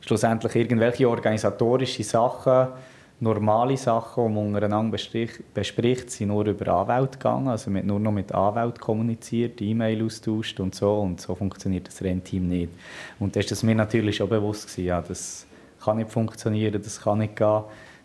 schlussendlich 0.00 0.54
irgendwelche 0.56 1.08
organisatorische 1.08 2.02
Sachen 2.02 2.68
normale 3.20 3.76
Sachen, 3.76 4.26
die 4.26 4.34
man 4.34 4.46
untereinander 4.48 4.98
bespricht, 5.54 6.10
sind 6.10 6.28
nur 6.28 6.46
über 6.46 6.68
Anwälte 6.68 7.18
gegangen. 7.18 7.48
Also 7.48 7.70
man 7.70 7.80
hat 7.80 7.86
nur 7.86 8.00
noch 8.00 8.12
mit 8.12 8.32
Anwälten 8.32 8.80
kommuniziert, 8.80 9.60
E-Mail 9.60 10.04
austauscht 10.04 10.60
und 10.60 10.74
so. 10.74 11.00
Und 11.00 11.20
so 11.20 11.34
funktioniert 11.34 11.88
das 11.88 12.02
Rennteam 12.02 12.48
nicht. 12.48 12.72
Und 13.18 13.34
da 13.34 13.40
war 13.40 13.46
es 13.50 13.62
mir 13.62 13.74
natürlich 13.74 14.16
schon 14.16 14.28
bewusst, 14.28 14.66
gewesen, 14.66 14.86
ja, 14.86 15.00
das 15.00 15.46
kann 15.82 15.96
nicht 15.96 16.10
funktionieren, 16.10 16.80
das 16.82 17.00
kann 17.00 17.18
nicht 17.18 17.36
gehen. 17.36 17.62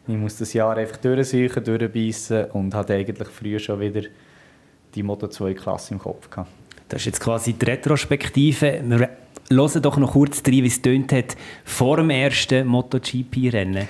Ich 0.07 0.15
muss 0.15 0.37
das 0.37 0.53
Jahr 0.53 0.77
einfach 0.77 0.97
durchsuchen, 0.97 1.63
durchbeissen 1.63 2.45
und 2.51 2.73
hatte 2.73 2.93
eigentlich 2.93 3.27
früher 3.27 3.59
schon 3.59 3.79
wieder 3.79 4.01
die 4.95 5.03
Moto 5.03 5.27
2-Klasse 5.27 5.93
im 5.93 5.99
Kopf 5.99 6.29
gehabt. 6.29 6.49
Das 6.89 7.01
ist 7.01 7.05
jetzt 7.05 7.19
quasi 7.21 7.53
die 7.53 7.65
Retrospektive. 7.65 8.81
Hören 9.49 9.81
doch 9.81 9.97
noch 9.97 10.13
kurz 10.13 10.41
rein, 10.45 10.63
wie 10.63 10.67
es 10.67 10.81
tönt 10.81 11.11
hat 11.11 11.35
vor 11.65 11.97
dem 11.97 12.09
ersten 12.09 12.65
MotoGP-Rennen. 12.67 13.87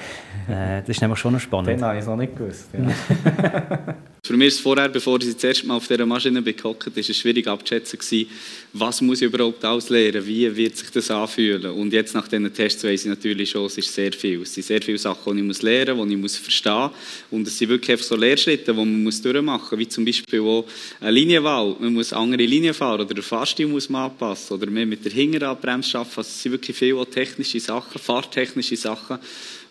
Äh, 0.48 0.82
das 0.82 0.90
ist 0.90 1.02
nämlich 1.02 1.20
schon 1.20 1.34
noch 1.34 1.40
spannend. 1.40 1.70
Den 1.70 1.84
habe 1.84 2.00
ich 2.00 2.06
noch 2.06 2.16
nicht 2.16 2.36
gewusst. 2.36 2.70
Ja. 2.74 3.96
Für 4.24 4.38
mich 4.38 4.50
ist 4.50 4.56
es 4.56 4.60
vorher, 4.60 4.88
bevor 4.88 5.20
ich 5.20 5.34
das 5.34 5.44
erste 5.44 5.66
Mal 5.66 5.78
auf 5.78 5.88
dieser 5.88 6.06
Maschine 6.06 6.44
gehockt 6.44 6.96
ist 6.96 7.10
es 7.10 7.18
schwierig 7.18 7.48
abzuschätzen 7.48 8.28
was 8.72 9.02
muss 9.02 9.20
ich 9.20 9.28
überhaupt 9.28 9.66
auslehren, 9.66 10.26
wie 10.26 10.56
wird 10.56 10.78
sich 10.78 10.92
das 10.92 11.10
anfühlen. 11.10 11.72
Und 11.72 11.92
jetzt 11.92 12.14
nach 12.14 12.28
diesen 12.28 12.54
Tests 12.54 12.84
weiß 12.84 13.02
ich 13.02 13.10
natürlich 13.10 13.50
schon, 13.50 13.66
es 13.66 13.80
ist 13.80 13.92
sehr 13.92 14.14
viel. 14.14 14.44
Es 14.44 14.54
sind 14.54 14.64
sehr 14.68 14.82
viele 14.82 15.00
Sachen, 15.00 15.34
die 15.34 15.42
ich 15.42 15.48
muss 15.48 15.64
lernen 15.64 15.98
muss, 15.98 16.08
die 16.08 16.14
ich 16.14 16.20
muss 16.20 16.38
verstehen 16.38 16.82
muss. 16.82 16.92
Und 17.32 17.48
es 17.48 17.58
sind 17.58 17.70
wirklich 17.70 17.92
einfach 17.92 18.06
so 18.06 18.16
Lehrschritte, 18.16 18.72
die 18.72 18.78
man 18.78 19.04
muss 19.04 19.22
durchmachen 19.24 19.70
muss, 19.72 19.80
wie 19.80 19.88
zum 19.88 20.06
Beispiel 20.06 20.42
auch 20.42 20.66
eine 21.00 21.12
Linienwahl. 21.12 21.76
Man 21.80 21.94
muss 21.94 22.14
andere 22.14 22.46
Linien 22.46 22.76
fahren 22.76 23.02
oder 23.02 23.14
der 23.16 23.24
Fahrstil 23.24 23.68
muss 23.68 23.90
man 23.90 24.04
anpassen 24.04 24.56
oder 24.56 24.70
mehr 24.70 24.86
mit 24.86 25.04
der 25.04 25.12
Hinterradbremse 25.32 25.98
arbeiten. 25.98 26.18
Also 26.18 26.30
es 26.30 26.42
sind 26.42 26.52
wirklich 26.52 26.78
viele 26.78 27.06
technische 27.10 27.60
Sachen, 27.60 28.00
fahrtechnische 28.00 28.76
Sachen, 28.76 29.20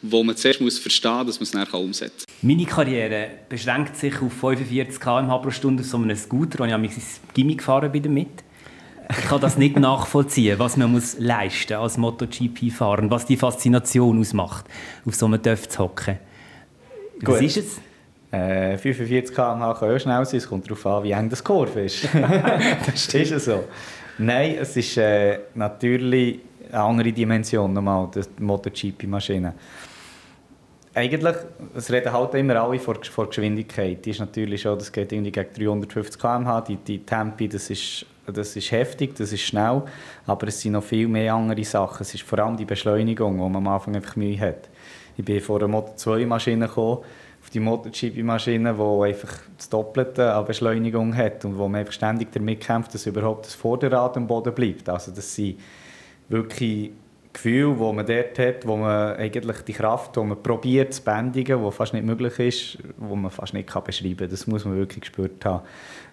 wo 0.03 0.23
man 0.23 0.37
zuerst 0.37 0.61
muss 0.61 0.79
verstehen 0.79 1.27
muss, 1.27 1.39
dass 1.39 1.55
man 1.55 1.63
es 1.63 1.71
dann 1.71 1.81
umsetzen 1.81 2.27
kann. 2.27 2.49
Meine 2.49 2.65
Karriere 2.65 3.29
beschränkt 3.49 3.97
sich 3.97 4.21
auf 4.21 4.33
45 4.33 5.01
km/h 5.01 5.39
pro 5.39 5.51
Stunde 5.51 5.83
so 5.83 5.97
einem 5.97 6.17
Scooter, 6.17 6.63
und 6.63 6.69
ich 6.69 6.73
habe 6.73 6.83
mein 6.83 6.93
Gimmi 7.35 7.55
gefahren 7.57 7.93
bin 7.93 8.03
damit. 8.03 8.45
Ich 9.11 9.25
kann 9.25 9.41
das 9.41 9.59
nicht 9.59 9.77
nachvollziehen, 9.79 10.59
was 10.59 10.77
man 10.77 10.93
muss 10.93 11.19
leisten 11.19 11.75
als 11.75 11.99
MotoGP-Fahrer 11.99 13.11
was 13.11 13.27
die 13.27 13.37
Faszination 13.37 14.21
ausmacht, 14.21 14.67
auf 15.05 15.15
so 15.15 15.27
einem 15.27 15.43
Dörf 15.43 15.69
zu 15.69 15.81
hocken. 15.81 16.19
Was 17.21 17.39
Gut. 17.39 17.47
ist 17.47 17.57
es? 17.57 17.81
Äh, 18.33 18.79
45 18.79 19.35
km/h 19.35 19.75
kann 19.75 19.91
auch 19.91 19.99
schnell 19.99 20.25
sein, 20.25 20.39
es 20.39 20.49
kommt 20.49 20.65
darauf 20.67 20.87
an, 20.87 21.03
wie 21.03 21.11
eng 21.11 21.29
das 21.29 21.43
Kurve 21.43 21.83
ist. 21.83 22.05
das 22.87 23.13
ist 23.13 23.45
so. 23.45 23.65
Nein, 24.23 24.57
es 24.61 24.77
ist 24.77 24.99
äh, 24.99 25.39
natürlich 25.55 26.41
eine 26.71 26.83
andere 26.83 27.11
Dimension 27.11 27.73
nochmal, 27.73 28.11
die 28.15 28.43
MotoGP-Maschine. 28.43 29.55
Eigentlich, 30.93 31.37
es 31.75 31.91
reden 31.91 32.13
halt 32.13 32.35
immer 32.35 32.57
alle 32.57 32.79
vor, 32.79 33.03
vor 33.03 33.29
Geschwindigkeit. 33.29 34.05
Die 34.05 34.11
ist 34.11 34.21
natürlich 34.21 34.61
schon, 34.61 34.79
das 34.79 34.93
geht 34.93 35.11
irgendwie 35.11 35.33
gegen 35.33 35.55
350 35.55 36.21
km/h, 36.21 36.61
die, 36.61 36.77
die 36.77 36.99
Tempi, 36.99 37.49
das 37.49 37.71
ist, 37.71 38.05
das 38.27 38.55
ist 38.57 38.71
heftig, 38.71 39.15
das 39.15 39.33
ist 39.33 39.41
schnell, 39.41 39.85
aber 40.27 40.49
es 40.49 40.61
sind 40.61 40.73
noch 40.73 40.85
viel 40.85 41.09
mehr 41.09 41.33
andere 41.33 41.65
Sachen. 41.65 42.03
Es 42.03 42.13
ist 42.13 42.23
vor 42.23 42.41
allem 42.41 42.59
die 42.59 42.67
Beschleunigung, 42.67 43.39
wo 43.39 43.49
man 43.49 43.67
am 43.67 43.73
Anfang 43.73 43.97
einfach 43.97 44.17
Mühe 44.17 44.39
hat. 44.39 44.69
Ich 45.17 45.25
bin 45.25 45.41
vor 45.41 45.61
einer 45.61 45.69
Moto 45.69 45.95
2 45.97 46.27
Maschine 46.27 46.67
gekommen, 46.67 46.99
auf 47.51 47.53
die 47.53 47.61
MotoGP-Maschine, 47.61 48.75
die 48.75 49.09
einfach 49.09 49.39
das 49.57 49.69
Doppelte 49.69 50.33
an 50.33 50.45
Beschleunigung 50.45 51.17
hat 51.17 51.45
und 51.45 51.59
wo 51.59 51.67
man 51.67 51.81
einfach 51.81 51.93
ständig 51.93 52.31
damit 52.33 52.61
kämpft, 52.61 52.95
dass 52.95 53.07
überhaupt 53.07 53.47
das 53.47 53.55
Vorderrad 53.55 54.17
am 54.17 54.29
Boden 54.29 54.55
bleibt. 54.55 54.89
Also 54.89 55.11
das 55.11 55.35
sind 55.35 55.59
wirklich 56.29 56.93
Gefühl, 57.33 57.79
wo 57.79 57.93
man 57.93 58.07
dort 58.07 58.39
hat, 58.39 58.67
wo 58.67 58.77
man 58.77 59.17
eigentlich 59.17 59.63
die 59.63 59.73
Kraft, 59.73 60.17
die 60.17 60.21
man 60.21 60.41
probiert 60.41 60.95
zu 60.95 61.03
bändigen, 61.03 61.65
die 61.65 61.73
fast 61.73 61.93
nicht 61.93 62.05
möglich 62.05 62.39
ist, 62.39 62.79
wo 62.97 63.17
man 63.17 63.31
fast 63.31 63.55
nicht 63.55 63.69
kann 63.69 63.85
beschreiben 63.85 64.17
kann. 64.17 64.31
Das 64.31 64.47
muss 64.47 64.65
man 64.65 64.77
wirklich 64.77 65.01
gespürt 65.01 65.45
haben. 65.45 65.65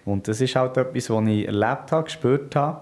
Und 0.04 0.26
das 0.26 0.40
ist 0.40 0.56
halt 0.56 0.76
etwas, 0.76 1.10
was 1.10 1.26
ich 1.28 1.46
erlebt 1.46 1.92
habe, 1.92 2.04
gespürt 2.04 2.54
habe. 2.56 2.80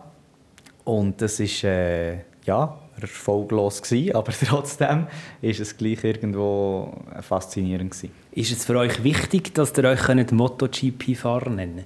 Und 0.85 1.21
das 1.21 1.41
ist, 1.41 1.65
äh, 1.65 2.19
ja, 2.45 2.79
erfolglos 3.01 3.83
gewesen, 3.83 4.15
aber 4.15 4.33
trotzdem 4.33 5.07
ist 5.43 5.61
es 5.61 5.77
gleich 5.77 6.05
irgendwo 6.05 6.95
faszinierend 7.21 7.91
gewesen. 7.91 8.26
Ist 8.37 8.53
es 8.53 8.67
für 8.67 8.77
euch 8.77 9.03
wichtig, 9.03 9.55
dass 9.55 9.73
ihr 9.79 9.85
euch 9.85 10.31
MotoGP-Fahrer 10.31 11.49
nennen 11.49 11.85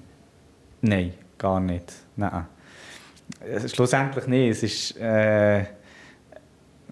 Nein, 0.81 1.15
gar 1.39 1.61
nicht. 1.61 1.93
Nein. 2.17 2.47
Schlussendlich 3.73 4.27
nicht. 4.27 4.51
Es 4.51 4.63
ist... 4.65 4.97
Äh, 4.97 5.65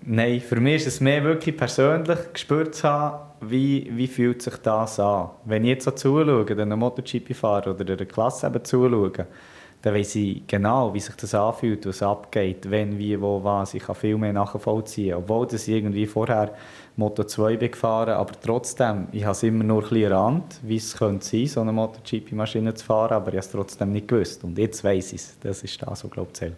Nein, 0.03 0.41
für 0.41 0.61
mich 0.61 0.77
ist 0.77 0.87
es 0.87 1.01
mehr 1.01 1.25
wirklich 1.25 1.57
persönlich 1.57 2.19
gespürt 2.33 2.77
zu 2.77 2.89
haben, 2.89 3.33
wie, 3.41 3.91
wie 3.91 4.07
fühlt 4.07 4.43
sich 4.43 4.57
das 4.59 5.01
an. 5.01 5.31
Wenn 5.45 5.65
ich 5.65 5.71
jetzt 5.71 5.85
so 5.87 5.91
zuschaue, 5.91 6.47
einem 6.49 6.79
MotoGP-Fahrer 6.79 7.73
oder 7.73 7.95
einer 7.95 8.07
Klasse 8.07 8.47
eben 8.47 8.65
zuschaue, 8.65 9.27
dann 9.83 9.95
weiß 9.95 10.15
ich 10.15 10.47
genau, 10.47 10.95
wie 10.95 11.01
sich 11.01 11.17
das 11.17 11.35
anfühlt, 11.35 11.85
was 11.85 12.01
abgeht, 12.01 12.71
wenn, 12.71 12.97
wie, 12.97 13.21
wo, 13.21 13.43
was. 13.43 13.75
Ich 13.75 13.83
kann 13.83 13.97
viel 13.97 14.17
mehr 14.17 14.33
nachvollziehen. 14.33 15.15
Obwohl 15.15 15.49
das 15.49 15.67
irgendwie 15.67 16.07
vorher 16.07 16.55
Moto 16.99 17.23
2 17.23 17.57
bin 17.59 17.71
gefahren, 17.71 18.15
aber 18.15 18.33
trotzdem, 18.41 19.07
ich 19.13 19.23
habe 19.23 19.31
es 19.31 19.45
immer 19.45 19.63
nur 19.63 19.85
ein 19.85 19.89
bisschen 19.89 20.11
erahnt, 20.11 20.59
wie 20.65 20.79
es 20.79 20.97
könnte 20.97 21.25
sein, 21.25 21.47
so 21.47 21.61
eine 21.61 21.71
MotoGP-Maschine 21.71 22.75
zu 22.75 22.85
fahren, 22.85 23.13
aber 23.13 23.29
ich 23.29 23.35
habe 23.35 23.39
es 23.39 23.51
trotzdem 23.53 23.93
nicht 23.93 24.09
gewusst. 24.09 24.43
Und 24.43 24.59
jetzt 24.59 24.83
weiß 24.83 25.13
ich 25.13 25.21
es. 25.21 25.39
Das 25.39 25.63
ist 25.63 25.81
das, 25.81 26.03
was, 26.03 26.11
glaube 26.11 26.31
ich, 26.33 26.39
zählt. 26.39 26.57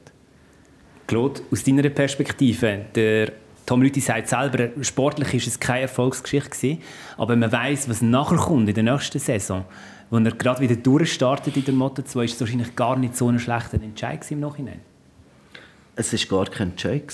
Claude, 1.07 1.43
aus 1.53 1.62
deiner 1.62 1.86
Perspektive, 1.91 2.86
der 2.95 3.32
Tom 3.66 3.82
Rüthi 3.82 4.01
sagt 4.01 4.28
selber, 4.28 4.70
sportlich 4.80 5.34
ist 5.34 5.47
es 5.47 5.61
keine 5.61 5.82
Erfolgsgeschichte 5.82 6.49
gewesen, 6.49 6.82
aber 7.18 7.36
man 7.36 7.53
weiß, 7.53 7.91
was 7.91 8.01
nachher 8.01 8.38
kommt 8.38 8.66
in 8.66 8.74
der 8.74 8.84
nächsten 8.84 9.18
Saison, 9.18 9.66
wo 10.09 10.16
er 10.16 10.30
gerade 10.30 10.62
wieder 10.62 10.76
durchstartet 10.76 11.55
in 11.55 11.66
der 11.66 11.74
Moto 11.74 12.01
2, 12.01 12.24
ist 12.24 12.34
es 12.34 12.41
wahrscheinlich 12.41 12.74
gar 12.74 12.97
nicht 12.97 13.14
so 13.14 13.28
ein 13.28 13.38
schlechter 13.38 13.74
Entscheid 13.82 14.28
im 14.30 14.41
Nachhinein. 14.41 14.80
Es 15.97 16.14
war 16.14 16.45
gar 16.45 16.51
kein 16.51 16.70
Entscheid. 16.70 17.12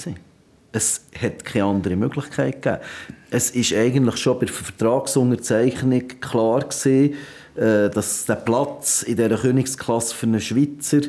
Es 0.77 1.07
hat 1.19 1.43
keine 1.43 1.65
andere 1.65 1.97
Möglichkeit 1.97 2.61
gegeben. 2.61 2.83
Es 3.31 3.49
ist 3.49 3.73
eigentlich 3.73 4.19
schon 4.19 4.39
bei 4.39 4.45
der 4.45 4.55
Vertragsunterzeichnung 4.55 6.07
klar 6.21 6.61
gewesen, 6.61 7.15
äh, 7.55 7.89
dass 7.89 8.27
der 8.27 8.35
Platz 8.35 9.03
in 9.03 9.17
dieser 9.17 9.39
Königsklasse 9.39 10.15
für 10.15 10.27
einen 10.27 10.41
Schweizer 10.41 11.01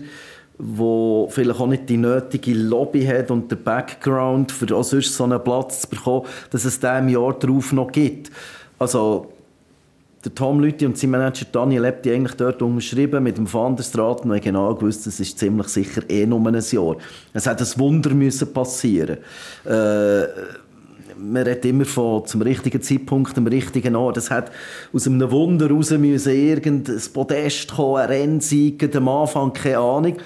wo 0.60 1.30
vielleicht 1.30 1.60
auch 1.60 1.68
nicht 1.68 1.88
die 1.88 1.98
nötige 1.98 2.56
Lobby 2.56 3.06
hat 3.06 3.30
und 3.30 3.52
der 3.52 3.58
Background 3.58 4.52
für 4.52 4.76
auch 4.76 4.84
sonst 4.84 5.14
so 5.14 5.26
einen 5.26 5.44
Platz 5.44 5.82
zu 5.82 5.90
bekommen, 5.90 6.26
dass 6.50 6.66
es 6.66 6.80
den 6.80 6.98
im 6.98 7.10
Jahr 7.10 7.38
darauf 7.38 7.74
noch 7.74 7.92
gibt. 7.92 8.32
Also 8.80 9.32
der 10.28 10.36
Tom 10.36 10.60
Lüthi 10.60 10.86
und 10.86 10.98
sein 10.98 11.12
Manager 11.12 11.46
Daniel 11.52 11.84
Lepti 11.84 12.12
eigentlich 12.12 12.36
dort 12.36 12.62
unterschrieben 12.62 13.24
mit 13.24 13.38
dem 13.38 13.52
Van 13.52 13.76
der 13.78 13.84
Straat 13.84 14.26
und 14.26 14.42
genau 14.42 14.76
gewusst, 14.76 15.08
das 15.08 15.20
ist 15.22 15.40
ziemlich 15.40 15.68
sicher 15.70 16.02
eh 16.10 16.26
nur 16.26 16.46
ein 16.46 16.56
Jahr. 16.56 16.98
Es 17.34 17.48
hat 17.48 17.62
ein 17.62 17.80
Wunder 17.80 18.14
müssen 18.14 18.52
passieren. 18.52 19.20
Äh, 19.64 20.28
man 21.20 21.44
redet 21.44 21.66
immer 21.66 21.86
von 21.86 22.26
zum 22.26 22.42
richtigen 22.42 22.82
Zeitpunkt, 22.82 23.38
am 23.38 23.48
richtigen 23.48 23.96
Ort. 23.96 24.18
Es 24.18 24.30
hat 24.30 24.52
aus 24.94 25.08
einem 25.08 25.32
Wunder 25.32 25.70
raus 25.70 25.92
müssen 25.92 26.34
irgendein 26.34 27.02
Podest 27.14 27.74
kommen, 27.74 28.02
ein 28.02 28.10
Rennsieg, 28.10 28.96
am 28.96 29.08
Anfang 29.08 29.54
keine 29.54 29.80
Ahnung. 29.80 30.18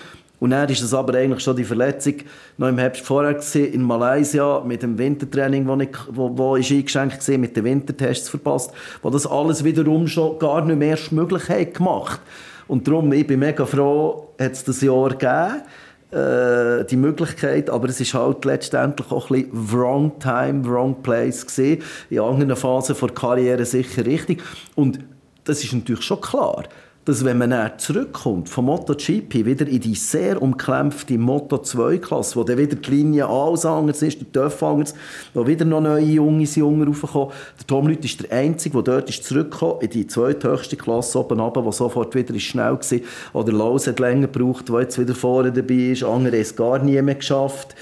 Und 0.41 0.49
dann 0.49 0.67
ist 0.69 0.81
es 0.81 0.91
aber 0.91 1.13
eigentlich 1.13 1.43
schon 1.43 1.55
die 1.55 1.63
Verletzung 1.63 2.15
noch 2.57 2.67
im 2.67 2.79
Herbst 2.79 3.05
vorher 3.05 3.35
gewesen, 3.35 3.73
in 3.73 3.83
Malaysia 3.83 4.59
mit 4.65 4.81
dem 4.81 4.97
Wintertraining, 4.97 5.67
wo, 5.67 5.75
ich, 5.79 5.95
wo, 6.09 6.35
wo 6.35 6.55
ich 6.55 6.73
eingeschränkt 6.73 7.29
war, 7.29 7.37
mit 7.37 7.55
den 7.55 7.63
Wintertests 7.63 8.27
verpasst, 8.27 8.71
wo 9.03 9.11
das 9.11 9.27
alles 9.27 9.63
wiederum 9.63 10.07
schon 10.07 10.39
gar 10.39 10.65
nicht 10.65 10.79
mehr 10.79 10.97
möglich 11.11 11.47
hat 11.47 11.75
gemacht. 11.75 12.21
Und 12.67 12.87
darum, 12.87 13.13
ich 13.13 13.27
bin 13.27 13.39
mega 13.39 13.67
froh, 13.67 14.29
hat 14.39 14.53
es 14.53 14.63
das 14.63 14.81
Jahr 14.81 15.09
gegeben 15.09 15.61
äh, 16.09 16.85
die 16.85 16.97
Möglichkeit, 16.97 17.69
aber 17.69 17.89
es 17.89 18.01
ist 18.01 18.15
halt 18.15 18.43
letztendlich 18.43 19.11
auch 19.11 19.29
ein 19.29 19.43
bisschen 19.43 19.71
wrong 19.71 20.17
time, 20.17 20.65
wrong 20.65 21.03
place 21.03 21.45
gesehen. 21.45 21.83
In 22.09 22.19
anderen 22.19 22.55
Phasen 22.55 22.95
der 22.99 23.09
Karriere 23.09 23.63
sicher 23.63 24.07
richtig. 24.07 24.41
Und 24.73 25.01
das 25.43 25.63
ist 25.63 25.71
natürlich 25.71 26.03
schon 26.03 26.19
klar 26.19 26.63
dass 27.05 27.25
wenn 27.25 27.39
man 27.39 27.49
dann 27.49 27.71
zurückkommt 27.79 28.47
vom 28.47 28.65
MotoGP 28.65 29.45
wieder 29.45 29.67
in 29.67 29.79
die 29.79 29.95
sehr 29.95 30.41
umkämpfte 30.41 31.15
Moto2-Klasse, 31.15 32.35
wo 32.35 32.43
dann 32.43 32.59
wieder 32.59 32.75
die 32.75 32.91
Linie 32.91 33.27
alles 33.27 33.65
anders 33.65 34.03
ist, 34.03 34.19
der 34.21 34.31
Töff 34.31 34.61
anders, 34.61 34.93
wo 35.33 35.47
wieder 35.47 35.65
noch 35.65 35.81
neue 35.81 36.03
junge 36.03 36.43
Jungen 36.43 36.87
raufkommen. 36.87 37.31
Der 37.59 37.67
Tom 37.67 37.87
Lüth 37.87 38.05
ist 38.05 38.21
der 38.21 38.37
Einzige, 38.37 38.83
der 38.83 38.95
dort 38.95 39.09
ist 39.09 39.23
zurückgekommen 39.23 39.81
in 39.81 39.89
die 39.89 40.05
zweithöchste 40.05 40.77
Klasse 40.77 41.19
oben 41.19 41.39
runter, 41.39 41.65
wo 41.65 41.71
sofort 41.71 42.13
wieder 42.13 42.35
ist 42.35 42.43
schnell 42.43 42.73
war. 42.73 42.99
Oder 43.33 43.51
Laus 43.51 43.87
hat 43.87 43.99
länger 43.99 44.27
gebraucht, 44.27 44.69
der 44.69 44.81
jetzt 44.81 44.99
wieder 44.99 45.15
vorne 45.15 45.51
dabei 45.51 45.91
ist. 45.91 46.03
Andere 46.03 46.35
haben 46.35 46.41
es 46.41 46.55
gar 46.55 46.79
nie 46.79 47.01
mehr 47.01 47.15
geschafft 47.15 47.75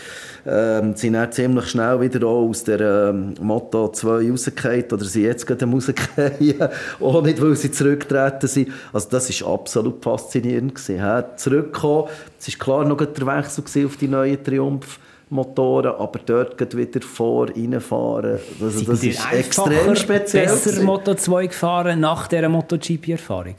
ähm, 0.46 0.96
sind 0.96 1.14
dann 1.14 1.32
ziemlich 1.32 1.68
schnell 1.68 2.02
wieder 2.02 2.26
aus 2.28 2.64
der 2.64 3.10
ähm, 3.10 3.34
Moto 3.42 3.90
2 3.90 4.30
rausgefallen 4.30 4.86
oder 4.92 5.06
sind 5.06 5.24
jetzt 5.24 5.46
gerade 5.46 5.66
rausgefallen, 5.66 6.56
auch 7.00 7.22
nicht, 7.22 7.42
weil 7.42 7.56
sie 7.56 7.72
zurückgetreten 7.72 8.48
sind. 8.48 8.70
Also 8.94 9.10
das 9.10 9.42
war 9.42 9.54
absolut 9.54 10.04
faszinierend. 10.04 10.76
Gewesen, 10.76 11.04
he? 11.04 11.24
Zurückkommen, 11.36 12.10
es 12.40 12.48
war 12.48 12.66
klar 12.66 12.86
noch 12.86 12.98
der 12.98 13.28
Wechsel 13.28 13.86
auf 13.86 13.98
die 13.98 14.08
neuen 14.08 14.44
Triumph. 14.44 15.00
Motoren, 15.32 15.94
aber 16.00 16.20
dort 16.26 16.76
wieder 16.76 17.02
vor, 17.02 17.50
reinfahren. 17.50 18.40
Also, 18.60 18.84
das 18.84 19.04
ist 19.04 19.32
extrem 19.32 19.96
speziell. 19.96 20.48
besser 20.48 20.82
Moto 20.82 21.14
2 21.14 21.46
gefahren 21.46 22.00
nach 22.00 22.28
dieser 22.28 22.50
MotoGP-Erfahrung? 22.50 23.54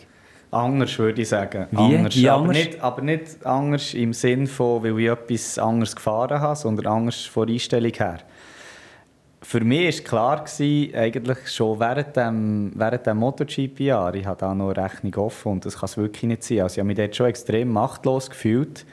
Anders 0.50 0.98
würde 0.98 1.22
ich 1.22 1.28
sagen. 1.28 1.66
Wie? 1.70 1.96
Anders. 1.96 2.16
Wie 2.16 2.28
aber, 2.28 2.40
anders? 2.40 2.56
Nicht, 2.56 2.80
aber 2.80 3.02
nicht 3.02 3.46
anders 3.46 3.94
im 3.94 4.12
Sinn 4.12 4.46
von, 4.46 4.82
weil 4.82 4.98
ich 4.98 5.08
etwas 5.08 5.58
anders 5.58 5.94
gefahren 5.94 6.40
habe, 6.40 6.56
sondern 6.56 6.86
anders 6.86 7.24
von 7.24 7.46
der 7.46 7.54
Einstellung 7.54 7.92
her. 7.92 8.18
Für 9.42 9.60
mich 9.60 9.96
war 9.98 10.04
klar, 10.04 10.44
gewesen, 10.44 10.94
eigentlich 10.94 11.48
schon 11.48 11.80
während 11.80 12.14
dem, 12.14 12.72
während 12.74 13.06
dem 13.06 13.16
MotoGP-Jahr, 13.16 14.14
ich 14.14 14.26
habe 14.26 14.38
da 14.38 14.54
noch 14.54 14.70
eine 14.70 14.84
Rechnung 14.84 15.14
offen 15.14 15.52
und 15.52 15.64
das 15.64 15.78
kann 15.78 15.86
es 15.86 15.96
wirklich 15.96 16.24
nicht 16.24 16.44
sein. 16.44 16.60
Also 16.60 16.74
ich 16.74 16.78
habe 16.80 16.88
mich 16.88 16.96
dort 16.96 17.16
schon 17.16 17.26
extrem 17.26 17.72
machtlos 17.72 18.28
gefühlt, 18.28 18.84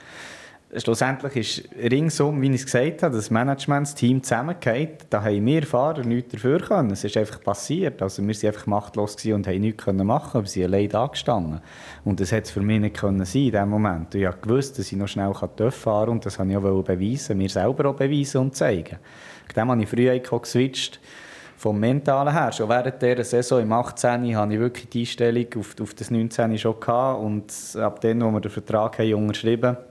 schlussendlich 0.76 1.36
ist 1.36 1.70
ringsum, 1.91 2.41
wie 2.41 2.49
ich 2.49 2.61
es 2.61 2.65
gesagt 2.65 3.03
habe, 3.03 3.15
das 3.15 3.32
Management, 3.32 3.88
das 3.88 3.95
Team 3.95 4.22
zusammengeht. 4.22 5.05
Da 5.09 5.24
haben 5.24 5.45
wir 5.45 5.63
Fahrer 5.63 6.03
nichts 6.03 6.34
dafür 6.34 6.59
können. 6.59 6.91
Es 6.91 7.03
ist 7.03 7.15
einfach 7.15 7.41
passiert. 7.41 8.01
Also 8.01 8.22
wir 8.22 8.36
waren 8.36 8.47
einfach 8.47 8.68
machtlos 8.68 9.15
und 9.26 9.47
haben 9.47 9.61
nichts 9.61 9.84
können 9.84 10.05
machen. 10.05 10.41
Wir 10.41 10.47
sind 10.47 10.65
allein 10.65 10.89
da 10.89 11.07
gestanden. 11.07 11.61
Und 12.03 12.20
das 12.20 12.32
hätte 12.32 12.43
es 12.43 12.51
für 12.51 12.61
mich 12.61 12.82
nicht 12.82 12.97
können 12.97 13.24
sein 13.24 13.43
in 13.43 13.51
dem 13.51 13.70
Moment. 13.70 14.13
Ich 14.15 14.26
habe 14.26 14.38
gewusst, 14.41 14.78
dass 14.78 14.91
ich 14.91 14.97
noch 14.97 15.07
schnell 15.07 15.34
fahren 15.34 15.51
durfte 15.55 15.89
und 16.11 16.26
das 16.26 16.38
wollte 16.38 16.51
ich 16.51 16.57
auch 16.57 16.84
beweisen, 16.84 17.38
mir 17.38 17.49
selber 17.49 17.89
auch 17.89 17.95
beweisen 17.95 18.41
und 18.41 18.55
zeigen. 18.55 18.97
Dem 19.55 19.72
habe 19.72 19.82
ich 19.82 19.89
früher 19.89 20.20
geswitcht 20.20 20.99
vom 21.55 21.80
Mentalen 21.80 22.34
her. 22.34 22.51
Schon 22.51 22.70
während 22.70 23.01
dieser 23.01 23.24
Saison 23.24 23.61
im 23.61 23.72
18. 23.72 24.38
hatte 24.38 24.53
ich 24.53 24.59
wirklich 24.59 24.89
die 24.89 24.99
Einstellung 25.01 25.47
auf, 25.57 25.76
auf 25.82 25.93
das 25.93 26.11
19. 26.11 26.57
schon 26.57 26.80
gehabt. 26.80 27.22
Und 27.22 27.53
ab 27.82 28.01
dem, 28.01 28.22
wo 28.22 28.32
wir 28.32 28.41
den 28.41 28.51
Vertrag 28.51 28.99
haben 28.99 29.13
unterschrieben 29.15 29.76
haben, 29.76 29.87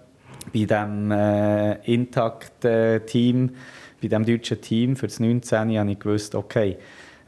bei 0.53 0.61
diesem 0.61 1.11
äh, 1.11 1.75
Intakt-Team, 1.93 3.51
bei 4.01 4.09
diesem 4.09 4.25
deutschen 4.25 4.61
Team 4.61 4.97
für 4.97 5.07
das 5.07 5.21
19. 5.21 5.79
habe 5.79 5.91
ich 5.91 5.99
gewusst, 5.99 6.35
okay, 6.35 6.77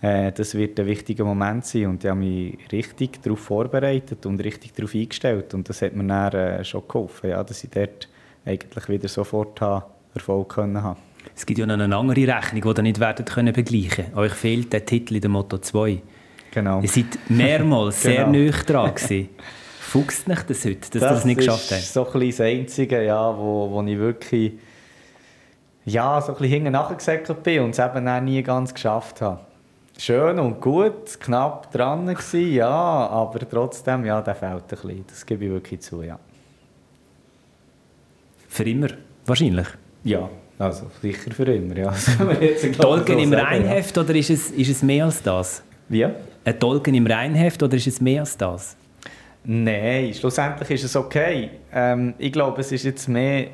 äh, 0.01 0.33
das 0.33 0.55
wird 0.55 0.79
ein 0.79 0.87
wichtiger 0.87 1.25
Moment 1.25 1.65
sein 1.65 1.87
und 1.87 2.05
ich 2.05 2.11
habe 2.11 2.21
mich 2.21 2.59
richtig 2.71 3.23
darauf 3.23 3.41
vorbereitet 3.41 4.27
und 4.27 4.43
richtig 4.43 4.75
darauf 4.75 4.95
eingestellt 4.95 5.55
und 5.55 5.69
das 5.69 5.83
hat 5.83 5.95
mir 5.95 6.05
dann 6.05 6.33
äh, 6.33 6.65
schon 6.65 6.83
geholfen, 6.87 7.31
ja, 7.31 7.43
dass 7.43 7.65
ich 7.65 7.71
dort 7.71 8.09
eigentlich 8.45 8.89
wieder 8.89 9.09
sofort 9.09 9.61
habe, 9.61 9.87
Erfolg 10.15 10.51
können 10.51 10.83
haben. 10.83 11.01
Es 11.35 11.45
gibt 11.45 11.59
ja 11.59 11.67
noch 11.67 11.79
eine 11.79 11.95
andere 11.95 12.27
Rechnung, 12.27 12.63
die 12.63 12.81
ihr 12.81 12.83
nicht 12.83 13.01
werdet 13.01 13.31
können 13.31 13.53
begleichen. 13.53 14.15
Euch 14.15 14.33
fehlt 14.33 14.73
der 14.73 14.85
Titel 14.85 15.17
in 15.17 15.21
der 15.21 15.31
Moto 15.31 15.59
2. 15.59 16.01
Genau. 16.53 16.81
Ihr 16.81 16.89
seid 16.89 17.19
mehrmals 17.29 18.03
sehr 18.03 18.25
genau. 18.25 18.51
nah 18.51 18.63
dran 18.63 18.95
gewesen. 18.95 19.29
Fuchst 19.89 20.29
nicht 20.29 20.51
das 20.51 20.67
heute, 20.67 20.81
dass 20.81 20.91
das, 20.91 21.01
das 21.01 21.25
nicht 21.25 21.39
geschafft 21.39 21.71
habt? 21.71 21.73
Das 21.73 21.85
ist 21.85 21.95
so 21.95 22.07
ein 22.07 22.29
das 22.29 22.41
Einzige, 22.43 23.03
ja, 23.03 23.35
wo, 23.35 23.71
wo 23.71 23.83
ich 23.83 23.99
wirklich 23.99 24.53
ja, 25.87 26.21
so 26.21 26.33
ein 26.33 26.35
bisschen 26.35 26.53
hinten 26.53 26.73
nachgesäckelt 26.73 27.43
bin 27.43 27.63
und 27.63 27.71
es 27.71 27.79
eben 27.79 28.07
auch 28.07 28.21
nie 28.21 28.43
ganz 28.43 28.75
geschafft 28.75 29.23
habe. 29.23 29.41
Schön 29.97 30.39
und 30.39 30.61
gut, 30.61 31.19
knapp 31.19 31.73
dran 31.73 32.07
gewesen, 32.07 32.53
ja, 32.53 32.69
aber 32.69 33.49
trotzdem, 33.49 34.05
ja, 34.05 34.21
der 34.21 34.35
fehlt 34.35 34.53
ein 34.53 34.69
bisschen. 34.69 35.05
Das 35.09 35.25
gebe 35.25 35.47
ich 35.47 35.51
wirklich 35.51 35.81
zu, 35.81 36.03
ja. 36.03 36.19
Für 38.47 38.65
immer, 38.65 38.89
wahrscheinlich? 39.25 39.69
Ja, 40.05 40.29
also 40.59 40.91
sicher 41.01 41.31
für 41.31 41.45
immer, 41.45 41.77
ja. 41.79 41.95
Dolgen 42.79 43.19
im 43.21 43.33
Reinheft 43.33 43.97
ja. 43.97 44.03
oder 44.03 44.15
ist 44.15 44.29
es, 44.29 44.51
ist 44.51 44.69
es 44.69 44.83
mehr 44.83 45.07
als 45.07 45.23
das? 45.23 45.63
Wie? 45.89 46.05
Ein 46.05 46.59
Dolgen 46.59 46.95
im 46.95 47.07
Reinheft 47.07 47.63
oder 47.63 47.77
ist 47.77 47.87
es 47.87 48.03
mehr 48.03 48.21
als 48.21 48.37
das? 48.37 48.77
Nein, 49.51 50.13
schlussendlich 50.13 50.73
ist 50.73 50.85
es 50.85 50.95
okay. 50.95 51.49
Ähm, 51.73 52.13
ich 52.19 52.31
glaube, 52.33 52.61
es 52.61 52.71
ist 52.71 52.85
jetzt 52.85 53.09
mehr, 53.09 53.49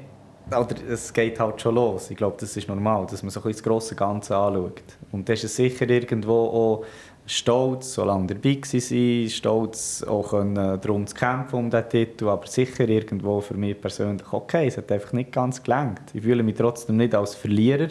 oder 0.51 0.75
es 0.91 1.13
geht 1.13 1.39
halt 1.39 1.61
schon 1.61 1.77
los. 1.77 2.11
Ich 2.11 2.17
glaube, 2.17 2.35
das 2.41 2.57
ist 2.57 2.67
normal, 2.67 3.07
dass 3.09 3.23
man 3.23 3.31
so 3.31 3.41
ein 3.41 3.53
das 3.53 3.63
grosse 3.63 3.95
Ganze 3.95 4.37
anschaut. 4.37 4.83
Und 5.13 5.29
das 5.29 5.45
ist 5.45 5.55
sicher 5.55 5.89
irgendwo 5.89 6.33
auch 6.33 6.85
stolz, 7.27 7.95
solange 7.95 8.27
dabei 8.27 8.57
war, 8.57 9.31
stolz 9.31 10.03
auch 10.03 10.31
können, 10.31 10.57
darum 10.57 11.07
zu 11.07 11.15
kämpfen 11.15 11.55
um 11.55 11.71
diesen 11.71 11.89
Titel, 11.89 12.29
aber 12.29 12.49
sicher 12.49 12.89
irgendwo 12.89 13.41
für 13.41 13.55
mich 13.55 13.81
persönlich 13.81 14.33
okay, 14.33 14.67
es 14.67 14.77
hat 14.77 14.91
einfach 14.91 15.13
nicht 15.13 15.31
ganz 15.31 15.63
gelangt. 15.63 16.03
Ich 16.13 16.23
fühle 16.23 16.43
mich 16.43 16.57
trotzdem 16.57 16.97
nicht 16.97 17.15
als 17.15 17.37
Verlierer. 17.37 17.87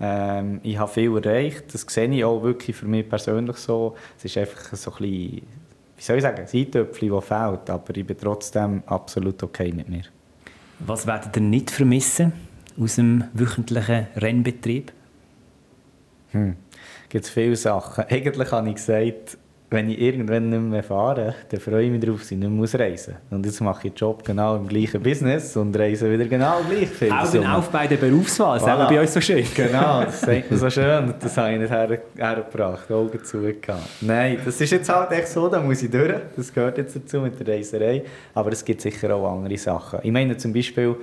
Ähm, 0.00 0.60
ich 0.62 0.78
habe 0.78 0.90
viel 0.90 1.16
erreicht, 1.16 1.74
das 1.74 1.84
sehe 1.88 2.08
ich 2.08 2.24
auch 2.24 2.44
wirklich 2.44 2.76
für 2.76 2.86
mich 2.86 3.08
persönlich 3.08 3.56
so. 3.56 3.96
Es 4.18 4.24
ist 4.24 4.38
einfach 4.38 4.76
so 4.76 4.92
ein 4.92 4.96
bisschen 4.98 5.63
soll 6.06 6.16
ich 6.16 6.22
sagen, 6.22 6.42
ein 6.42 6.60
Eintöpfchen, 6.60 7.10
das 7.10 7.24
fehlt, 7.24 7.70
aber 7.70 7.96
ich 7.96 8.06
bin 8.06 8.18
trotzdem 8.18 8.82
absolut 8.86 9.42
okay 9.42 9.72
mit 9.72 9.88
mir. 9.88 10.02
Was 10.80 11.06
werdet 11.06 11.36
ihr 11.36 11.42
nicht 11.42 11.70
vermissen 11.70 12.32
aus 12.78 12.96
dem 12.96 13.24
wöchentlichen 13.32 14.08
Rennbetrieb? 14.16 14.92
Hm. 16.32 16.56
Es 17.04 17.08
gibt 17.08 17.26
viele 17.26 17.56
Sachen. 17.56 18.04
Eigentlich 18.08 18.50
habe 18.50 18.68
ich 18.68 18.74
gesagt, 18.74 19.38
wenn 19.74 19.90
ich 19.90 20.00
irgendwann 20.00 20.48
nicht 20.48 20.60
mehr 20.62 20.82
fahre, 20.84 21.34
dann 21.48 21.60
freue 21.60 21.84
ich 21.84 21.90
mich 21.90 22.00
darauf, 22.00 22.20
dass 22.20 22.30
ich 22.30 22.38
nicht 22.38 22.48
mehr 22.48 22.80
reisen 22.80 23.14
muss. 23.14 23.36
Und 23.36 23.44
jetzt 23.44 23.60
mache 23.60 23.88
ich 23.88 23.92
den 23.92 23.98
Job 23.98 24.24
genau 24.24 24.56
im 24.56 24.68
gleichen 24.68 25.02
Business 25.02 25.56
und 25.56 25.76
reise 25.76 26.10
wieder 26.10 26.26
genau 26.26 26.60
gleich 26.68 26.88
viel. 26.88 27.10
Augen 27.10 27.44
auf 27.44 27.68
bei 27.70 27.88
der 27.88 27.96
Berufswahl, 27.96 28.58
das 28.60 28.68
voilà. 28.68 28.88
bei 28.88 29.00
uns 29.00 29.12
so 29.12 29.20
schön. 29.20 29.44
Genau, 29.54 30.00
das 30.04 30.20
sagt 30.20 30.48
man 30.48 30.60
so 30.60 30.70
schön 30.70 31.04
und 31.04 31.16
das 31.20 31.36
habe 31.36 31.52
ich 31.54 31.58
nicht 31.58 31.70
her 31.70 31.98
hergebracht, 32.16 32.90
Augen 32.90 33.24
zugegeben. 33.24 33.78
Nein, 34.00 34.38
das 34.44 34.60
ist 34.60 34.70
jetzt 34.70 34.88
halt 34.88 35.10
echt 35.10 35.28
so, 35.28 35.48
da 35.48 35.60
muss 35.60 35.82
ich 35.82 35.90
durch. 35.90 36.14
Das 36.36 36.54
gehört 36.54 36.78
jetzt 36.78 36.94
dazu 36.94 37.18
mit 37.18 37.38
der 37.40 37.54
Reiserei. 37.54 38.04
Aber 38.32 38.52
es 38.52 38.64
gibt 38.64 38.80
sicher 38.80 39.12
auch 39.14 39.36
andere 39.36 39.58
Sachen. 39.58 39.98
Ich 40.04 40.12
meine 40.12 40.36
zum 40.36 40.52
Beispiel, 40.52 40.94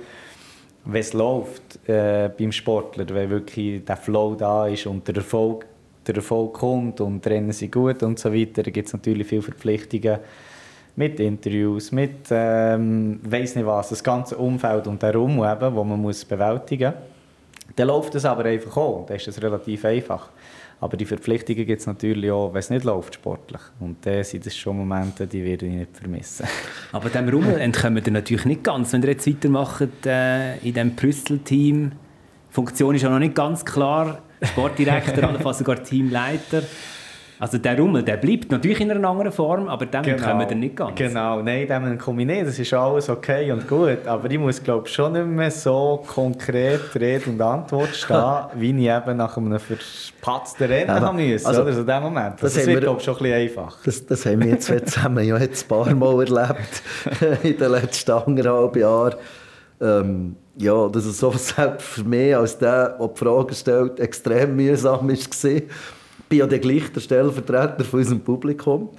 wenn 0.86 1.00
es 1.00 1.12
läuft 1.12 1.88
äh, 1.88 2.30
beim 2.36 2.50
Sportler, 2.50 3.04
wenn 3.10 3.28
wirklich 3.28 3.84
der 3.84 3.96
Flow 3.98 4.34
da 4.34 4.66
ist 4.66 4.86
und 4.86 5.06
der 5.06 5.16
Erfolg 5.16 5.66
der 6.06 6.16
Erfolg 6.16 6.54
kommt 6.54 7.00
und 7.00 7.26
Rennen 7.26 7.52
sind 7.52 7.72
gut 7.72 8.02
und 8.02 8.18
so 8.18 8.32
weiter, 8.32 8.62
gibt 8.62 8.86
es 8.86 8.92
natürlich 8.92 9.26
viele 9.26 9.42
Verpflichtungen 9.42 10.18
mit 10.96 11.20
Interviews, 11.20 11.90
mit 11.92 12.26
ähm, 12.30 13.20
weiß 13.22 13.56
nicht 13.56 13.66
was, 13.66 13.90
das 13.90 14.04
ganze 14.04 14.36
Umfeld 14.36 14.86
und 14.86 15.02
darum, 15.02 15.42
eben, 15.42 15.74
wo 15.74 15.84
man 15.84 16.00
muss 16.00 16.24
bewältigen 16.24 16.92
muss. 16.92 17.02
Dann 17.76 17.88
läuft 17.88 18.14
es 18.14 18.24
aber 18.24 18.44
einfach 18.44 18.76
auch, 18.76 19.06
dann 19.06 19.16
ist 19.16 19.28
es 19.28 19.42
relativ 19.42 19.84
einfach. 19.84 20.28
Aber 20.80 20.96
die 20.96 21.04
Verpflichtungen 21.04 21.64
gibt 21.64 21.80
es 21.80 21.86
natürlich 21.86 22.28
auch, 22.30 22.52
wenn 22.52 22.58
es 22.58 22.68
nicht 22.68 22.84
läuft, 22.84 23.14
sportlich. 23.14 23.60
Und 23.78 24.04
dann 24.04 24.24
sind 24.24 24.44
das 24.44 24.56
schon 24.56 24.76
Momente, 24.76 25.28
die 25.28 25.44
werde 25.44 25.66
ich 25.66 25.72
nicht 25.72 25.96
vermissen. 25.96 26.44
Aber 26.92 27.08
dem 27.08 27.28
Rummel 27.28 27.60
entkommen 27.60 28.02
ihr 28.04 28.10
natürlich 28.10 28.46
nicht 28.46 28.64
ganz, 28.64 28.92
wenn 28.92 29.00
ihr 29.02 29.10
jetzt 29.10 29.28
weitermacht 29.28 30.04
äh, 30.04 30.56
in 30.56 30.74
diesem 30.74 30.96
Brüssel-Team. 30.96 31.92
Die 32.52 32.54
Funktion 32.54 32.94
ist 32.94 33.00
ja 33.00 33.08
noch 33.08 33.18
nicht 33.18 33.34
ganz 33.34 33.64
klar 33.64 34.18
Sportdirektor, 34.42 35.24
allenfalls 35.28 35.56
sogar 35.56 35.82
Teamleiter. 35.82 36.62
Also 37.38 37.56
der 37.56 37.78
Rummel, 37.78 38.02
der 38.02 38.18
bleibt 38.18 38.52
natürlich 38.52 38.78
in 38.80 38.90
einer 38.90 39.08
anderen 39.08 39.32
Form, 39.32 39.68
aber 39.68 39.86
dem 39.86 40.02
genau, 40.02 40.22
kommen 40.22 40.46
wir 40.46 40.54
nicht 40.54 40.76
ganz. 40.76 40.94
Genau, 40.94 41.40
nein, 41.40 41.66
dem 41.66 41.96
komme 41.96 42.20
ich 42.20 42.28
nicht. 42.28 42.46
Das 42.46 42.58
ist 42.58 42.74
alles 42.74 43.08
okay 43.08 43.50
und 43.50 43.66
gut. 43.66 44.06
Aber 44.06 44.30
ich 44.30 44.38
muss, 44.38 44.62
glaube 44.62 44.86
schon 44.86 45.14
nicht 45.14 45.26
mehr 45.26 45.50
so 45.50 46.04
konkret 46.06 46.94
Rede 46.94 47.30
und 47.30 47.40
Antwort 47.40 47.96
stehen, 47.96 48.44
wie 48.56 48.70
ich 48.70 48.88
eben 48.88 49.16
nach 49.16 49.34
einem 49.34 49.58
verpatzten 49.58 50.64
Rennen 50.64 50.88
ja, 50.88 51.00
haben 51.00 51.16
müssen. 51.16 51.46
Also, 51.46 51.62
oder? 51.62 51.72
So 51.72 51.84
dem 51.84 52.02
Moment. 52.02 52.34
Das, 52.42 52.52
das 52.52 52.66
wird, 52.66 52.82
glaube 52.82 53.00
schon 53.00 53.16
ein 53.16 53.22
bisschen 53.22 53.34
einfach. 53.34 53.78
Das, 53.82 54.04
das 54.04 54.26
haben 54.26 54.40
wir 54.44 54.50
jetzt 54.50 54.66
zusammen 54.92 55.24
ja 55.24 55.38
jetzt 55.38 55.64
ein 55.64 55.68
paar 55.68 55.94
Mal 55.94 56.20
erlebt 56.20 56.82
in 57.42 57.56
den 57.56 57.70
letzten 57.72 58.10
anderthalb 58.10 58.76
Jahren. 58.76 59.14
Ähm, 59.80 60.36
ja, 60.56 60.88
dass 60.88 61.04
es 61.04 61.18
so 61.18 61.32
selbst 61.32 61.86
für 61.86 62.04
mich 62.04 62.36
als 62.36 62.58
der, 62.58 62.90
der 62.90 63.08
die 63.08 63.18
Frage 63.18 63.54
stellt, 63.54 64.00
extrem 64.00 64.56
mühsam 64.56 65.08
war. 65.08 65.14
Ich 65.14 65.68
bin 66.28 66.38
ja 66.38 66.46
der 66.46 66.58
gleich 66.58 66.92
der 66.92 67.00
Stellvertreter 67.00 67.84
von 67.84 68.00
unserem 68.00 68.20
Publikum. 68.20 68.90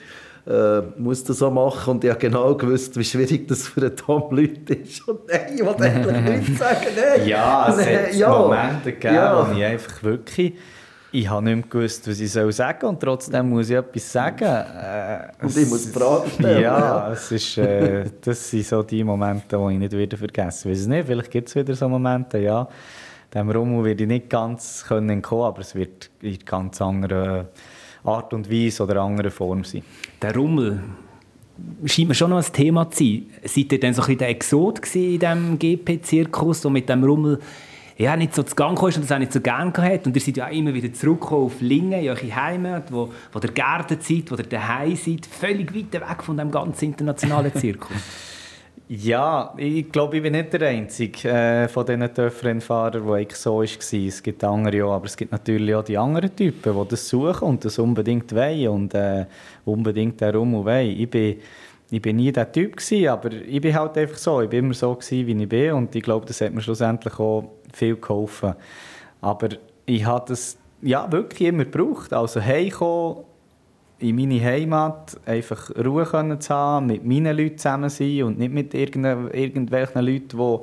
Äh, 0.46 0.82
muss 0.98 1.24
das 1.24 1.38
so 1.38 1.50
machen 1.50 1.92
und 1.92 2.04
ich 2.04 2.10
habe 2.10 2.20
genau 2.20 2.54
gewusst, 2.56 2.98
wie 2.98 3.04
schwierig 3.06 3.48
das 3.48 3.66
für 3.66 3.80
einen 3.80 3.96
Tom 3.96 4.24
Leute 4.36 4.74
ist. 4.74 5.08
Und 5.08 5.22
nein, 5.30 5.54
ich 5.56 5.64
wollte 5.64 5.84
eigentlich 5.84 6.22
nichts 6.22 6.60
sagen. 6.60 6.88
Nein. 6.98 7.28
Ja, 7.30 7.70
es 7.70 7.86
hat 7.86 8.14
ja. 8.14 8.30
Momente 8.30 8.92
gegeben, 8.92 9.16
ja. 9.16 9.48
wo 9.48 9.58
ich 9.58 9.64
einfach 9.64 10.04
wirklich 10.04 10.54
ich 11.14 11.30
habe 11.30 11.46
nicht 11.46 11.56
mehr 11.56 11.66
gewusst, 11.70 12.08
was 12.08 12.20
ich 12.20 12.32
sagen 12.32 12.52
soll 12.52 12.90
und 12.90 13.00
trotzdem 13.00 13.50
muss 13.50 13.70
ich 13.70 13.76
etwas 13.76 14.12
sagen. 14.12 14.46
Äh, 14.46 15.28
und 15.44 15.56
ich 15.56 15.70
muss 15.70 15.86
Fragen 15.86 16.30
stellen. 16.32 16.64
Ja, 16.64 17.12
es 17.12 17.32
ist, 17.32 17.58
äh, 17.60 18.06
das 18.20 18.50
sind 18.50 18.66
so 18.66 18.82
die 18.82 19.04
Momente, 19.04 19.56
die 19.56 19.74
ich 19.74 19.80
nicht 19.80 19.92
wieder 19.92 20.18
vergessen 20.18 20.72
weiß 20.72 20.88
nicht, 20.88 21.06
vielleicht 21.06 21.30
gibt 21.30 21.50
es 21.50 21.56
wieder 21.56 21.76
so 21.76 21.88
Momente, 21.88 22.40
ja. 22.40 22.68
Dem 23.32 23.50
Rummel 23.52 23.86
werde 23.86 24.04
ich 24.04 24.08
nicht 24.08 24.30
ganz 24.30 24.86
können 24.88 25.10
entkommen, 25.10 25.46
aber 25.46 25.62
es 25.62 25.76
wird 25.76 26.10
in 26.22 26.40
ganz 26.44 26.82
anderer 26.82 27.48
Art 28.04 28.34
und 28.34 28.52
Weise 28.52 28.84
oder 28.84 29.02
anderer 29.02 29.32
Form 29.32 29.64
sein. 29.64 29.84
Der 30.20 30.34
Rummel 30.36 30.82
scheint 31.86 32.08
mir 32.08 32.16
schon 32.16 32.32
noch 32.32 32.44
ein 32.44 32.54
Thema 32.54 32.90
zu 32.90 33.04
sein. 33.04 33.26
Seid 33.44 33.72
ihr 33.72 33.80
dann 33.80 33.94
so 33.94 34.02
ein 34.02 34.06
bisschen 34.08 34.18
der 34.18 34.30
Exot 34.30 34.96
in 34.96 35.20
diesem 35.20 35.60
GP-Zirkus, 35.60 36.66
und 36.66 36.74
mit 36.74 36.90
dem 36.90 37.04
Rummel 37.04 37.40
ja, 37.98 38.16
nicht 38.16 38.34
so 38.34 38.44
zu 38.44 38.56
Gang 38.56 38.82
ist 38.88 38.96
und 38.96 39.04
das 39.04 39.12
auch 39.12 39.20
nicht 39.20 39.34
so 39.34 39.42
gerne 39.42 39.72
gehabt. 39.72 40.08
Und 40.08 40.16
ihr 40.16 40.22
seid 40.22 40.38
ja 40.38 40.48
auch 40.48 40.52
immer 40.52 40.74
wieder 40.74 40.92
zurückgekommen 40.94 41.46
auf 41.46 41.62
Lingen, 41.62 42.02
in 42.02 42.10
eure 42.10 42.36
Heimat, 42.36 42.92
wo, 42.92 43.12
wo 43.32 43.40
ihr 43.40 43.52
Gärten 43.52 43.98
seid, 44.00 44.32
wo 44.32 44.36
ihr 44.36 44.44
daheim 44.44 44.96
seid, 44.96 45.26
völlig 45.26 45.74
weit 45.76 45.94
weg 45.94 46.24
von 46.24 46.38
dem 46.38 46.52
ganzen 46.52 46.86
internationalen 46.86 47.54
Zirkus. 47.54 47.92
Ja, 48.90 49.54
ich 49.58 49.92
glaube, 49.92 50.18
ich 50.18 50.22
bin 50.22 50.34
nicht 50.34 50.52
der 50.54 50.68
Einzige 50.68 51.30
äh, 51.30 51.68
von 51.70 51.86
diesen 51.86 52.14
Töpfrennfahrern, 52.14 53.04
der 53.04 53.14
eigentlich 53.14 53.40
so 53.40 53.56
war. 53.56 53.64
Es 53.64 54.22
gibt 54.22 54.44
andere 54.44 54.86
auch, 54.86 54.94
aber 54.94 55.06
es 55.06 55.16
gibt 55.16 55.32
natürlich 55.32 55.74
auch 55.74 55.84
die 55.84 55.98
anderen 55.98 56.36
Typen, 56.36 56.74
die 56.74 56.88
das 56.90 57.08
suchen 57.08 57.48
und 57.48 57.66
das 57.66 57.80
unbedingt 57.80 58.36
wollen 58.36 58.68
und 58.68 58.94
äh, 58.94 59.26
unbedingt 59.64 60.22
darum 60.22 60.66
wollen. 60.66 61.00
Ich 61.00 61.10
bin, 61.10 61.38
ich 61.94 62.02
bin 62.02 62.16
nie 62.16 62.32
der 62.32 62.52
Typ 62.52 62.78
gewesen, 62.78 63.08
aber 63.08 63.32
ich 63.32 63.62
bin 63.62 63.76
halt 63.76 63.96
einfach 64.00 64.18
so. 64.18 64.42
Ich 64.42 64.50
bin 64.50 64.66
immer 64.66 64.74
so 64.74 64.96
gewesen, 64.96 65.28
wie 65.28 65.44
ich 65.44 65.48
bin 65.48 65.74
und 65.74 65.96
ich 65.96 66.02
glaube, 66.02 66.26
das 66.26 66.42
hat 66.42 66.52
mir 66.52 66.62
schlussendlich 66.62 67.20
auch 67.20 67.52
viel 67.72 67.98
geholfen. 67.98 68.56
Aber 69.22 69.50
ich 69.86 70.04
habe 70.04 70.26
das 70.28 70.58
ja, 70.82 71.12
wirklich 71.12 71.50
immer 71.50 71.66
gebraucht. 71.66 72.12
Also 72.12 72.42
heimkommen, 72.42 73.26
in 74.00 74.16
meine 74.16 74.44
Heimat 74.44 75.20
einfach 75.28 75.70
Ruhe 75.78 76.06
können 76.06 76.42
zu 76.42 76.52
haben, 76.52 76.88
mit 76.88 77.06
meinen 77.06 77.38
Leuten 77.38 77.60
zusammen 77.60 77.92
sein 77.92 78.24
und 78.24 78.40
nicht 78.40 78.52
mit 78.52 78.74
irgendwelchen 78.74 80.04
Leuten, 80.04 80.30
die 80.30 80.58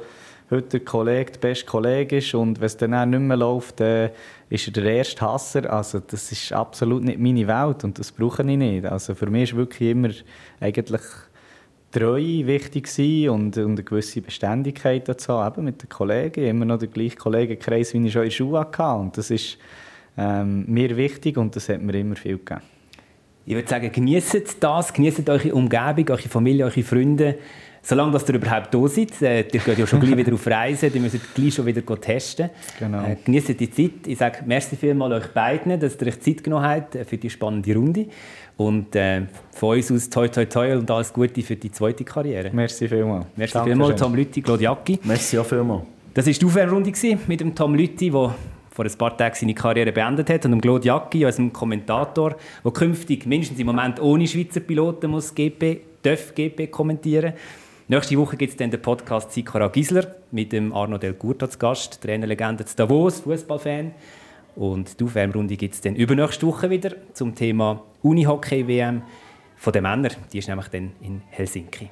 heute 0.50 0.78
der 0.78 0.80
Kollege 0.80 1.32
der 1.32 1.40
beste 1.40 1.66
Kollege 1.66 2.18
ist 2.18 2.34
und 2.34 2.58
wenn 2.60 2.66
es 2.66 2.76
dann 2.76 3.10
nicht 3.10 3.20
mehr 3.20 3.36
läuft, 3.36 3.80
dann 3.80 4.10
ist 4.48 4.66
er 4.66 4.72
der 4.72 4.84
erste 4.84 5.20
Hasser. 5.20 5.72
Also 5.72 6.00
das 6.00 6.32
ist 6.32 6.52
absolut 6.52 7.04
nicht 7.04 7.18
meine 7.18 7.46
Welt 7.46 7.84
und 7.84 7.98
das 7.98 8.10
brauche 8.12 8.42
ich 8.42 8.56
nicht. 8.56 8.84
Also 8.84 9.14
für 9.14 9.26
mich 9.26 9.50
ist 9.50 9.56
wirklich 9.56 9.90
immer 9.90 10.10
eigentlich 10.60 11.02
Treue 11.92 12.46
wichtig 12.46 13.28
und, 13.28 13.56
und 13.56 13.72
eine 13.72 13.82
gewisse 13.82 14.20
Beständigkeit 14.22 15.08
dazu 15.08 15.32
haben, 15.32 15.64
mit 15.64 15.82
den 15.82 15.88
Kollegen. 15.88 16.44
Immer 16.44 16.64
noch 16.64 16.78
der 16.78 16.86
gleiche 16.86 17.16
Kollegenkreis, 17.16 17.94
wie 17.94 18.06
ich 18.06 18.12
schon 18.12 18.22
in 18.22 18.28
der 18.28 18.34
Schule 18.34 18.60
hatte. 18.60 18.84
Und 18.84 19.18
das 19.18 19.30
ist 19.32 19.58
ähm, 20.16 20.64
mir 20.68 20.96
wichtig 20.96 21.36
und 21.36 21.56
das 21.56 21.68
hat 21.68 21.82
mir 21.82 21.94
immer 21.94 22.14
viel 22.14 22.38
gegeben. 22.38 22.60
Ich 23.44 23.56
würde 23.56 23.68
sagen, 23.68 23.90
genießt 23.90 24.56
das, 24.60 24.92
genießt 24.92 25.28
eure 25.28 25.52
Umgebung, 25.52 26.10
eure 26.10 26.28
Familie, 26.28 26.66
eure 26.66 26.82
Freunde. 26.84 27.38
Solange 27.82 28.12
dass 28.12 28.28
ihr 28.28 28.34
überhaupt 28.34 28.74
da 28.74 28.88
seid, 28.88 29.22
äh, 29.22 29.40
ihr 29.40 29.60
geht 29.60 29.78
ja 29.78 29.86
schon 29.86 30.00
gleich 30.00 30.16
wieder 30.16 30.34
auf 30.34 30.46
Reisen, 30.46 30.92
ihr 30.92 31.00
müsst 31.00 31.34
gleich 31.34 31.54
schon 31.54 31.64
wieder 31.66 31.82
testen. 32.00 32.50
Genau. 32.78 33.02
Äh, 33.04 33.16
genießt 33.24 33.58
die 33.58 33.70
Zeit. 33.70 34.06
Ich 34.06 34.18
sage 34.18 34.40
merci 34.44 34.76
vielmals 34.76 35.24
euch 35.24 35.32
beiden, 35.32 35.80
dass 35.80 36.00
ihr 36.00 36.08
euch 36.08 36.20
Zeit 36.20 36.44
genommen 36.44 36.64
habt 36.64 36.98
für 37.08 37.16
die 37.16 37.30
spannende 37.30 37.74
Runde. 37.74 38.06
Und 38.56 38.94
äh, 38.94 39.22
von 39.52 39.76
uns 39.76 39.90
aus 39.90 40.10
toi 40.10 40.28
toi 40.28 40.44
toi 40.44 40.76
und 40.76 40.90
alles 40.90 41.12
Gute 41.12 41.40
für 41.42 41.56
die 41.56 41.72
zweite 41.72 42.04
Karriere. 42.04 42.50
Merci 42.52 42.86
vielmals. 42.86 43.24
Merci 43.34 43.58
vielmals, 43.64 43.98
Tom 43.98 44.14
Lütti, 44.14 44.42
Claude 44.42 44.62
Jacki. 44.62 44.98
Merci 45.04 45.38
auch 45.38 45.46
vielmals. 45.46 45.84
Das 46.12 46.26
war 46.26 46.32
die 46.32 46.44
Aufwärmrunde 46.44 46.92
mit 47.26 47.40
dem 47.40 47.54
Tom 47.54 47.74
Lütti, 47.74 48.10
der 48.10 48.34
vor 48.70 48.84
ein 48.84 48.98
paar 48.98 49.16
Tagen 49.16 49.34
seine 49.34 49.54
Karriere 49.54 49.92
beendet 49.92 50.28
hat, 50.28 50.44
und 50.44 50.50
dem 50.52 50.60
Claude 50.60 50.86
Jacki, 50.86 51.24
unserem 51.24 51.52
Kommentator, 51.52 52.36
der 52.64 52.72
künftig 52.72 53.26
mindestens 53.26 53.58
im 53.58 53.66
Moment 53.66 54.00
ohne 54.00 54.26
Schweizer 54.26 54.60
Piloten 54.60 55.10
muss 55.10 55.34
GP, 55.34 55.80
darf 56.02 56.34
GP 56.34 56.70
kommentieren 56.70 57.32
Nächste 57.90 58.16
Woche 58.18 58.36
gibt 58.36 58.52
es 58.52 58.56
dann 58.56 58.70
den 58.70 58.80
Podcast 58.80 59.32
Sikora 59.32 59.66
Gisler 59.66 60.14
mit 60.30 60.52
dem 60.52 60.72
Arno 60.72 60.96
Del 60.96 61.14
Curto 61.14 61.46
als 61.46 61.58
Gast, 61.58 62.00
Trainerlegende 62.00 62.64
zu 62.64 62.76
Davos, 62.76 63.18
Fußballfan. 63.18 63.90
Und 64.54 65.00
die 65.00 65.02
Aufwärmrunde 65.02 65.56
gibt 65.56 65.74
es 65.74 65.80
dann 65.80 65.96
übernächste 65.96 66.46
Woche 66.46 66.70
wieder 66.70 66.92
zum 67.14 67.34
Thema 67.34 67.82
Unihockey-WM 68.02 69.02
von 69.56 69.72
den 69.72 69.82
Männern. 69.82 70.12
Die 70.32 70.38
ist 70.38 70.46
nämlich 70.46 70.68
dann 70.68 70.92
in 71.00 71.22
Helsinki. 71.30 71.88